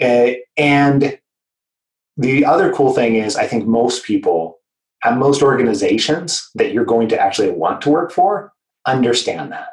Uh, 0.00 0.32
and 0.56 1.18
the 2.16 2.44
other 2.44 2.72
cool 2.72 2.94
thing 2.94 3.16
is 3.16 3.36
i 3.36 3.46
think 3.46 3.66
most 3.66 4.04
people 4.04 4.58
and 5.04 5.18
most 5.18 5.42
organizations 5.42 6.50
that 6.54 6.72
you're 6.72 6.84
going 6.84 7.08
to 7.08 7.18
actually 7.18 7.50
want 7.50 7.80
to 7.82 7.90
work 7.90 8.10
for 8.10 8.52
understand 8.86 9.52
that. 9.52 9.68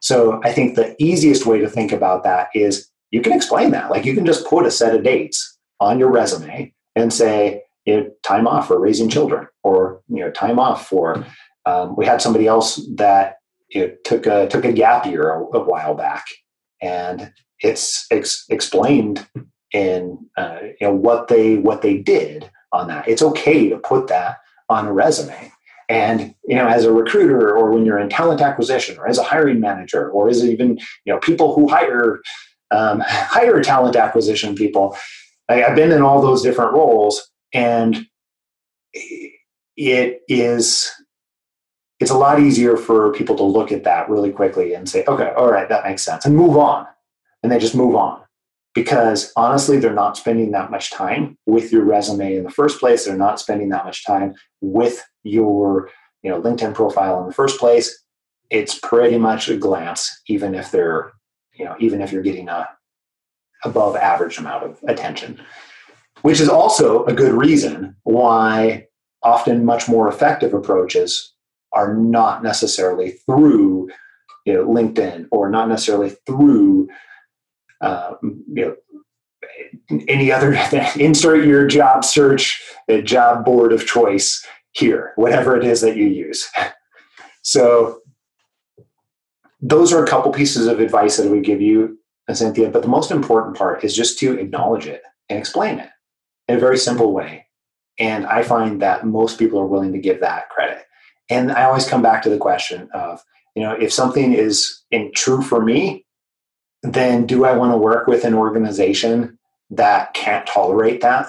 So 0.00 0.40
i 0.44 0.52
think 0.52 0.74
the 0.74 0.94
easiest 1.02 1.46
way 1.46 1.58
to 1.60 1.68
think 1.68 1.92
about 1.92 2.24
that 2.24 2.48
is 2.54 2.90
you 3.10 3.22
can 3.22 3.32
explain 3.32 3.70
that. 3.70 3.90
Like 3.90 4.04
you 4.04 4.14
can 4.14 4.26
just 4.26 4.46
put 4.46 4.66
a 4.66 4.70
set 4.70 4.94
of 4.94 5.02
dates 5.02 5.58
on 5.80 5.98
your 5.98 6.10
resume 6.10 6.74
and 6.94 7.12
say 7.12 7.62
you 7.88 7.96
know, 7.96 8.10
time 8.22 8.46
off 8.46 8.68
for 8.68 8.78
raising 8.78 9.08
children 9.08 9.46
or 9.62 10.02
you 10.08 10.20
know 10.20 10.30
time 10.30 10.58
off 10.58 10.86
for 10.86 11.24
um, 11.64 11.96
we 11.96 12.04
had 12.04 12.20
somebody 12.20 12.46
else 12.46 12.86
that 12.96 13.36
you 13.70 13.86
know, 13.86 13.94
took 14.04 14.26
a 14.26 14.46
took 14.48 14.66
a 14.66 14.72
gap 14.72 15.06
year 15.06 15.30
a, 15.30 15.40
a 15.56 15.64
while 15.64 15.94
back. 15.94 16.26
And 16.82 17.32
it's 17.60 18.06
ex- 18.10 18.44
explained 18.50 19.26
in 19.72 20.18
uh, 20.36 20.58
you 20.62 20.86
know 20.86 20.94
what 20.94 21.28
they 21.28 21.56
what 21.56 21.80
they 21.80 21.96
did 21.96 22.50
on 22.72 22.88
that. 22.88 23.08
It's 23.08 23.22
okay 23.22 23.70
to 23.70 23.78
put 23.78 24.08
that 24.08 24.36
on 24.68 24.86
a 24.86 24.92
resume. 24.92 25.50
And 25.88 26.34
you 26.46 26.56
know 26.56 26.68
as 26.68 26.84
a 26.84 26.92
recruiter 26.92 27.56
or 27.56 27.72
when 27.72 27.86
you're 27.86 27.98
in 27.98 28.10
talent 28.10 28.42
acquisition 28.42 28.98
or 28.98 29.08
as 29.08 29.16
a 29.16 29.22
hiring 29.22 29.60
manager 29.60 30.10
or 30.10 30.28
as 30.28 30.44
even 30.44 30.76
you 31.06 31.12
know 31.14 31.20
people 31.20 31.54
who 31.54 31.68
hire 31.68 32.20
um, 32.70 33.00
hire 33.06 33.62
talent 33.62 33.96
acquisition 33.96 34.54
people 34.54 34.94
I, 35.48 35.64
i've 35.64 35.74
been 35.74 35.90
in 35.90 36.02
all 36.02 36.20
those 36.20 36.42
different 36.42 36.74
roles 36.74 37.30
and 37.52 38.06
it 39.76 40.22
is 40.28 40.90
it's 42.00 42.10
a 42.10 42.16
lot 42.16 42.40
easier 42.40 42.76
for 42.76 43.12
people 43.12 43.36
to 43.36 43.42
look 43.42 43.72
at 43.72 43.84
that 43.84 44.08
really 44.08 44.30
quickly 44.30 44.74
and 44.74 44.88
say 44.88 45.04
okay 45.06 45.32
all 45.36 45.50
right 45.50 45.68
that 45.68 45.84
makes 45.84 46.02
sense 46.02 46.24
and 46.24 46.36
move 46.36 46.56
on. 46.56 46.86
And 47.42 47.52
they 47.52 47.58
just 47.60 47.76
move 47.76 47.94
on. 47.94 48.20
Because 48.74 49.32
honestly 49.36 49.78
they're 49.78 49.92
not 49.92 50.16
spending 50.16 50.50
that 50.52 50.70
much 50.70 50.90
time 50.90 51.38
with 51.46 51.72
your 51.72 51.84
resume 51.84 52.36
in 52.36 52.44
the 52.44 52.50
first 52.50 52.80
place. 52.80 53.04
They're 53.04 53.16
not 53.16 53.40
spending 53.40 53.68
that 53.70 53.84
much 53.84 54.04
time 54.04 54.34
with 54.60 55.04
your 55.24 55.90
you 56.22 56.30
know 56.30 56.40
linkedin 56.40 56.74
profile 56.74 57.20
in 57.20 57.28
the 57.28 57.34
first 57.34 57.58
place. 57.58 58.04
It's 58.50 58.78
pretty 58.78 59.18
much 59.18 59.48
a 59.48 59.56
glance 59.56 60.22
even 60.28 60.54
if 60.54 60.70
they're 60.70 61.12
you 61.54 61.64
know 61.64 61.76
even 61.78 62.02
if 62.02 62.12
you're 62.12 62.22
getting 62.22 62.48
a 62.48 62.68
above 63.64 63.96
average 63.96 64.38
amount 64.38 64.64
of 64.64 64.78
attention 64.86 65.40
which 66.22 66.40
is 66.40 66.48
also 66.48 67.04
a 67.04 67.12
good 67.12 67.32
reason 67.32 67.96
why 68.04 68.86
often 69.22 69.64
much 69.64 69.88
more 69.88 70.08
effective 70.08 70.54
approaches 70.54 71.32
are 71.72 71.94
not 71.94 72.42
necessarily 72.42 73.12
through 73.26 73.88
you 74.44 74.52
know, 74.52 74.66
LinkedIn 74.66 75.26
or 75.30 75.50
not 75.50 75.68
necessarily 75.68 76.10
through 76.26 76.88
um, 77.80 78.16
you 78.22 78.64
know, 78.64 78.76
any 80.08 80.32
other 80.32 80.54
insert 80.96 81.44
your 81.44 81.66
job 81.66 82.04
search 82.04 82.62
job 83.04 83.44
board 83.44 83.72
of 83.72 83.86
choice 83.86 84.44
here 84.72 85.12
whatever 85.16 85.56
it 85.56 85.64
is 85.64 85.80
that 85.80 85.96
you 85.96 86.06
use. 86.06 86.48
So 87.42 88.00
those 89.62 89.90
are 89.90 90.04
a 90.04 90.06
couple 90.06 90.30
pieces 90.32 90.66
of 90.66 90.80
advice 90.80 91.16
that 91.16 91.26
I 91.26 91.30
would 91.30 91.44
give 91.44 91.62
you 91.62 91.98
cynthia 92.30 92.68
but 92.68 92.82
the 92.82 92.88
most 92.88 93.10
important 93.10 93.56
part 93.56 93.82
is 93.84 93.96
just 93.96 94.18
to 94.18 94.38
acknowledge 94.38 94.86
it 94.86 95.00
and 95.30 95.38
explain 95.38 95.78
it 95.78 95.88
in 96.48 96.56
a 96.56 96.60
very 96.60 96.78
simple 96.78 97.12
way. 97.12 97.46
And 97.98 98.26
I 98.26 98.42
find 98.42 98.80
that 98.82 99.06
most 99.06 99.38
people 99.38 99.60
are 99.60 99.66
willing 99.66 99.92
to 99.92 99.98
give 99.98 100.20
that 100.20 100.48
credit. 100.50 100.84
And 101.28 101.52
I 101.52 101.64
always 101.64 101.88
come 101.88 102.02
back 102.02 102.22
to 102.22 102.30
the 102.30 102.38
question 102.38 102.88
of, 102.94 103.22
you 103.54 103.62
know, 103.62 103.72
if 103.72 103.92
something 103.92 104.32
is 104.32 104.82
in 104.90 105.12
true 105.14 105.42
for 105.42 105.62
me, 105.62 106.06
then 106.82 107.26
do 107.26 107.44
I 107.44 107.56
want 107.56 107.72
to 107.72 107.76
work 107.76 108.06
with 108.06 108.24
an 108.24 108.34
organization 108.34 109.38
that 109.70 110.14
can't 110.14 110.46
tolerate 110.46 111.00
that 111.02 111.26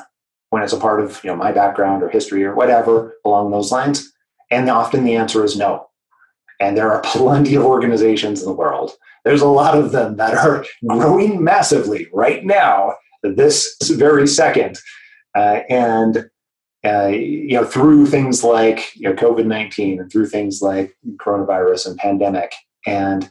when 0.51 0.63
it's 0.63 0.73
a 0.73 0.79
part 0.79 1.01
of, 1.01 1.21
you 1.23 1.29
know, 1.29 1.35
my 1.35 1.51
background 1.51 2.03
or 2.03 2.09
history 2.09 2.43
or 2.43 2.55
whatever 2.55 3.15
along 3.25 3.51
those 3.51 3.71
lines? 3.71 4.11
And 4.51 4.69
often 4.69 5.03
the 5.03 5.15
answer 5.15 5.43
is 5.43 5.57
no. 5.57 5.87
And 6.59 6.77
there 6.77 6.91
are 6.91 7.01
plenty 7.05 7.55
of 7.55 7.63
organizations 7.63 8.41
in 8.41 8.47
the 8.47 8.53
world. 8.53 8.91
There's 9.25 9.41
a 9.41 9.47
lot 9.47 9.77
of 9.77 9.91
them 9.91 10.17
that 10.17 10.35
are 10.35 10.63
growing 10.87 11.43
massively 11.43 12.07
right 12.13 12.45
now, 12.45 12.93
this 13.23 13.75
very 13.89 14.27
second, 14.27 14.77
uh, 15.35 15.61
and 15.69 16.29
uh, 16.85 17.07
you 17.07 17.53
know 17.53 17.65
through 17.65 18.05
things 18.05 18.43
like 18.43 18.95
you 18.95 19.09
know 19.09 19.15
COVID 19.15 19.45
nineteen 19.45 19.99
and 19.99 20.11
through 20.11 20.27
things 20.27 20.61
like 20.61 20.95
coronavirus 21.17 21.87
and 21.87 21.97
pandemic, 21.97 22.53
and 22.85 23.29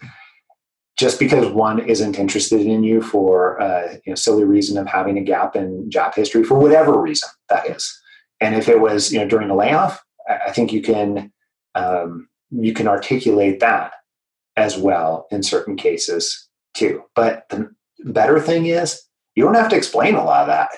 just 0.98 1.18
because 1.18 1.46
one 1.52 1.78
isn't 1.78 2.18
interested 2.18 2.60
in 2.60 2.82
you 2.82 3.00
for 3.00 3.60
uh, 3.60 3.92
you 4.04 4.10
know 4.10 4.14
silly 4.14 4.44
reason 4.44 4.76
of 4.76 4.86
having 4.86 5.16
a 5.16 5.22
gap 5.22 5.56
in 5.56 5.90
job 5.90 6.14
history 6.14 6.44
for 6.44 6.58
whatever 6.58 7.00
reason 7.00 7.28
that 7.48 7.68
is, 7.68 7.98
and 8.40 8.54
if 8.54 8.68
it 8.68 8.80
was 8.80 9.12
you 9.12 9.18
know 9.18 9.28
during 9.28 9.50
a 9.50 9.56
layoff, 9.56 10.02
I 10.28 10.52
think 10.52 10.72
you 10.72 10.82
can 10.82 11.32
um, 11.74 12.28
you 12.50 12.74
can 12.74 12.88
articulate 12.88 13.60
that 13.60 13.92
as 14.56 14.76
well 14.76 15.26
in 15.30 15.42
certain 15.42 15.76
cases 15.76 16.48
too. 16.74 17.02
But 17.14 17.44
the 17.48 17.70
better 18.04 18.40
thing 18.40 18.66
is 18.66 19.02
you 19.34 19.44
don't 19.44 19.54
have 19.54 19.70
to 19.70 19.76
explain 19.76 20.14
a 20.14 20.24
lot 20.24 20.42
of 20.42 20.46
that 20.48 20.70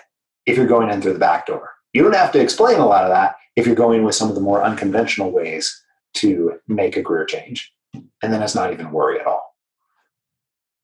if 0.50 0.56
you're 0.56 0.66
going 0.66 0.90
in 0.90 1.00
through 1.00 1.12
the 1.12 1.18
back 1.18 1.46
door. 1.46 1.70
You 1.92 2.02
don't 2.02 2.14
have 2.14 2.32
to 2.32 2.40
explain 2.40 2.78
a 2.78 2.86
lot 2.86 3.04
of 3.04 3.10
that 3.10 3.36
if 3.56 3.66
you're 3.66 3.76
going 3.76 4.04
with 4.04 4.14
some 4.14 4.28
of 4.28 4.34
the 4.34 4.40
more 4.40 4.62
unconventional 4.62 5.30
ways 5.30 5.82
to 6.14 6.58
make 6.68 6.96
a 6.96 7.02
career 7.02 7.24
change. 7.24 7.72
And 7.94 8.32
then 8.32 8.42
it's 8.42 8.54
not 8.54 8.72
even 8.72 8.90
worry 8.90 9.20
at 9.20 9.26
all. 9.26 9.54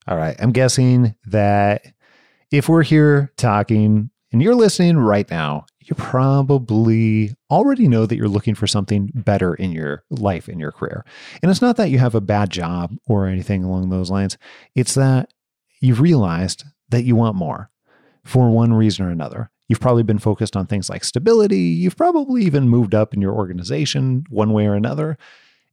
All 0.09 0.17
right. 0.17 0.37
I'm 0.39 0.53
guessing 0.53 1.17
that 1.27 1.85
if 2.51 2.69
we're 2.69 2.85
here 2.85 3.33
talking 3.37 4.11
and 4.33 4.43
you're 4.43 4.55
listening 4.55 4.99
right 4.99 5.29
now, 5.31 5.67
you 5.81 5.95
probably 5.97 7.35
already 7.51 7.89
know 7.89 8.07
that 8.07 8.17
you're 8.17 8.29
looking 8.29 8.55
for 8.55 8.67
something 8.67 9.11
better 9.15 9.55
in 9.55 9.73
your 9.73 10.05
life, 10.11 10.49
in 10.49 10.59
your 10.59 10.73
career. 10.73 11.05
And 11.43 11.51
it's 11.51 11.63
not 11.63 11.77
that 11.77 11.91
you 11.91 11.99
have 11.99 12.15
a 12.15 12.21
bad 12.21 12.51
job 12.51 12.97
or 13.07 13.27
anything 13.27 13.65
along 13.65 13.91
those 13.91 14.11
lines, 14.11 14.37
it's 14.75 14.95
that 14.95 15.33
you've 15.81 16.01
realized 16.01 16.65
that 16.89 17.05
you 17.05 17.15
want 17.17 17.37
more 17.37 17.71
for 18.25 18.51
one 18.51 18.73
reason 18.73 19.07
or 19.07 19.11
another. 19.11 19.51
You've 19.69 19.81
probably 19.81 20.03
been 20.03 20.19
focused 20.19 20.57
on 20.57 20.67
things 20.67 20.89
like 20.89 21.05
stability. 21.05 21.59
You've 21.59 21.97
probably 21.97 22.45
even 22.45 22.69
moved 22.69 22.95
up 22.95 23.15
in 23.15 23.21
your 23.21 23.35
organization 23.35 24.25
one 24.29 24.53
way 24.53 24.67
or 24.67 24.75
another. 24.75 25.19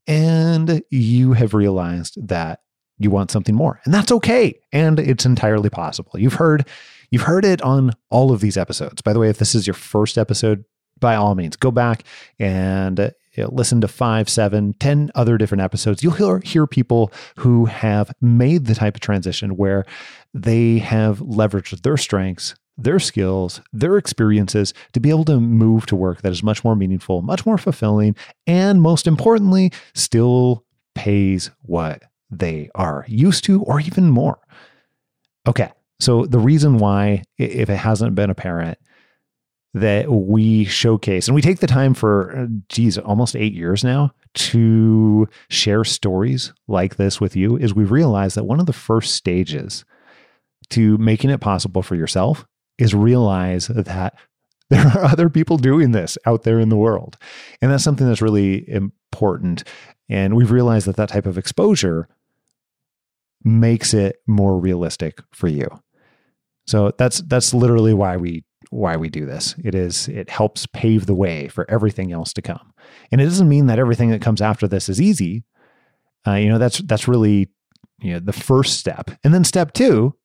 And 0.08 0.84
you 0.90 1.34
have 1.34 1.54
realized 1.54 2.28
that 2.28 2.60
you 2.98 3.10
want 3.10 3.32
something 3.32 3.56
more. 3.56 3.80
And 3.86 3.94
that's 3.94 4.12
okay. 4.12 4.60
And 4.72 5.00
it's 5.00 5.26
entirely 5.26 5.70
possible. 5.70 6.20
You've 6.20 6.34
heard 6.34 6.68
you've 7.12 7.24
heard 7.24 7.46
it 7.46 7.62
on 7.62 7.92
all 8.10 8.32
of 8.32 8.42
these 8.42 8.58
episodes. 8.58 9.02
By 9.02 9.14
the 9.14 9.20
way, 9.20 9.30
if 9.30 9.38
this 9.38 9.56
is 9.56 9.68
your 9.68 9.76
first 9.76 10.18
episode, 10.18 10.66
by 11.00 11.16
all 11.16 11.36
means, 11.36 11.56
go 11.56 11.70
back 11.70 12.04
and 12.40 13.00
uh, 13.00 13.12
listen 13.36 13.82
to 13.82 13.88
five, 13.88 14.30
seven, 14.30 14.74
ten 14.80 15.12
other 15.16 15.38
different 15.38 15.62
episodes. 15.62 16.02
You'll 16.02 16.14
hear, 16.14 16.40
hear 16.40 16.68
people 16.68 17.12
who 17.38 17.66
have 17.66 18.12
made 18.22 18.66
the 18.66 18.76
type 18.76 18.96
of 18.96 19.02
transition 19.02 19.58
where 19.58 19.86
they 20.34 20.80
have 20.80 21.20
leveraged 21.20 21.82
their 21.82 21.98
strengths, 21.98 22.56
their 22.78 23.00
skills, 23.00 23.62
their 23.72 23.98
experiences 23.98 24.74
to 24.94 25.00
be 25.00 25.10
able 25.10 25.26
to 25.26 25.40
move 25.40 25.86
to 25.88 25.96
work 25.96 26.22
that 26.22 26.32
is 26.32 26.44
much 26.44 26.64
more 26.64 26.76
meaningful, 26.76 27.22
much 27.22 27.46
more 27.46 27.58
fulfilling, 27.58 28.16
and 28.48 28.82
most 28.82 29.08
importantly, 29.08 29.72
still 29.94 30.66
pays 30.96 31.52
what 31.62 32.04
they 32.30 32.70
are 32.76 33.06
used 33.08 33.44
to 33.46 33.62
or 33.64 33.80
even 33.80 34.10
more. 34.10 34.40
Okay. 35.48 35.72
So 36.00 36.26
the 36.26 36.40
reason 36.40 36.78
why, 36.78 37.24
if 37.38 37.70
it 37.70 37.78
hasn't 37.78 38.16
been 38.16 38.30
apparent, 38.30 38.78
that 39.76 40.12
we 40.12 40.66
showcase 40.66 41.28
and 41.28 41.34
we 41.34 41.42
take 41.42 41.60
the 41.60 41.68
time 41.68 41.94
for, 41.94 42.38
uh, 42.38 42.48
geez, 42.70 42.98
almost 42.98 43.36
eight 43.36 43.54
years 43.54 43.84
now 43.84 44.12
to 44.36 45.28
share 45.50 45.84
stories 45.84 46.54
like 46.68 46.96
this 46.98 47.20
with 47.20 47.36
you 47.36 47.58
is 47.58 47.74
we 47.74 47.84
realize 47.84 48.36
that 48.36 48.46
one 48.46 48.60
of 48.60 48.66
the 48.66 48.74
first 48.74 49.16
stages 49.16 49.84
to 50.70 50.98
making 50.98 51.30
it 51.30 51.40
possible 51.40 51.82
for 51.82 51.96
yourself 51.96 52.46
is 52.78 52.94
realize 52.94 53.68
that 53.68 54.16
there 54.70 54.88
are 54.88 55.06
other 55.06 55.30
people 55.30 55.58
doing 55.58 55.92
this 55.92 56.18
out 56.26 56.44
there 56.44 56.60
in 56.60 56.70
the 56.70 56.78
world. 56.78 57.18
And 57.62 57.72
that's 57.72 57.84
something 57.84 58.08
that's 58.08 58.22
really 58.22 58.68
important. 58.70 59.64
And 60.10 60.36
we've 60.36 60.52
realized 60.52 60.88
that 60.88 60.96
that 60.96 61.10
type 61.10 61.26
of 61.26 61.38
exposure 61.38 62.08
makes 63.44 63.94
it 63.94 64.18
more 64.26 64.58
realistic 64.58 65.20
for 65.32 65.48
you. 65.48 65.68
So 66.66 66.92
that's 66.98 67.20
that's 67.24 67.54
literally 67.54 67.94
why 67.94 68.18
we 68.18 68.46
why 68.70 68.96
we 68.96 69.10
do 69.10 69.26
this. 69.26 69.56
It 69.64 69.76
is 69.76 70.08
it 70.08 70.30
helps 70.30 70.66
pave 70.68 71.06
the 71.06 71.16
way 71.16 71.50
for 71.50 71.70
everything 71.70 72.12
else 72.12 72.34
to 72.34 72.42
come. 72.42 72.74
And 73.12 73.20
it 73.20 73.26
doesn't 73.26 73.50
mean 73.50 73.68
that 73.68 73.80
everything 73.80 74.10
that 74.12 74.22
comes 74.22 74.42
after 74.42 74.68
this 74.68 74.90
is 74.90 75.02
easy. 75.02 75.44
Uh, 76.26 76.36
you 76.36 76.50
know, 76.50 76.58
that's 76.58 76.80
that's 76.80 77.08
really 77.08 77.50
you 78.00 78.14
know 78.14 78.20
the 78.20 78.34
first 78.34 78.80
step. 78.80 79.12
And 79.24 79.34
then 79.34 79.44
step 79.44 79.74
2 79.74 80.16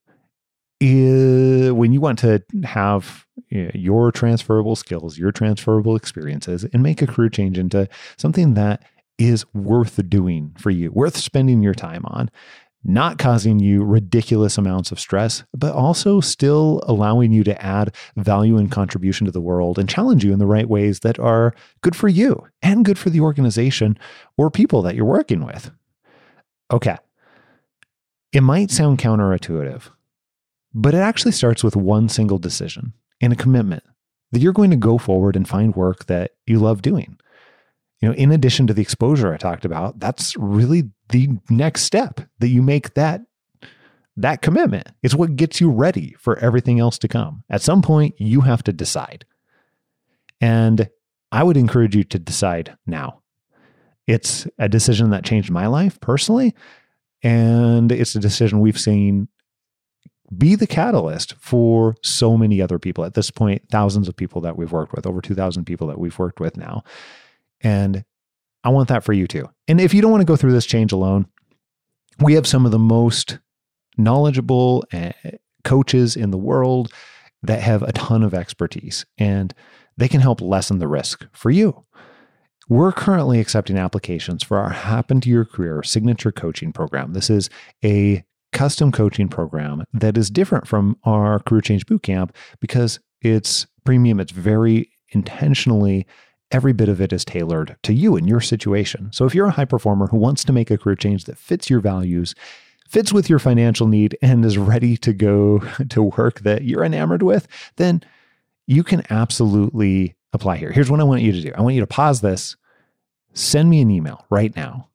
is 0.81 1.73
when 1.73 1.93
you 1.93 2.01
want 2.01 2.19
to 2.21 2.43
have 2.65 3.27
your 3.51 4.13
transferable 4.13 4.77
skills, 4.77 5.19
your 5.19 5.33
transferable 5.33 5.97
experiences 5.97 6.65
and 6.73 6.83
make 6.83 7.03
a 7.03 7.07
career 7.07 7.29
change 7.29 7.59
into 7.59 7.89
something 8.17 8.55
that 8.55 8.85
is 9.19 9.45
worth 9.55 10.09
doing 10.09 10.55
for 10.59 10.71
you, 10.71 10.91
worth 10.93 11.17
spending 11.17 11.63
your 11.63 11.75
time 11.75 12.03
on 12.07 12.31
not 12.85 13.19
causing 13.19 13.59
you 13.59 13.85
ridiculous 13.85 14.57
amounts 14.57 14.93
of 14.93 15.01
stress, 15.01 15.45
but 15.53 15.75
also 15.75 16.21
still 16.21 16.83
allowing 16.87 17.33
you 17.33 17.43
to 17.45 17.63
add 17.65 17.95
value 18.17 18.57
and 18.57 18.71
contribution 18.71 19.25
to 19.27 19.33
the 19.33 19.41
world 19.41 19.79
and 19.79 19.89
challenge 19.89 20.25
you 20.25 20.33
in 20.33 20.39
the 20.39 20.47
right 20.47 20.69
ways 20.69 21.01
that 21.01 21.19
are 21.19 21.55
good 21.83 21.97
for 21.97 22.09
you 22.09 22.47
and 22.63 22.85
good 22.85 22.99
for 22.99 23.11
the 23.11 23.21
organization 23.21 23.99
or 24.37 24.51
people 24.51 24.81
that 24.83 24.95
you're 24.95 25.05
working 25.05 25.45
with. 25.45 25.71
Okay. 26.71 26.97
It 28.33 28.43
might 28.43 28.71
sound 28.71 28.99
counterintuitive, 28.99 29.91
but 30.75 30.95
it 30.95 30.99
actually 30.99 31.33
starts 31.33 31.65
with 31.65 31.77
one 31.77 32.09
single 32.09 32.39
decision 32.39 32.93
and 33.21 33.33
a 33.33 33.37
commitment 33.37 33.83
that 34.33 34.41
you're 34.41 34.53
going 34.53 34.71
to 34.71 34.77
go 34.77 34.99
forward 34.99 35.37
and 35.37 35.49
find 35.49 35.75
work 35.75 36.07
that 36.07 36.33
you 36.47 36.59
love 36.59 36.83
doing 36.83 37.19
you 38.01 38.09
know, 38.09 38.15
in 38.15 38.31
addition 38.31 38.67
to 38.67 38.75
the 38.75 38.83
exposure 38.83 39.33
I 39.33 39.39
talked 39.39 39.65
about, 39.65 39.99
that's 39.99 40.37
really 40.37 40.91
the 41.09 41.31
next 41.51 41.83
step 41.83 42.21
that 42.39 42.49
you 42.49 42.63
make 42.63 42.95
that 42.95 43.23
that 44.17 44.43
commitment. 44.43 44.89
It's 45.03 45.15
what 45.15 45.37
gets 45.37 45.61
you 45.61 45.71
ready 45.71 46.17
for 46.19 46.37
everything 46.39 46.81
else 46.81 46.99
to 46.99 47.09
come. 47.09 47.45
At 47.49 47.63
some 47.63 47.83
point, 47.83 48.17
you 48.19 48.41
have 48.41 48.65
to 48.65 48.73
decide. 48.73 49.25
And 50.41 50.89
I 51.31 51.45
would 51.45 51.57
encourage 51.57 51.95
you 51.95 52.03
to 52.05 52.19
decide 52.19 52.77
now. 52.85 53.21
It's 54.09 54.49
a 54.59 54.69
decision 54.69 55.11
that 55.11 55.25
changed 55.25 55.53
my 55.53 55.69
life 55.69 56.01
personally, 56.01 56.55
and 57.23 57.93
it's 57.93 58.17
a 58.17 58.21
decision 58.21 58.59
we've 58.59 58.81
seen 58.81 59.29
be 60.37 60.55
the 60.55 60.67
catalyst 60.67 61.35
for 61.39 61.97
so 62.03 62.37
many 62.37 62.61
other 62.61 62.79
people. 62.79 63.05
At 63.05 63.15
this 63.15 63.31
point, 63.31 63.63
thousands 63.71 64.09
of 64.09 64.17
people 64.17 64.41
that 64.43 64.57
we've 64.57 64.73
worked 64.73 64.93
with, 64.93 65.07
over 65.07 65.21
2,000 65.21 65.65
people 65.65 65.87
that 65.87 65.99
we've 65.99 66.19
worked 66.19 66.41
with 66.41 66.57
now. 66.57 66.85
And 67.61 68.05
I 68.65 68.71
want 68.71 68.89
that 68.89 69.05
for 69.05 69.13
you 69.13 69.27
too. 69.27 69.49
And 69.67 69.81
if 69.81 69.95
you 69.95 70.03
don't 70.03 70.11
want 70.11 70.21
to 70.21 70.27
go 70.27 70.37
through 70.37 70.53
this 70.53 70.67
change 70.67 70.93
alone, 70.93 71.27
we 72.21 72.35
have 72.35 72.47
some 72.47 72.67
of 72.67 72.73
the 72.73 72.79
most 72.79 73.39
knowledgeable 73.97 74.85
eh, 74.93 75.13
coaches 75.65 76.17
in 76.17 76.31
the 76.31 76.39
world 76.39 76.93
that 77.43 77.63
have 77.63 77.83
a 77.83 77.93
ton 77.93 78.23
of 78.23 78.35
expertise 78.35 79.07
and 79.17 79.55
they 79.97 80.09
can 80.09 80.21
help 80.21 80.41
lessen 80.41 80.79
the 80.79 80.89
risk 80.89 81.27
for 81.33 81.51
you. 81.51 81.85
We're 82.69 82.93
currently 82.93 83.41
accepting 83.41 83.79
applications 83.79 84.45
for 84.45 84.59
our 84.59 84.71
Happen 84.71 85.21
to 85.23 85.31
Your 85.31 85.45
Career 85.45 85.83
signature 85.83 86.33
coaching 86.33 86.73
program. 86.73 87.15
This 87.15 87.31
is 87.31 87.49
a 87.83 88.25
custom 88.59 88.91
coaching 88.91 89.29
program 89.29 89.85
that 89.93 90.19
is 90.19 90.29
different 90.29 90.67
from 90.67 90.97
our 91.05 91.39
Career 91.39 91.61
Change 91.61 91.87
Bootcamp 91.87 92.31
because 92.59 92.99
it's 93.23 93.69
premium, 93.85 94.19
it's 94.19 94.33
very 94.33 94.91
intentionally 95.11 96.09
every 96.51 96.73
bit 96.73 96.89
of 96.89 97.01
it 97.01 97.13
is 97.13 97.25
tailored 97.25 97.77
to 97.85 97.93
you 97.93 98.17
and 98.17 98.29
your 98.29 98.41
situation. 98.41 99.11
So 99.13 99.27
if 99.27 99.33
you're 99.33 99.47
a 99.47 99.53
high 99.53 99.65
performer 99.65 100.09
who 100.09 100.17
wants 100.17 100.43
to 100.43 100.53
make 100.53 100.73
a 100.73 100.79
career 100.79 100.97
change 100.97 101.27
that 101.27 101.39
fits 101.39 101.71
your 101.71 101.79
values, 101.79 102.35
fits 102.89 103.13
with 103.13 103.31
your 103.31 103.39
financial 103.39 103.87
need, 103.87 104.19
and 104.23 104.45
is 104.45 104.59
ready 104.59 104.97
to 104.97 105.13
go 105.13 105.61
to 105.91 106.03
work 106.03 106.41
that 106.41 106.65
you're 106.65 106.83
enamored 106.83 107.23
with, 107.23 107.47
then 107.77 108.03
you 108.67 108.83
can 108.83 109.05
absolutely 109.09 110.17
apply 110.33 110.57
here. 110.57 110.73
Here's 110.73 110.91
what 110.91 110.99
I 110.99 111.05
want 111.05 111.23
you 111.23 111.31
to 111.31 111.41
do 111.41 111.53
I 111.55 111.61
want 111.61 111.77
you 111.77 111.81
to 111.81 111.87
pause 111.87 112.23
this, 112.23 112.57
send 113.35 113.71
me 113.71 113.81
an 113.81 113.93
email 113.93 114.27
right 114.31 114.57
now, 114.57 114.89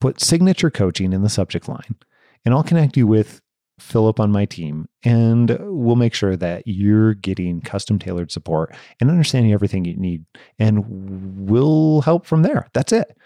put 0.00 0.18
signature 0.18 0.70
coaching 0.70 1.12
in 1.12 1.20
the 1.20 1.28
subject 1.28 1.68
line, 1.68 1.96
and 2.44 2.54
I'll 2.54 2.62
connect 2.62 2.96
you 2.96 3.06
with 3.06 3.40
Philip 3.80 4.20
on 4.20 4.30
my 4.30 4.44
team, 4.44 4.88
and 5.02 5.56
we'll 5.60 5.96
make 5.96 6.14
sure 6.14 6.36
that 6.36 6.62
you're 6.66 7.14
getting 7.14 7.60
custom 7.60 7.98
tailored 7.98 8.30
support 8.30 8.74
and 9.00 9.10
understanding 9.10 9.52
everything 9.52 9.84
you 9.84 9.96
need. 9.96 10.24
And 10.58 11.48
we'll 11.48 12.02
help 12.02 12.26
from 12.26 12.42
there. 12.42 12.68
That's 12.74 12.92
it. 12.92 13.16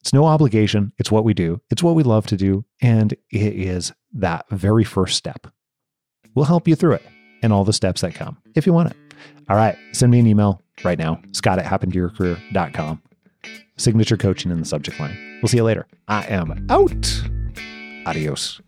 It's 0.00 0.12
no 0.12 0.24
obligation. 0.24 0.92
It's 0.98 1.10
what 1.10 1.24
we 1.24 1.34
do, 1.34 1.60
it's 1.70 1.82
what 1.82 1.94
we 1.94 2.02
love 2.02 2.26
to 2.28 2.36
do. 2.36 2.64
And 2.80 3.12
it 3.30 3.54
is 3.54 3.92
that 4.14 4.46
very 4.50 4.84
first 4.84 5.16
step. 5.16 5.46
We'll 6.34 6.46
help 6.46 6.68
you 6.68 6.76
through 6.76 6.94
it 6.94 7.02
and 7.42 7.52
all 7.52 7.64
the 7.64 7.72
steps 7.72 8.00
that 8.02 8.14
come 8.14 8.38
if 8.54 8.66
you 8.66 8.72
want 8.72 8.90
it. 8.90 8.96
All 9.48 9.56
right. 9.56 9.76
Send 9.92 10.12
me 10.12 10.18
an 10.20 10.26
email 10.26 10.62
right 10.84 10.98
now, 10.98 11.20
scott 11.32 11.58
at 11.58 11.64
happentoyourcareer.com. 11.64 13.02
Signature 13.76 14.16
coaching 14.16 14.50
in 14.50 14.58
the 14.60 14.66
subject 14.66 14.98
line. 15.00 15.38
We'll 15.42 15.48
see 15.48 15.56
you 15.58 15.64
later. 15.64 15.86
I 16.06 16.26
am 16.26 16.66
out. 16.68 17.37
Adiós. 18.08 18.62